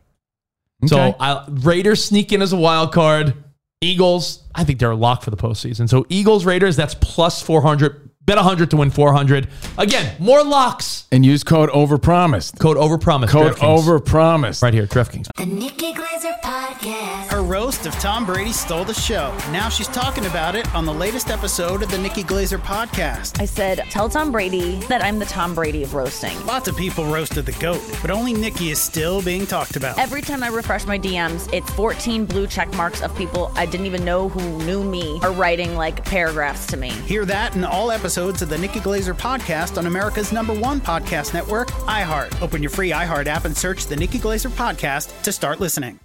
did. 0.82 0.90
So 0.90 1.16
I, 1.20 1.46
Raiders 1.48 2.04
sneak 2.04 2.32
in 2.34 2.42
as 2.42 2.54
a 2.54 2.58
wild 2.58 2.92
card. 2.92 3.36
Eagles, 3.82 4.44
I 4.56 4.64
think 4.64 4.80
they're 4.80 4.92
a 4.92 4.96
lock 4.96 5.22
for 5.22 5.30
the 5.30 5.38
postseason. 5.38 5.88
So 5.88 6.06
Eagles, 6.10 6.46
Raiders, 6.46 6.76
that's 6.76 6.96
plus 6.96 7.42
400. 7.42 8.10
Bet 8.26 8.38
100 8.38 8.70
to 8.72 8.78
win 8.78 8.90
400. 8.90 9.50
Again, 9.78 10.16
more 10.18 10.44
locks. 10.46 11.08
and 11.12 11.26
use 11.26 11.44
code 11.44 11.70
overpromised. 11.72 12.58
Code 12.58 12.78
overpromise. 12.78 13.28
Code 13.28 13.54
DraftKings. 13.54 13.84
overpromised. 13.84 14.64
Right 14.64 14.74
here, 14.74 14.88
DraftKings. 14.88 15.28
The 15.36 15.46
Nikki 15.46 15.92
Glazer 15.94 16.40
Podcast. 16.42 17.28
Her 17.32 17.44
roast 17.44 17.86
of 17.86 17.94
Tom 17.96 18.26
Brady 18.26 18.54
stole 18.54 18.86
the 18.86 18.94
show. 18.94 19.36
Now 19.52 19.68
she's 19.68 19.90
talking 19.90 20.26
about 20.26 20.56
it 20.56 20.74
on 20.74 20.86
the 20.86 20.94
latest 20.94 21.30
episode 21.30 21.84
of 21.84 21.92
the 21.92 21.98
Nikki 21.98 22.24
Glazer 22.24 22.58
podcast. 22.60 23.42
I 23.42 23.46
said, 23.46 23.80
tell 23.90 24.08
Tom 24.08 24.32
Brady 24.32 24.78
that 24.88 25.04
I'm 25.04 25.20
the 25.20 25.26
Tom 25.26 25.54
Brady 25.54 25.84
of 25.84 25.94
roasting. 25.94 26.34
Lots 26.46 26.70
of 26.70 26.78
people 26.78 27.04
roasted 27.06 27.46
the 27.46 27.52
GOAT, 27.54 27.82
but 28.02 28.10
only 28.10 28.32
Nikki 28.32 28.70
is 28.72 28.80
still 28.82 29.22
being 29.22 29.46
talked 29.46 29.76
about. 29.76 30.00
Every 30.00 30.22
time 30.22 30.44
I 30.44 30.48
refresh 30.48 30.86
my 30.86 30.98
DMs, 30.98 31.52
it's 31.54 31.70
14 31.72 32.24
blue 32.26 32.48
check 32.48 32.74
marks 32.76 33.02
of 33.02 33.14
people 33.18 33.52
I 33.56 33.66
didn't 33.66 33.86
even 33.86 34.06
know 34.06 34.30
who 34.30 34.60
knew 34.66 34.82
me 34.82 35.20
are 35.24 35.34
writing 35.34 35.76
like 35.76 36.06
paragraphs 36.06 36.66
to 36.68 36.78
me. 36.78 36.90
Hear 36.90 37.26
that 37.26 37.56
in 37.58 37.66
all 37.66 37.92
episodes 37.92 38.13
of 38.18 38.50
the 38.50 38.58
Nikki 38.58 38.80
Glazer 38.80 39.16
podcast 39.16 39.78
on 39.78 39.88
America's 39.88 40.32
number 40.32 40.54
one 40.54 40.80
podcast 40.80 41.34
network, 41.34 41.72
iHeart. 41.72 42.42
Open 42.42 42.62
your 42.62 42.70
free 42.70 42.92
iHeart 42.92 43.26
app 43.26 43.46
and 43.46 43.58
search 43.58 43.88
the 43.88 43.96
Nikki 43.96 44.20
Glazer 44.20 44.52
podcast 44.52 45.22
to 45.24 45.32
start 45.32 45.60
listening. 45.60 46.00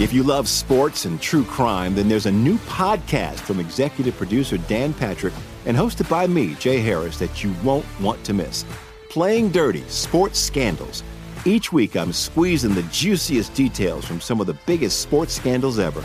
If 0.00 0.12
you 0.12 0.22
love 0.22 0.48
sports 0.48 1.04
and 1.04 1.20
true 1.20 1.44
crime, 1.44 1.94
then 1.94 2.08
there's 2.08 2.26
a 2.26 2.32
new 2.32 2.56
podcast 2.58 3.40
from 3.40 3.60
executive 3.60 4.16
producer 4.16 4.58
Dan 4.58 4.92
Patrick 4.92 5.34
and 5.66 5.76
hosted 5.76 6.08
by 6.08 6.26
me, 6.26 6.54
Jay 6.54 6.80
Harris, 6.80 7.18
that 7.18 7.44
you 7.44 7.52
won't 7.62 7.86
want 8.00 8.22
to 8.24 8.32
miss. 8.32 8.64
Playing 9.10 9.50
Dirty 9.50 9.82
Sports 9.88 10.38
Scandals. 10.38 11.02
Each 11.44 11.72
week, 11.72 11.96
I'm 11.96 12.12
squeezing 12.12 12.74
the 12.74 12.82
juiciest 12.84 13.54
details 13.54 14.04
from 14.04 14.20
some 14.20 14.40
of 14.40 14.46
the 14.46 14.58
biggest 14.66 15.00
sports 15.00 15.34
scandals 15.34 15.78
ever. 15.78 16.02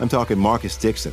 I'm 0.00 0.08
talking 0.08 0.38
Marcus 0.38 0.76
Dixon, 0.76 1.12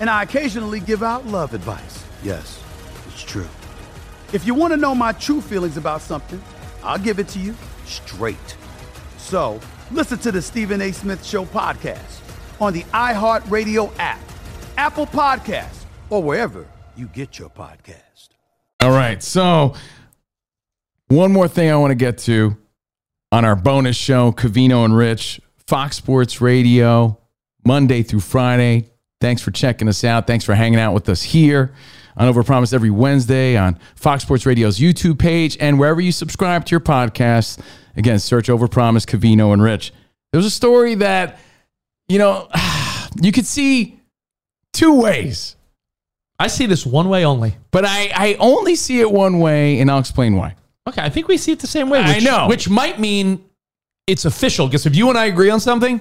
And 0.00 0.08
I 0.08 0.22
occasionally 0.22 0.80
give 0.80 1.02
out 1.02 1.26
love 1.26 1.54
advice. 1.54 2.04
Yes, 2.22 2.62
it's 3.08 3.22
true. 3.22 3.48
If 4.32 4.46
you 4.46 4.54
want 4.54 4.72
to 4.72 4.76
know 4.76 4.94
my 4.94 5.12
true 5.12 5.40
feelings 5.40 5.76
about 5.76 6.00
something, 6.00 6.42
I'll 6.82 6.98
give 6.98 7.18
it 7.18 7.28
to 7.28 7.38
you 7.38 7.54
straight. 7.84 8.56
So 9.18 9.60
listen 9.90 10.18
to 10.18 10.32
the 10.32 10.40
Stephen 10.42 10.80
A. 10.80 10.92
Smith 10.92 11.24
Show 11.24 11.44
podcast 11.44 12.20
on 12.60 12.72
the 12.72 12.82
iHeartRadio 12.84 13.92
app, 13.98 14.20
Apple 14.76 15.06
Podcasts, 15.06 15.84
or 16.10 16.22
wherever 16.22 16.66
you 16.96 17.06
get 17.08 17.38
your 17.38 17.50
podcast. 17.50 18.28
All 18.80 18.90
right. 18.90 19.22
So, 19.22 19.74
one 21.08 21.32
more 21.32 21.48
thing 21.48 21.70
I 21.70 21.76
want 21.76 21.90
to 21.90 21.96
get 21.96 22.18
to 22.18 22.56
on 23.30 23.44
our 23.44 23.56
bonus 23.56 23.96
show, 23.96 24.32
Covino 24.32 24.84
and 24.84 24.96
Rich, 24.96 25.40
Fox 25.66 25.96
Sports 25.96 26.40
Radio, 26.40 27.18
Monday 27.64 28.02
through 28.02 28.20
Friday. 28.20 28.91
Thanks 29.22 29.40
for 29.40 29.52
checking 29.52 29.86
us 29.86 30.02
out. 30.02 30.26
Thanks 30.26 30.44
for 30.44 30.52
hanging 30.52 30.80
out 30.80 30.94
with 30.94 31.08
us 31.08 31.22
here 31.22 31.72
on 32.16 32.34
Overpromise 32.34 32.74
every 32.74 32.90
Wednesday 32.90 33.56
on 33.56 33.78
Fox 33.94 34.24
Sports 34.24 34.44
Radio's 34.46 34.80
YouTube 34.80 35.16
page 35.16 35.56
and 35.60 35.78
wherever 35.78 36.00
you 36.00 36.10
subscribe 36.10 36.64
to 36.64 36.70
your 36.72 36.80
podcasts. 36.80 37.62
Again, 37.96 38.18
search 38.18 38.48
Overpromise, 38.48 39.06
Covino 39.06 39.52
and 39.52 39.62
Rich. 39.62 39.92
There's 40.32 40.44
a 40.44 40.50
story 40.50 40.96
that, 40.96 41.38
you 42.08 42.18
know, 42.18 42.48
you 43.22 43.30
could 43.30 43.46
see 43.46 44.00
two 44.72 45.00
ways. 45.00 45.54
I 46.40 46.48
see 46.48 46.66
this 46.66 46.84
one 46.84 47.08
way 47.08 47.24
only. 47.24 47.54
But 47.70 47.84
I, 47.84 48.10
I 48.12 48.36
only 48.40 48.74
see 48.74 48.98
it 48.98 49.12
one 49.12 49.38
way, 49.38 49.78
and 49.78 49.88
I'll 49.88 50.00
explain 50.00 50.34
why. 50.34 50.56
Okay, 50.88 51.00
I 51.00 51.10
think 51.10 51.28
we 51.28 51.36
see 51.36 51.52
it 51.52 51.60
the 51.60 51.68
same 51.68 51.90
way. 51.90 52.00
I 52.00 52.18
know. 52.18 52.48
Which 52.48 52.68
might 52.68 52.98
mean 52.98 53.44
it's 54.08 54.24
official. 54.24 54.66
Because 54.66 54.84
if 54.84 54.96
you 54.96 55.10
and 55.10 55.16
I 55.16 55.26
agree 55.26 55.48
on 55.48 55.60
something, 55.60 56.00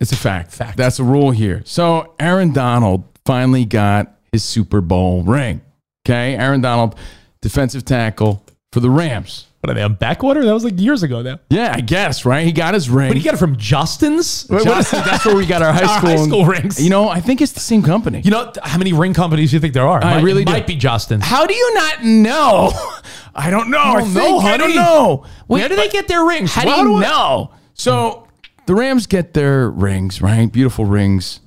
It's 0.00 0.12
a 0.12 0.16
fact. 0.16 0.52
Fact. 0.52 0.76
That's 0.76 0.98
a 0.98 1.04
rule 1.04 1.30
here. 1.30 1.62
So 1.64 2.14
Aaron 2.20 2.52
Donald 2.52 3.04
finally 3.24 3.64
got 3.64 4.12
his 4.32 4.44
Super 4.44 4.80
Bowl 4.80 5.22
ring. 5.22 5.60
Okay. 6.06 6.36
Aaron 6.36 6.60
Donald, 6.60 6.94
defensive 7.40 7.84
tackle 7.84 8.44
for 8.72 8.80
the 8.80 8.90
Rams. 8.90 9.46
What 9.60 9.70
are 9.70 9.74
they 9.74 9.82
on 9.82 9.94
backwater? 9.94 10.44
That 10.44 10.52
was 10.54 10.62
like 10.62 10.78
years 10.78 11.02
ago 11.02 11.22
now. 11.22 11.40
Yeah, 11.50 11.72
I 11.74 11.80
guess, 11.80 12.24
right? 12.24 12.46
He 12.46 12.52
got 12.52 12.74
his 12.74 12.88
ring. 12.88 13.08
But 13.10 13.16
he 13.16 13.22
got 13.24 13.34
it 13.34 13.38
from 13.38 13.56
Jostens? 13.56 14.48
What- 14.48 14.64
that's 14.64 15.24
where 15.26 15.34
we 15.34 15.44
got 15.44 15.60
our 15.62 15.72
high 15.72 15.82
Our 15.92 15.98
school, 15.98 16.10
high 16.10 16.24
school 16.24 16.44
rings. 16.46 16.80
You 16.82 16.90
know, 16.90 17.08
I 17.08 17.18
think 17.20 17.40
it's 17.40 17.50
the 17.52 17.58
same 17.60 17.82
company. 17.82 18.20
You 18.20 18.30
know 18.30 18.52
how 18.62 18.78
many 18.78 18.92
ring 18.92 19.12
companies 19.14 19.50
do 19.50 19.56
you 19.56 19.60
think 19.60 19.74
there 19.74 19.88
are? 19.88 20.04
I 20.04 20.16
might, 20.16 20.22
really 20.22 20.42
it 20.42 20.46
do. 20.46 20.52
might 20.52 20.66
be 20.68 20.76
Jostens. 20.76 21.22
How 21.22 21.46
do 21.46 21.54
you 21.54 21.74
not 21.74 22.04
know? 22.04 22.70
I 23.34 23.50
don't 23.50 23.70
know. 23.70 23.78
I 23.78 23.94
don't 24.00 24.04
think 24.10 24.14
know, 24.14 24.38
I 24.38 24.56
don't 24.56 24.74
know. 24.76 25.24
Wait, 25.48 25.60
Where 25.60 25.68
do 25.68 25.74
they 25.76 25.88
get 25.88 26.06
their 26.06 26.24
rings? 26.24 26.52
How 26.52 26.62
do 26.62 26.70
you 26.88 26.96
I- 26.98 27.00
know? 27.00 27.50
So 27.74 28.25
the 28.66 28.74
Rams 28.74 29.06
get 29.06 29.34
their 29.34 29.70
rings, 29.70 30.20
right? 30.20 30.50
Beautiful 30.50 30.84
rings. 30.84 31.40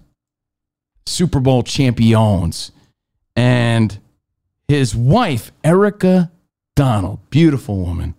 Super 1.06 1.40
Bowl 1.40 1.64
champions. 1.64 2.72
And 3.36 3.98
his 4.68 4.96
wife, 4.96 5.52
Erica 5.64 6.32
Donald, 6.76 7.20
beautiful 7.30 7.78
woman, 7.80 8.16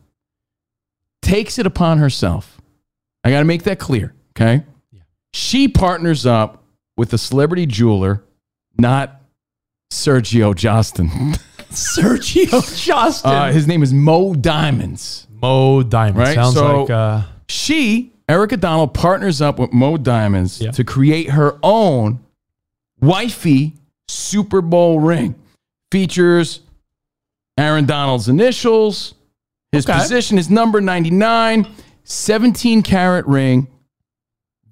takes 1.23 1.59
it 1.59 1.67
upon 1.67 1.99
herself. 1.99 2.61
I 3.25 3.31
got 3.31 3.41
to 3.41 3.45
make 3.45 3.65
that 3.65 3.79
clear, 3.79 4.15
okay? 4.33 4.65
Yeah. 4.91 5.03
She 5.35 5.69
partners 5.69 6.25
up 6.27 6.65
with 6.97 7.13
a 7.13 7.19
celebrity 7.19 7.67
jeweler, 7.67 8.25
not 8.79 9.21
Sergio 9.93 10.55
Justin. 10.55 11.09
Sergio 11.71 12.85
Justin. 12.85 13.31
Uh, 13.31 13.53
his 13.53 13.67
name 13.67 13.83
is 13.83 13.93
Mo 13.93 14.35
Diamonds. 14.35 15.27
Mo 15.31 15.83
Diamond. 15.83 16.19
Right? 16.19 16.35
Sounds 16.35 16.55
So- 16.55 16.83
like 16.83 16.91
uh, 16.91 17.23
She, 17.49 18.10
Erica 18.31 18.57
Donald, 18.57 18.95
partners 18.95 19.43
up 19.43 19.59
with 19.59 19.73
Mo 19.73 19.97
Diamonds 19.97 20.61
to 20.73 20.85
create 20.85 21.31
her 21.31 21.59
own 21.65 22.21
wifey 23.01 23.75
Super 24.07 24.61
Bowl 24.61 25.01
ring. 25.01 25.35
Features 25.91 26.61
Aaron 27.59 27.87
Donald's 27.87 28.29
initials. 28.29 29.15
His 29.73 29.85
Okay. 29.85 29.99
position 29.99 30.39
is 30.39 30.49
number 30.49 30.81
99, 30.81 31.67
17 32.05 32.83
carat 32.83 33.27
ring, 33.27 33.67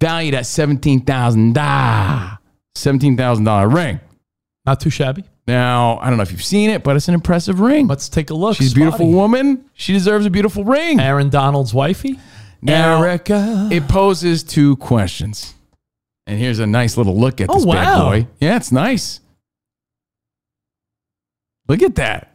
valued 0.01 0.35
at 0.35 0.45
$17,000. 0.47 2.39
$17,000 2.77 3.67
ring. 3.67 3.99
not 4.67 4.79
too 4.81 4.91
shabby. 4.91 5.25
Now, 5.47 5.99
I 6.03 6.09
don't 6.09 6.19
know 6.19 6.23
if 6.23 6.31
you've 6.31 6.45
seen 6.45 6.69
it, 6.69 6.85
but 6.85 6.95
it's 6.95 7.09
an 7.09 7.15
impressive 7.15 7.59
ring. 7.59 7.87
Let's 7.89 8.09
take 8.11 8.29
a 8.29 8.35
look. 8.35 8.57
She's 8.57 8.73
a 8.73 8.75
beautiful 8.75 9.07
Spotty. 9.07 9.15
woman. 9.15 9.65
She 9.73 9.95
deserves 9.95 10.27
a 10.27 10.31
beautiful 10.31 10.63
ring. 10.63 11.01
Aaron 11.01 11.31
Donald's 11.31 11.73
wifey. 11.73 12.19
Now, 12.61 13.03
Erica. 13.03 13.69
It 13.71 13.89
poses 13.89 14.43
two 14.43 14.77
questions. 14.77 15.55
And 16.27 16.39
here's 16.39 16.59
a 16.59 16.67
nice 16.67 16.97
little 16.97 17.17
look 17.17 17.41
at 17.41 17.49
Oh, 17.49 17.55
this 17.55 17.65
bad 17.65 17.99
boy. 17.99 18.27
Yeah, 18.41 18.57
it's 18.57 18.73
nice. 18.73 19.21
Look 21.69 21.83
at 21.83 21.95
that. 21.97 22.33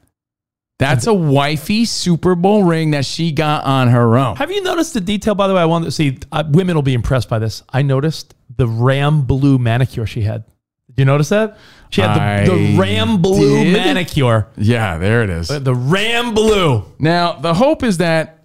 That's 0.79 1.07
a 1.07 1.13
wifey 1.13 1.85
Super 1.85 2.35
Bowl 2.35 2.63
ring 2.63 2.91
that 2.91 3.05
she 3.05 3.31
got 3.31 3.63
on 3.63 3.87
her 3.89 4.17
own. 4.17 4.35
Have 4.35 4.51
you 4.51 4.61
noticed 4.63 4.93
the 4.93 5.01
detail? 5.01 5.33
By 5.35 5.47
the 5.47 5.53
way, 5.53 5.61
I 5.61 5.65
want 5.65 5.85
to 5.85 5.91
see. 5.91 6.17
Uh, 6.31 6.43
women 6.49 6.75
will 6.75 6.81
be 6.81 6.93
impressed 6.93 7.29
by 7.29 7.39
this. 7.39 7.63
I 7.69 7.83
noticed 7.83 8.33
the 8.57 8.67
ram 8.67 9.21
blue 9.21 9.57
manicure 9.57 10.05
she 10.05 10.21
had. 10.23 10.43
Did 10.89 10.99
you 11.01 11.05
notice 11.05 11.29
that? 11.29 11.57
She 11.89 12.01
had 12.01 12.45
the, 12.45 12.51
the 12.55 12.77
ram 12.77 13.21
blue 13.21 13.63
did. 13.63 13.73
manicure. 13.73 14.47
Yeah, 14.57 14.97
there 14.97 15.23
it 15.23 15.29
is. 15.29 15.47
The, 15.47 15.59
the 15.59 15.73
ram 15.75 16.33
blue. 16.33 16.83
Now, 16.99 17.33
the 17.33 17.53
hope 17.53 17.83
is 17.83 17.97
that 17.99 18.42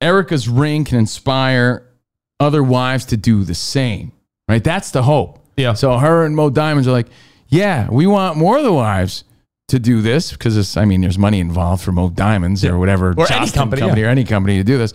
Erica's 0.00 0.48
ring 0.48 0.84
can 0.84 0.98
inspire 0.98 1.86
other 2.38 2.62
wives 2.62 3.04
to 3.06 3.16
do 3.16 3.44
the 3.44 3.54
same, 3.54 4.12
right? 4.48 4.64
That's 4.64 4.90
the 4.90 5.02
hope. 5.02 5.38
Yeah. 5.56 5.74
So 5.74 5.98
her 5.98 6.24
and 6.24 6.34
Mo 6.34 6.50
Diamonds 6.50 6.88
are 6.88 6.92
like, 6.92 7.08
yeah, 7.48 7.88
we 7.90 8.06
want 8.06 8.36
more 8.36 8.56
of 8.56 8.64
the 8.64 8.72
wives 8.72 9.24
to 9.68 9.78
do 9.78 10.00
this 10.00 10.32
because 10.32 10.56
it's, 10.56 10.76
I 10.76 10.84
mean, 10.84 11.00
there's 11.00 11.18
money 11.18 11.40
involved 11.40 11.82
for 11.82 11.92
Mo 11.92 12.10
Diamonds 12.10 12.64
or 12.64 12.78
whatever 12.78 13.10
Or 13.10 13.30
any 13.30 13.46
Justin 13.46 13.70
company, 13.70 14.02
or 14.02 14.08
any 14.08 14.24
company 14.24 14.56
to 14.56 14.64
do 14.64 14.78
this. 14.78 14.94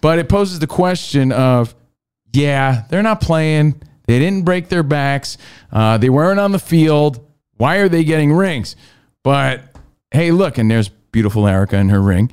But 0.00 0.18
it 0.18 0.28
poses 0.28 0.58
the 0.58 0.66
question 0.66 1.32
of, 1.32 1.74
yeah, 2.32 2.84
they're 2.90 3.02
not 3.02 3.20
playing. 3.20 3.80
They 4.06 4.18
didn't 4.18 4.44
break 4.44 4.68
their 4.68 4.82
backs. 4.82 5.38
Uh, 5.70 5.96
they 5.98 6.10
weren't 6.10 6.40
on 6.40 6.52
the 6.52 6.58
field. 6.58 7.24
Why 7.56 7.76
are 7.76 7.88
they 7.88 8.04
getting 8.04 8.32
rings? 8.32 8.76
But 9.22 9.62
hey, 10.10 10.30
look, 10.32 10.58
and 10.58 10.70
there's 10.70 10.88
beautiful 10.88 11.46
Erica 11.46 11.76
in 11.76 11.88
her 11.88 12.00
ring. 12.02 12.30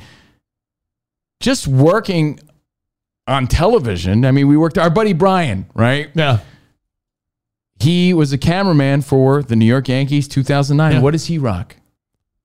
Just 1.39 1.67
working 1.67 2.39
on 3.27 3.47
television. 3.47 4.25
I 4.25 4.31
mean, 4.31 4.47
we 4.47 4.57
worked 4.57 4.77
our 4.77 4.89
buddy 4.89 5.13
Brian, 5.13 5.65
right? 5.73 6.09
Yeah. 6.13 6.39
He 7.79 8.13
was 8.13 8.33
a 8.33 8.37
cameraman 8.37 9.01
for 9.01 9.41
the 9.41 9.55
New 9.55 9.65
York 9.65 9.87
Yankees 9.87 10.27
2009. 10.27 10.91
Yeah. 10.93 11.01
What 11.01 11.11
does 11.11 11.27
he 11.27 11.37
rock? 11.37 11.77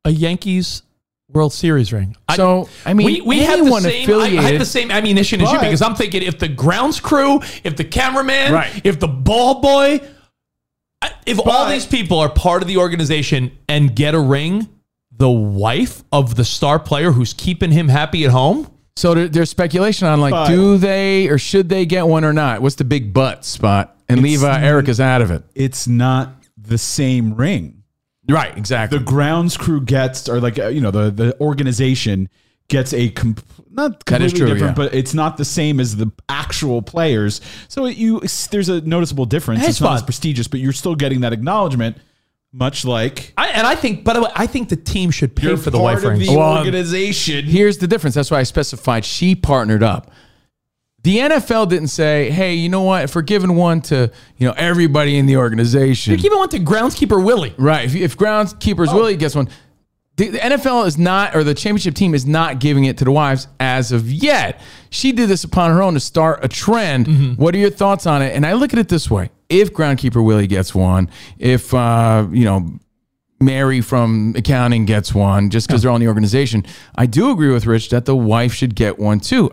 A 0.05 0.11
Yankees 0.11 0.83
World 1.29 1.53
Series 1.53 1.93
ring. 1.93 2.17
So, 2.37 2.69
I 2.87 2.95
mean, 2.95 3.07
we, 3.07 3.21
we 3.23 3.39
have 3.41 3.65
the 3.65 3.81
same. 3.81 3.93
I, 4.01 4.03
affiliated. 4.05 4.39
I 4.39 4.43
have 4.43 4.59
the 4.61 4.65
same 4.67 4.93
ammunition 4.93 5.41
as 5.41 5.51
you 5.51 5.59
because 5.59 5.83
I'm 5.83 5.97
thinking 5.97 6.23
if 6.23 6.39
the 6.39 6.47
grounds 6.49 7.01
crew, 7.01 7.41
if 7.65 7.77
the 7.77 7.85
cameraman, 7.85 8.53
Right. 8.53 8.81
if 8.85 9.01
the 9.01 9.09
ball 9.09 9.61
boy, 9.61 10.01
I- 11.03 11.11
if 11.27 11.41
all 11.45 11.69
these 11.69 11.87
people 11.87 12.21
are 12.21 12.29
part 12.29 12.63
of 12.63 12.69
the 12.69 12.77
organization 12.77 13.51
and 13.69 13.97
get 13.97 14.15
a 14.15 14.21
ring, 14.21 14.69
the 15.11 15.31
wife 15.31 16.05
of 16.13 16.37
the 16.37 16.45
star 16.45 16.79
player 16.79 17.11
who's 17.11 17.33
keeping 17.33 17.73
him 17.73 17.89
happy 17.89 18.25
at 18.25 18.31
home. 18.31 18.71
So 18.97 19.15
there, 19.15 19.29
there's 19.29 19.51
speculation 19.51 20.07
on 20.07 20.21
like, 20.21 20.33
But- 20.33 20.49
do 20.49 20.79
they 20.79 21.29
or 21.29 21.39
should 21.39 21.69
they 21.69 21.87
get 21.87 22.07
one 22.07 22.25
or 22.25 22.33
not? 22.33 22.63
What's 22.63 22.77
the 22.77 22.85
big 22.85 23.13
butt 23.13 23.45
spot? 23.45 23.97
And 24.09 24.25
uh, 24.25 24.59
Erica's 24.61 25.01
out 25.01 25.23
of 25.23 25.31
it. 25.31 25.43
It's 25.55 25.89
not 25.89 26.45
the 26.57 26.79
same 26.79 27.35
ring. 27.35 27.83
Right, 28.29 28.57
exactly. 28.57 28.99
The 28.99 29.05
grounds 29.05 29.57
crew 29.57 29.81
gets, 29.81 30.29
or 30.29 30.41
like 30.41 30.59
uh, 30.59 30.69
you 30.69 30.81
know, 30.81 30.91
the 30.91 31.11
the 31.11 31.41
organization 31.41 32.29
gets 32.69 32.95
a 32.95 33.11
comp- 33.11 33.45
not 33.71 34.05
completely 34.05 34.39
true, 34.39 34.47
different, 34.47 34.79
yeah. 34.79 34.85
but 34.85 34.95
it's 34.95 35.13
not 35.13 35.37
the 35.37 35.45
same 35.45 35.79
as 35.79 35.97
the 35.97 36.11
actual 36.29 36.81
players. 36.81 37.41
So 37.69 37.87
it, 37.87 37.97
you 37.97 38.21
there's 38.51 38.69
a 38.69 38.81
noticeable 38.81 39.27
difference. 39.27 39.63
Hey, 39.63 39.69
it's 39.69 39.81
not 39.81 39.95
as 39.95 40.03
prestigious, 40.03 40.49
but 40.49 40.61
you're 40.61 40.73
still 40.73 40.95
getting 40.95 41.21
that 41.21 41.33
acknowledgement. 41.33 41.99
Much 42.57 42.85
like 42.85 43.33
I, 43.37 43.49
and 43.49 43.67
I 43.67 43.75
think, 43.75 44.05
by 44.05 44.13
the 44.13 44.23
way, 44.23 44.31
I 44.37 44.47
think 44.47 44.69
the 44.69 44.77
team 44.77 45.11
should 45.11 45.35
pay 45.35 45.49
you're 45.49 45.57
for 45.57 45.71
the 45.71 45.79
part 45.79 45.97
wife 45.97 46.05
of 46.05 46.11
rings. 46.13 46.29
the 46.29 46.37
Well, 46.37 46.59
organization. 46.59 47.45
Here's 47.47 47.79
the 47.79 47.89
difference. 47.89 48.15
That's 48.15 48.31
why 48.31 48.39
I 48.39 48.45
specified 48.45 49.05
she 49.05 49.35
partnered 49.35 49.83
up. 49.83 50.13
The 51.03 51.19
NFL 51.19 51.69
didn't 51.69 51.89
say, 51.89 52.31
"Hey, 52.31 52.55
you 52.55 52.69
know 52.69 52.83
what? 52.83 53.03
If 53.05 53.15
we're 53.17 53.23
giving 53.23 53.57
one 53.57 53.81
to 53.83 54.11
you 54.39 54.47
know 54.47 54.55
everybody 54.57 55.19
in 55.19 55.27
the 55.27 55.37
organization, 55.37 56.13
You're 56.13 56.19
giving 56.23 56.39
one 56.39 56.49
to 56.51 56.61
groundskeeper 56.61 57.23
Willie. 57.23 57.55
right? 57.59 57.85
If, 57.87 57.95
if 57.97 58.17
groundskeepers 58.17 58.89
Oh. 58.89 58.97
Willie 58.97 59.17
gets 59.17 59.35
one, 59.35 59.49
the, 60.17 60.29
the 60.29 60.39
NFL 60.39 60.87
is 60.87 60.97
not, 60.97 61.35
or 61.35 61.43
the 61.43 61.55
championship 61.55 61.95
team 61.97 62.15
is 62.15 62.25
not 62.25 62.61
giving 62.61 62.85
it 62.85 62.97
to 62.99 63.05
the 63.05 63.11
wives 63.11 63.49
as 63.59 63.91
of 63.91 64.11
yet. 64.11 64.61
She 64.91 65.11
did 65.13 65.29
this 65.29 65.43
upon 65.43 65.73
her 65.73 65.83
own 65.83 65.95
to 65.95 66.01
start 66.01 66.45
a 66.45 66.49
trend. 66.49 67.07
Mm-hmm. 67.07 67.33
What 67.43 67.55
are 67.57 67.59
your 67.59 67.71
thoughts 67.71 68.07
on 68.07 68.23
it? 68.23 68.35
And 68.35 68.47
I 68.47 68.53
look 68.53 68.73
at 68.73 68.79
it 68.79 68.89
this 68.89 69.11
way: 69.11 69.31
if 69.61 69.73
groundkeeper 69.73 70.25
Willie 70.25 70.47
gets 70.47 70.75
one, 70.75 71.09
if 71.39 71.73
uh, 71.73 72.27
you 72.31 72.45
know 72.45 72.73
Mary 73.41 73.81
from 73.81 74.35
accounting 74.37 74.85
gets 74.87 75.15
one 75.15 75.51
just 75.51 75.67
because 75.67 75.83
they're 75.83 75.91
on 75.91 76.01
the 76.01 76.09
organization. 76.09 76.65
I 76.95 77.07
do 77.07 77.31
agree 77.31 77.53
with 77.53 77.67
Rich 77.67 77.91
that 77.91 78.05
the 78.05 78.17
wife 78.17 78.53
should 78.53 78.75
get 78.75 78.99
one 78.99 79.21
too. 79.21 79.51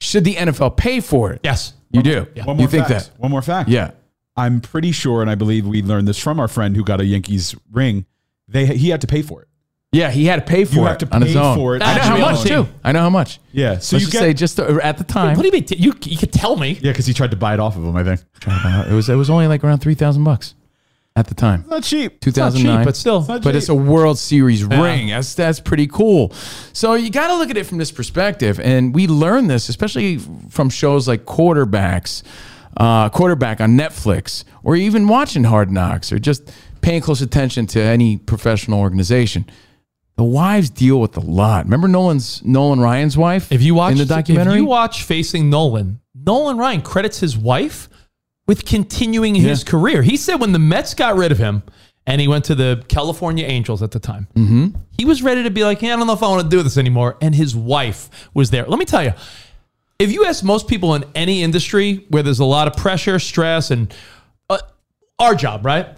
Should 0.00 0.24
the 0.24 0.34
NFL 0.34 0.76
pay 0.76 1.00
for 1.00 1.32
it? 1.32 1.40
Yes. 1.42 1.72
You 1.90 2.02
do. 2.02 2.26
One 2.44 2.56
more 2.56 2.64
You 2.64 2.68
think 2.68 2.86
fact. 2.88 3.10
that? 3.12 3.20
One 3.20 3.30
more 3.30 3.42
fact. 3.42 3.68
Yeah. 3.70 3.92
I'm 4.36 4.60
pretty 4.60 4.92
sure, 4.92 5.22
and 5.22 5.30
I 5.30 5.34
believe 5.34 5.66
we 5.66 5.80
learned 5.82 6.06
this 6.06 6.18
from 6.18 6.38
our 6.38 6.48
friend 6.48 6.76
who 6.76 6.84
got 6.84 7.00
a 7.00 7.04
Yankees 7.06 7.54
ring. 7.72 8.04
They 8.48 8.66
he 8.66 8.90
had 8.90 9.00
to 9.00 9.06
pay 9.06 9.22
for 9.22 9.40
it. 9.42 9.48
Yeah, 9.96 10.10
he 10.10 10.26
had 10.26 10.36
to 10.36 10.42
pay 10.42 10.64
for 10.64 10.74
You 10.76 10.84
it 10.84 10.88
have 10.88 10.98
to 10.98 11.14
on 11.14 11.22
his 11.22 11.32
pay 11.32 11.38
own. 11.40 11.56
for 11.56 11.76
it 11.76 11.82
I 11.82 11.94
know 11.96 12.02
how 12.02 12.30
much 12.32 12.42
too. 12.44 12.68
I 12.84 12.92
know 12.92 13.00
how 13.00 13.10
much. 13.10 13.40
Yeah. 13.52 13.78
So 13.78 13.78
Let's 13.78 13.92
you 13.92 13.98
just 14.00 14.12
get 14.12 14.18
say 14.20 14.32
just 14.34 14.60
uh, 14.60 14.78
at 14.82 14.98
the 14.98 15.04
time. 15.04 15.36
What 15.36 15.42
do 15.42 15.48
you 15.48 15.52
mean? 15.52 15.64
T- 15.64 15.76
you 15.76 15.94
you 16.04 16.16
could 16.16 16.32
tell 16.32 16.56
me. 16.56 16.72
yeah, 16.82 16.92
because 16.92 17.06
he 17.06 17.14
tried 17.14 17.30
to 17.30 17.36
buy 17.36 17.54
it 17.54 17.60
off 17.60 17.76
of 17.76 17.84
him. 17.84 17.96
I 17.96 18.04
think 18.04 18.20
it 18.46 18.92
was 18.92 19.08
it 19.08 19.14
was 19.14 19.30
only 19.30 19.46
like 19.46 19.64
around 19.64 19.78
three 19.80 19.94
thousand 19.94 20.24
bucks 20.24 20.54
at 21.16 21.28
the 21.28 21.34
time. 21.34 21.64
not 21.68 21.82
cheap. 21.82 22.20
Two 22.20 22.28
It's 22.28 22.36
not 22.36 22.52
cheap, 22.54 22.84
but 22.84 22.94
still. 22.94 23.24
not 23.26 23.42
but 23.42 23.56
it's 23.56 23.70
a 23.70 23.74
World 23.74 24.18
Series 24.18 24.62
ring. 24.64 25.08
That's 25.08 25.34
that's 25.34 25.60
pretty 25.60 25.86
cool. 25.86 26.32
So 26.74 26.92
you 26.94 27.08
got 27.10 27.28
to 27.28 27.36
look 27.36 27.48
at 27.50 27.56
it 27.56 27.64
from 27.64 27.78
this 27.78 27.90
perspective, 27.90 28.60
and 28.60 28.94
we 28.94 29.06
learn 29.06 29.46
this 29.46 29.68
especially 29.70 30.18
from 30.50 30.68
shows 30.68 31.08
like 31.08 31.24
Quarterbacks, 31.24 32.22
uh, 32.76 33.08
Quarterback 33.08 33.60
on 33.62 33.78
Netflix, 33.78 34.44
or 34.62 34.76
even 34.76 35.08
watching 35.08 35.44
Hard 35.44 35.70
Knocks, 35.70 36.12
or 36.12 36.18
just 36.18 36.52
paying 36.82 37.00
close 37.00 37.22
attention 37.22 37.66
to 37.68 37.80
any 37.80 38.18
professional 38.18 38.78
organization. 38.80 39.46
The 40.16 40.24
wives 40.24 40.70
deal 40.70 40.98
with 41.00 41.16
a 41.16 41.20
lot. 41.20 41.64
Remember 41.66 41.88
Nolan's 41.88 42.42
Nolan 42.44 42.80
Ryan's 42.80 43.16
wife 43.18 43.52
If 43.52 43.62
you 43.62 43.74
watch 43.74 43.92
in 43.92 43.98
the 43.98 44.06
documentary. 44.06 44.54
if 44.54 44.58
you 44.60 44.64
watch 44.64 45.02
Facing 45.02 45.50
Nolan, 45.50 46.00
Nolan 46.14 46.56
Ryan 46.56 46.80
credits 46.82 47.20
his 47.20 47.36
wife 47.36 47.88
with 48.46 48.64
continuing 48.64 49.34
his 49.34 49.62
Yeah. 49.62 49.70
career. 49.70 50.02
He 50.02 50.16
said 50.16 50.36
when 50.40 50.52
the 50.52 50.58
Mets 50.58 50.94
got 50.94 51.16
rid 51.16 51.32
of 51.32 51.38
him 51.38 51.62
and 52.06 52.20
he 52.20 52.28
went 52.28 52.44
to 52.46 52.54
the 52.54 52.82
California 52.88 53.44
Angels 53.44 53.82
at 53.82 53.90
the 53.90 53.98
time, 53.98 54.26
Mm-hmm. 54.34 54.68
he 54.96 55.04
was 55.04 55.22
ready 55.22 55.42
to 55.42 55.50
be 55.50 55.64
like, 55.64 55.80
hey, 55.80 55.92
I 55.92 55.96
don't 55.96 56.06
know 56.06 56.14
if 56.14 56.22
I 56.22 56.28
want 56.28 56.42
to 56.44 56.48
do 56.48 56.62
this 56.62 56.78
anymore. 56.78 57.16
And 57.20 57.34
his 57.34 57.54
wife 57.54 58.08
was 58.32 58.48
there. 58.50 58.64
Let 58.64 58.78
me 58.78 58.84
tell 58.86 59.04
you, 59.04 59.12
if 59.98 60.10
you 60.12 60.24
ask 60.24 60.42
most 60.42 60.66
people 60.66 60.94
in 60.94 61.04
any 61.14 61.42
industry 61.42 62.06
where 62.08 62.22
there's 62.22 62.38
a 62.40 62.44
lot 62.44 62.68
of 62.68 62.76
pressure, 62.76 63.18
stress, 63.18 63.70
and 63.70 63.92
uh, 64.48 64.58
our 65.18 65.34
job, 65.34 65.66
right? 65.66 65.88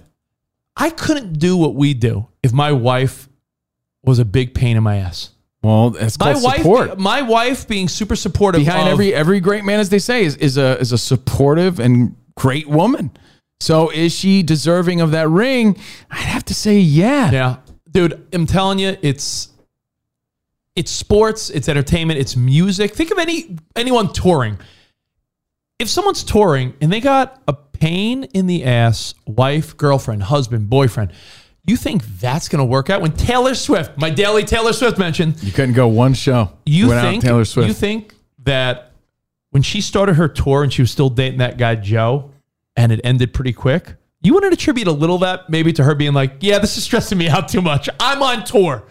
I 0.76 0.90
couldn't 0.90 1.34
do 1.38 1.56
what 1.56 1.74
we 1.76 1.94
do 1.94 2.26
if 2.42 2.52
my 2.52 2.72
wife 2.72 3.27
was 4.08 4.18
a 4.18 4.24
big 4.24 4.54
pain 4.54 4.76
in 4.76 4.82
my 4.82 4.96
ass. 4.96 5.30
Well, 5.62 5.90
that's 5.90 6.18
My 6.18 6.34
wife, 6.34 6.56
support. 6.58 6.98
my 6.98 7.22
wife 7.22 7.66
being 7.68 7.88
super 7.88 8.14
supportive 8.16 8.60
Behind 8.60 8.86
of- 8.88 8.92
every 8.92 9.12
every 9.14 9.40
great 9.40 9.64
man, 9.64 9.80
as 9.80 9.88
they 9.90 9.98
say, 9.98 10.24
is, 10.24 10.36
is 10.36 10.56
a 10.56 10.78
is 10.78 10.92
a 10.92 10.98
supportive 10.98 11.80
and 11.80 12.14
great 12.36 12.68
woman. 12.68 13.10
So 13.60 13.90
is 13.90 14.14
she 14.14 14.44
deserving 14.44 15.00
of 15.00 15.10
that 15.10 15.28
ring? 15.28 15.76
I'd 16.10 16.18
have 16.20 16.44
to 16.44 16.54
say, 16.54 16.78
yeah. 16.78 17.30
Yeah. 17.32 17.56
Dude, 17.90 18.24
I'm 18.32 18.46
telling 18.46 18.78
you, 18.78 18.96
it's 19.02 19.48
it's 20.76 20.92
sports, 20.92 21.50
it's 21.50 21.68
entertainment, 21.68 22.20
it's 22.20 22.36
music. 22.36 22.94
Think 22.94 23.10
of 23.10 23.18
any 23.18 23.56
anyone 23.74 24.12
touring. 24.12 24.58
If 25.80 25.88
someone's 25.88 26.22
touring 26.22 26.74
and 26.80 26.92
they 26.92 27.00
got 27.00 27.42
a 27.48 27.52
pain 27.52 28.24
in 28.24 28.46
the 28.46 28.64
ass, 28.64 29.14
wife, 29.26 29.76
girlfriend, 29.76 30.24
husband, 30.24 30.68
boyfriend, 30.70 31.12
you 31.68 31.76
think 31.76 32.02
that's 32.20 32.48
going 32.48 32.60
to 32.60 32.64
work 32.64 32.90
out 32.90 33.00
when 33.02 33.12
Taylor 33.12 33.54
Swift, 33.54 33.98
my 33.98 34.10
daily 34.10 34.44
Taylor 34.44 34.72
Swift 34.72 34.98
mention, 34.98 35.34
You 35.42 35.52
couldn't 35.52 35.74
go 35.74 35.88
one 35.88 36.14
show 36.14 36.52
you 36.64 36.88
without 36.88 37.02
think 37.02 37.22
Taylor 37.22 37.44
Swift. 37.44 37.68
you 37.68 37.74
think 37.74 38.14
that 38.44 38.92
when 39.50 39.62
she 39.62 39.80
started 39.80 40.14
her 40.14 40.28
tour 40.28 40.62
and 40.62 40.72
she 40.72 40.82
was 40.82 40.90
still 40.90 41.08
dating 41.10 41.38
that 41.38 41.58
guy 41.58 41.74
Joe 41.74 42.30
and 42.76 42.92
it 42.92 43.00
ended 43.04 43.32
pretty 43.34 43.52
quick, 43.52 43.94
you 44.20 44.34
wouldn't 44.34 44.52
attribute 44.52 44.88
a 44.88 44.92
little 44.92 45.16
of 45.16 45.20
that 45.22 45.48
maybe 45.50 45.72
to 45.74 45.84
her 45.84 45.94
being 45.94 46.12
like, 46.12 46.36
"Yeah, 46.40 46.58
this 46.58 46.76
is 46.76 46.84
stressing 46.84 47.18
me 47.18 47.28
out 47.28 47.48
too 47.48 47.62
much. 47.62 47.88
I'm 48.00 48.22
on 48.22 48.44
tour." 48.44 48.84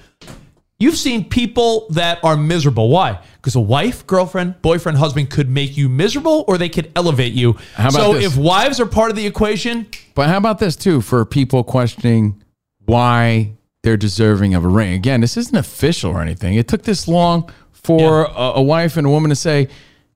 You've 0.79 0.95
seen 0.97 1.25
people 1.25 1.87
that 1.89 2.19
are 2.23 2.37
miserable. 2.37 2.89
Why? 2.89 3.19
Because 3.37 3.55
a 3.55 3.59
wife, 3.59 4.05
girlfriend, 4.05 4.61
boyfriend, 4.61 4.99
husband 4.99 5.31
could 5.31 5.49
make 5.49 5.75
you 5.75 5.89
miserable 5.89 6.45
or 6.47 6.59
they 6.59 6.69
could 6.69 6.91
elevate 6.95 7.33
you. 7.33 7.53
How 7.73 7.89
about 7.89 7.93
so 7.93 8.13
this? 8.13 8.25
if 8.25 8.37
wives 8.37 8.79
are 8.79 8.85
part 8.85 9.09
of 9.09 9.15
the 9.15 9.25
equation, 9.25 9.87
But 10.13 10.29
how 10.29 10.37
about 10.37 10.59
this 10.59 10.75
too 10.75 11.01
for 11.01 11.25
people 11.25 11.63
questioning 11.63 12.43
why 12.87 13.53
they're 13.83 13.97
deserving 13.97 14.55
of 14.55 14.65
a 14.65 14.67
ring? 14.67 14.93
Again, 14.93 15.21
this 15.21 15.37
isn't 15.37 15.55
official 15.55 16.11
or 16.11 16.21
anything. 16.21 16.55
It 16.55 16.67
took 16.67 16.83
this 16.83 17.07
long 17.07 17.51
for 17.71 18.25
a, 18.25 18.53
a 18.55 18.61
wife 18.61 18.97
and 18.97 19.05
a 19.05 19.09
woman 19.09 19.29
to 19.29 19.35
say, 19.35 19.67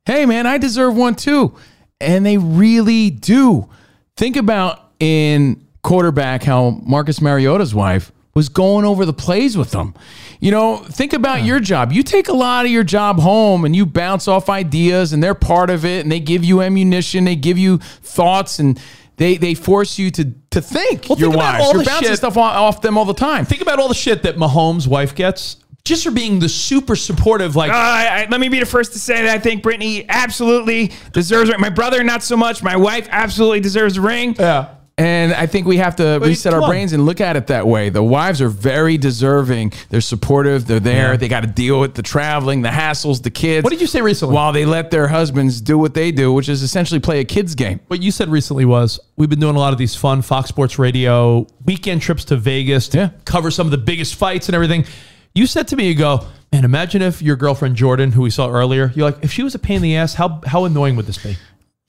"Hey, 0.05 0.26
man, 0.26 0.47
I 0.47 0.57
deserve 0.57 0.95
one 0.95 1.15
too," 1.15 1.55
and 1.99 2.26
they 2.26 2.38
really 2.38 3.09
do. 3.11 3.69
Think 4.17 4.36
about 4.36 4.91
in 4.99 5.65
quarterback 5.84 6.43
how 6.43 6.82
Marcus 6.84 7.22
Mariota's 7.22 7.74
wife 7.74 8.11
was 8.34 8.49
going 8.49 8.86
over 8.86 9.05
the 9.05 9.13
plays 9.13 9.57
with 9.57 9.72
them. 9.72 9.93
You 10.39 10.51
know, 10.51 10.78
think 10.78 11.13
about 11.13 11.43
your 11.43 11.59
job. 11.59 11.91
You 11.91 12.01
take 12.01 12.30
a 12.30 12.34
lot 12.34 12.65
of 12.65 12.72
your 12.72 12.84
job 12.84 13.19
home 13.19 13.65
and 13.65 13.76
you 13.76 13.86
bounce 13.86 14.28
off 14.28 14.49
ideas 14.49 15.11
and 15.11 15.22
they're 15.22 15.36
part 15.36 15.69
of 15.69 15.84
it 15.84 16.03
and 16.03 16.11
they 16.11 16.19
give 16.19 16.43
you 16.43 16.61
ammunition, 16.61 17.26
they 17.26 17.36
give 17.36 17.57
you 17.57 17.78
thoughts 17.78 18.57
and 18.57 18.80
they 19.18 19.38
they 19.38 19.53
force 19.53 19.99
you 19.99 20.09
to 20.12 20.34
to 20.51 20.62
think. 20.62 21.07
Well, 21.09 21.20
your 21.20 21.30
think 21.32 21.41
about 21.41 21.59
wives. 21.59 21.74
You're 21.74 21.84
the 21.84 21.89
bouncing 21.89 22.07
shit- 22.09 22.18
stuff 22.18 22.38
off, 22.38 22.55
off 22.55 22.82
them 22.82 22.97
all 22.97 23.05
the 23.05 23.14
time. 23.14 23.45
think 23.45 23.62
about 23.62 23.80
all 23.80 23.88
the 23.88 23.93
shit 23.93 24.24
that 24.24 24.36
Mahomes' 24.36 24.88
wife 24.88 25.14
gets 25.16 25.57
just 25.84 26.03
for 26.03 26.12
being 26.12 26.38
the 26.39 26.47
super 26.49 26.95
supportive, 26.95 27.55
like 27.55 27.72
Uh, 27.72 27.76
I, 27.76 28.28
let 28.30 28.39
me 28.39 28.49
be 28.49 28.59
the 28.59 28.66
first 28.68 28.93
to 28.93 28.99
say 28.99 29.24
that 29.24 29.36
I 29.36 29.39
think 29.39 29.64
Brittany 29.64 30.05
absolutely 30.07 30.91
deserves 31.12 31.49
it. 31.49 31.59
My 31.59 31.70
brother, 31.70 32.03
not 32.03 32.22
so 32.22 32.38
much. 32.38 32.62
My 32.62 32.76
wife 32.76 33.07
absolutely 33.09 33.62
deserves 33.62 33.97
a 33.97 34.01
ring. 34.01 34.36
yeah. 34.38 34.76
And 35.01 35.33
I 35.33 35.47
think 35.47 35.65
we 35.65 35.77
have 35.77 35.95
to 35.95 36.19
reset 36.21 36.53
our 36.53 36.61
on. 36.61 36.69
brains 36.69 36.93
and 36.93 37.05
look 37.05 37.21
at 37.21 37.35
it 37.35 37.47
that 37.47 37.65
way. 37.65 37.89
The 37.89 38.03
wives 38.03 38.39
are 38.41 38.49
very 38.49 38.97
deserving. 38.97 39.73
They're 39.89 39.99
supportive. 40.01 40.67
They're 40.67 40.79
there. 40.79 41.11
Yeah. 41.11 41.17
They 41.17 41.27
got 41.27 41.41
to 41.41 41.47
deal 41.47 41.79
with 41.79 41.95
the 41.95 42.03
traveling, 42.03 42.61
the 42.61 42.69
hassles, 42.69 43.23
the 43.23 43.31
kids. 43.31 43.63
What 43.63 43.71
did 43.71 43.81
you 43.81 43.87
say 43.87 44.01
recently? 44.01 44.35
While 44.35 44.51
they 44.53 44.65
let 44.65 44.91
their 44.91 45.07
husbands 45.07 45.59
do 45.61 45.77
what 45.77 45.93
they 45.95 46.11
do, 46.11 46.31
which 46.33 46.49
is 46.49 46.61
essentially 46.61 46.99
play 46.99 47.19
a 47.19 47.25
kids 47.25 47.55
game. 47.55 47.79
what 47.87 48.01
you 48.03 48.11
said 48.11 48.29
recently 48.29 48.65
was 48.65 48.99
we've 49.17 49.29
been 49.29 49.39
doing 49.39 49.55
a 49.55 49.59
lot 49.59 49.73
of 49.73 49.79
these 49.79 49.95
fun 49.95 50.21
Fox 50.21 50.49
Sports 50.49 50.77
Radio 50.77 51.47
weekend 51.65 52.01
trips 52.01 52.25
to 52.25 52.37
Vegas 52.37 52.87
to 52.89 52.97
Yeah. 52.97 53.09
cover 53.25 53.49
some 53.49 53.65
of 53.67 53.71
the 53.71 53.77
biggest 53.79 54.13
fights 54.15 54.49
and 54.49 54.55
everything. 54.55 54.85
You 55.33 55.47
said 55.47 55.67
to 55.69 55.75
me, 55.75 55.87
you 55.87 55.95
go, 55.95 56.25
man, 56.51 56.63
imagine 56.65 57.01
if 57.01 57.21
your 57.21 57.37
girlfriend 57.37 57.75
Jordan, 57.75 58.11
who 58.11 58.21
we 58.21 58.29
saw 58.29 58.49
earlier, 58.49 58.91
you're 58.93 59.05
like, 59.09 59.23
if 59.23 59.31
she 59.31 59.41
was 59.43 59.55
a 59.55 59.59
pain 59.59 59.77
in 59.77 59.81
the 59.81 59.95
ass, 59.95 60.13
how 60.13 60.41
how 60.45 60.65
annoying 60.65 60.95
would 60.97 61.05
this 61.07 61.17
be? 61.17 61.37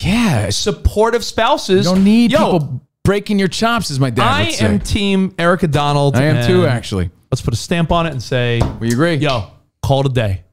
Yeah, 0.01 0.51
Supportive 0.51 1.23
spouses. 1.25 1.87
you 1.87 1.95
don't 1.95 2.05
need 2.05 2.33
Yo, 2.33 2.39
people 2.59 2.81
breaking 3.05 3.39
your 3.39 3.49
chops, 3.49 3.91
as 3.91 3.99
my 4.01 4.11
dad 4.11 4.23
I 4.27 4.45
would 4.45 4.55
say. 4.55 4.65
am 4.67 4.79
team 4.81 5.35
Erica 5.39 5.69
Donald. 5.69 6.17
I 6.17 6.25
am 6.25 6.47
too, 6.47 6.63
and 6.63 6.71
actually. 6.73 7.11
Let's 7.31 7.41
put 7.43 7.55
a 7.55 7.57
stamp 7.57 7.91
on 7.93 8.07
it 8.07 8.13
and 8.13 8.23
say, 8.23 8.61
We 8.81 8.93
agree. 8.93 9.15
yo, 9.15 9.51
call 9.83 10.01
it 10.01 10.07
a 10.07 10.11
day. 10.11 10.45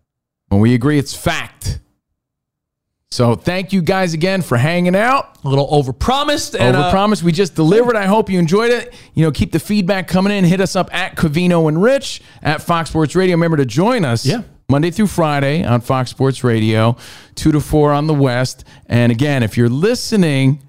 When 0.48 0.62
we 0.62 0.74
agree, 0.74 0.98
it's 0.98 1.14
fact. 1.16 1.80
So 3.12 3.36
thank 3.36 3.74
you 3.74 3.82
guys 3.82 4.14
again 4.14 4.42
for 4.44 4.56
hanging 4.56 4.96
out. 4.96 5.38
A 5.44 5.50
little 5.50 5.68
overpromised 5.68 6.56
and 6.60 6.76
uh, 6.78 6.92
Overpromised. 6.92 7.24
we 7.24 7.32
just 7.32 7.56
delivered. 7.56 7.96
I 7.96 8.06
hope 8.06 8.30
you 8.30 8.38
enjoyed 8.38 8.72
it. 8.72 8.94
You 9.16 9.26
know, 9.26 9.32
keep 9.32 9.52
the 9.52 9.60
feedback 9.60 10.08
coming 10.08 10.32
in. 10.32 10.46
Hit 10.46 10.62
us 10.62 10.76
up 10.76 10.94
at 10.94 11.16
Covino 11.16 11.68
and 11.68 11.82
Rich 11.82 12.22
at 12.44 12.62
Fox 12.62 12.90
Sports 12.92 13.16
Radio. 13.16 13.34
Remember 13.36 13.58
to 13.58 13.66
join 13.66 14.06
us. 14.06 14.26
Yeah. 14.26 14.44
Monday 14.70 14.92
through 14.92 15.08
Friday 15.08 15.64
on 15.64 15.82
Fox 15.82 16.12
Sports 16.12 16.44
Radio, 16.44 16.96
two 17.34 17.52
to 17.52 17.60
four 17.60 17.92
on 17.92 18.06
the 18.06 18.14
West. 18.14 18.64
And 18.86 19.12
again, 19.12 19.42
if 19.42 19.58
you're 19.58 19.70
listening 19.70 20.62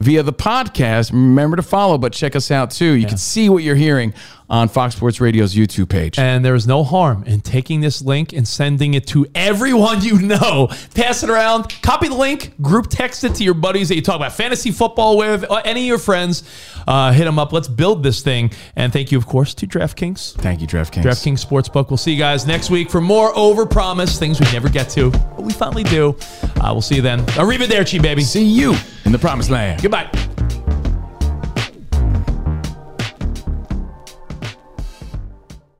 via 0.00 0.22
the 0.22 0.32
podcast, 0.32 1.12
remember 1.12 1.56
to 1.56 1.62
follow, 1.62 1.98
but 1.98 2.12
check 2.12 2.34
us 2.34 2.50
out 2.50 2.70
too. 2.70 2.92
You 2.92 3.06
can 3.06 3.18
see 3.18 3.48
what 3.48 3.62
you're 3.62 3.76
hearing 3.76 4.14
on 4.50 4.68
Fox 4.68 4.96
Sports 4.96 5.20
Radio's 5.20 5.54
YouTube 5.54 5.88
page. 5.88 6.18
And 6.18 6.44
there 6.44 6.56
is 6.56 6.66
no 6.66 6.82
harm 6.82 7.22
in 7.24 7.40
taking 7.40 7.80
this 7.80 8.02
link 8.02 8.32
and 8.32 8.46
sending 8.46 8.94
it 8.94 9.06
to 9.08 9.26
everyone 9.34 10.02
you 10.02 10.18
know. 10.20 10.68
Pass 10.94 11.22
it 11.22 11.30
around, 11.30 11.80
copy 11.82 12.08
the 12.08 12.14
link, 12.14 12.60
group 12.60 12.88
text 12.90 13.24
it 13.24 13.34
to 13.36 13.44
your 13.44 13.54
buddies 13.54 13.88
that 13.88 13.94
you 13.94 14.02
talk 14.02 14.16
about 14.16 14.32
fantasy 14.32 14.72
football 14.72 15.16
with, 15.16 15.44
any 15.64 15.82
of 15.82 15.86
your 15.86 15.98
friends. 15.98 16.42
Uh, 16.86 17.12
hit 17.12 17.24
them 17.24 17.38
up. 17.38 17.52
Let's 17.52 17.68
build 17.68 18.02
this 18.02 18.22
thing. 18.22 18.50
And 18.74 18.92
thank 18.92 19.12
you, 19.12 19.18
of 19.18 19.26
course, 19.26 19.54
to 19.54 19.66
DraftKings. 19.66 20.34
Thank 20.34 20.60
you, 20.60 20.66
DraftKings. 20.66 21.04
DraftKings 21.04 21.46
Sportsbook. 21.46 21.90
We'll 21.90 21.96
see 21.96 22.12
you 22.12 22.18
guys 22.18 22.46
next 22.46 22.70
week 22.70 22.90
for 22.90 23.00
more 23.00 23.32
overpromise, 23.34 24.18
things 24.18 24.40
we 24.40 24.50
never 24.52 24.68
get 24.68 24.88
to, 24.90 25.10
but 25.10 25.42
we 25.42 25.52
finally 25.52 25.84
do. 25.84 26.16
Uh, 26.42 26.70
we'll 26.72 26.80
see 26.80 26.96
you 26.96 27.02
then. 27.02 27.20
Arrivederci, 27.36 28.02
baby. 28.02 28.22
See 28.22 28.44
you 28.44 28.74
in 29.04 29.12
the 29.12 29.18
promised 29.18 29.50
land. 29.50 29.82
Goodbye. 29.82 30.29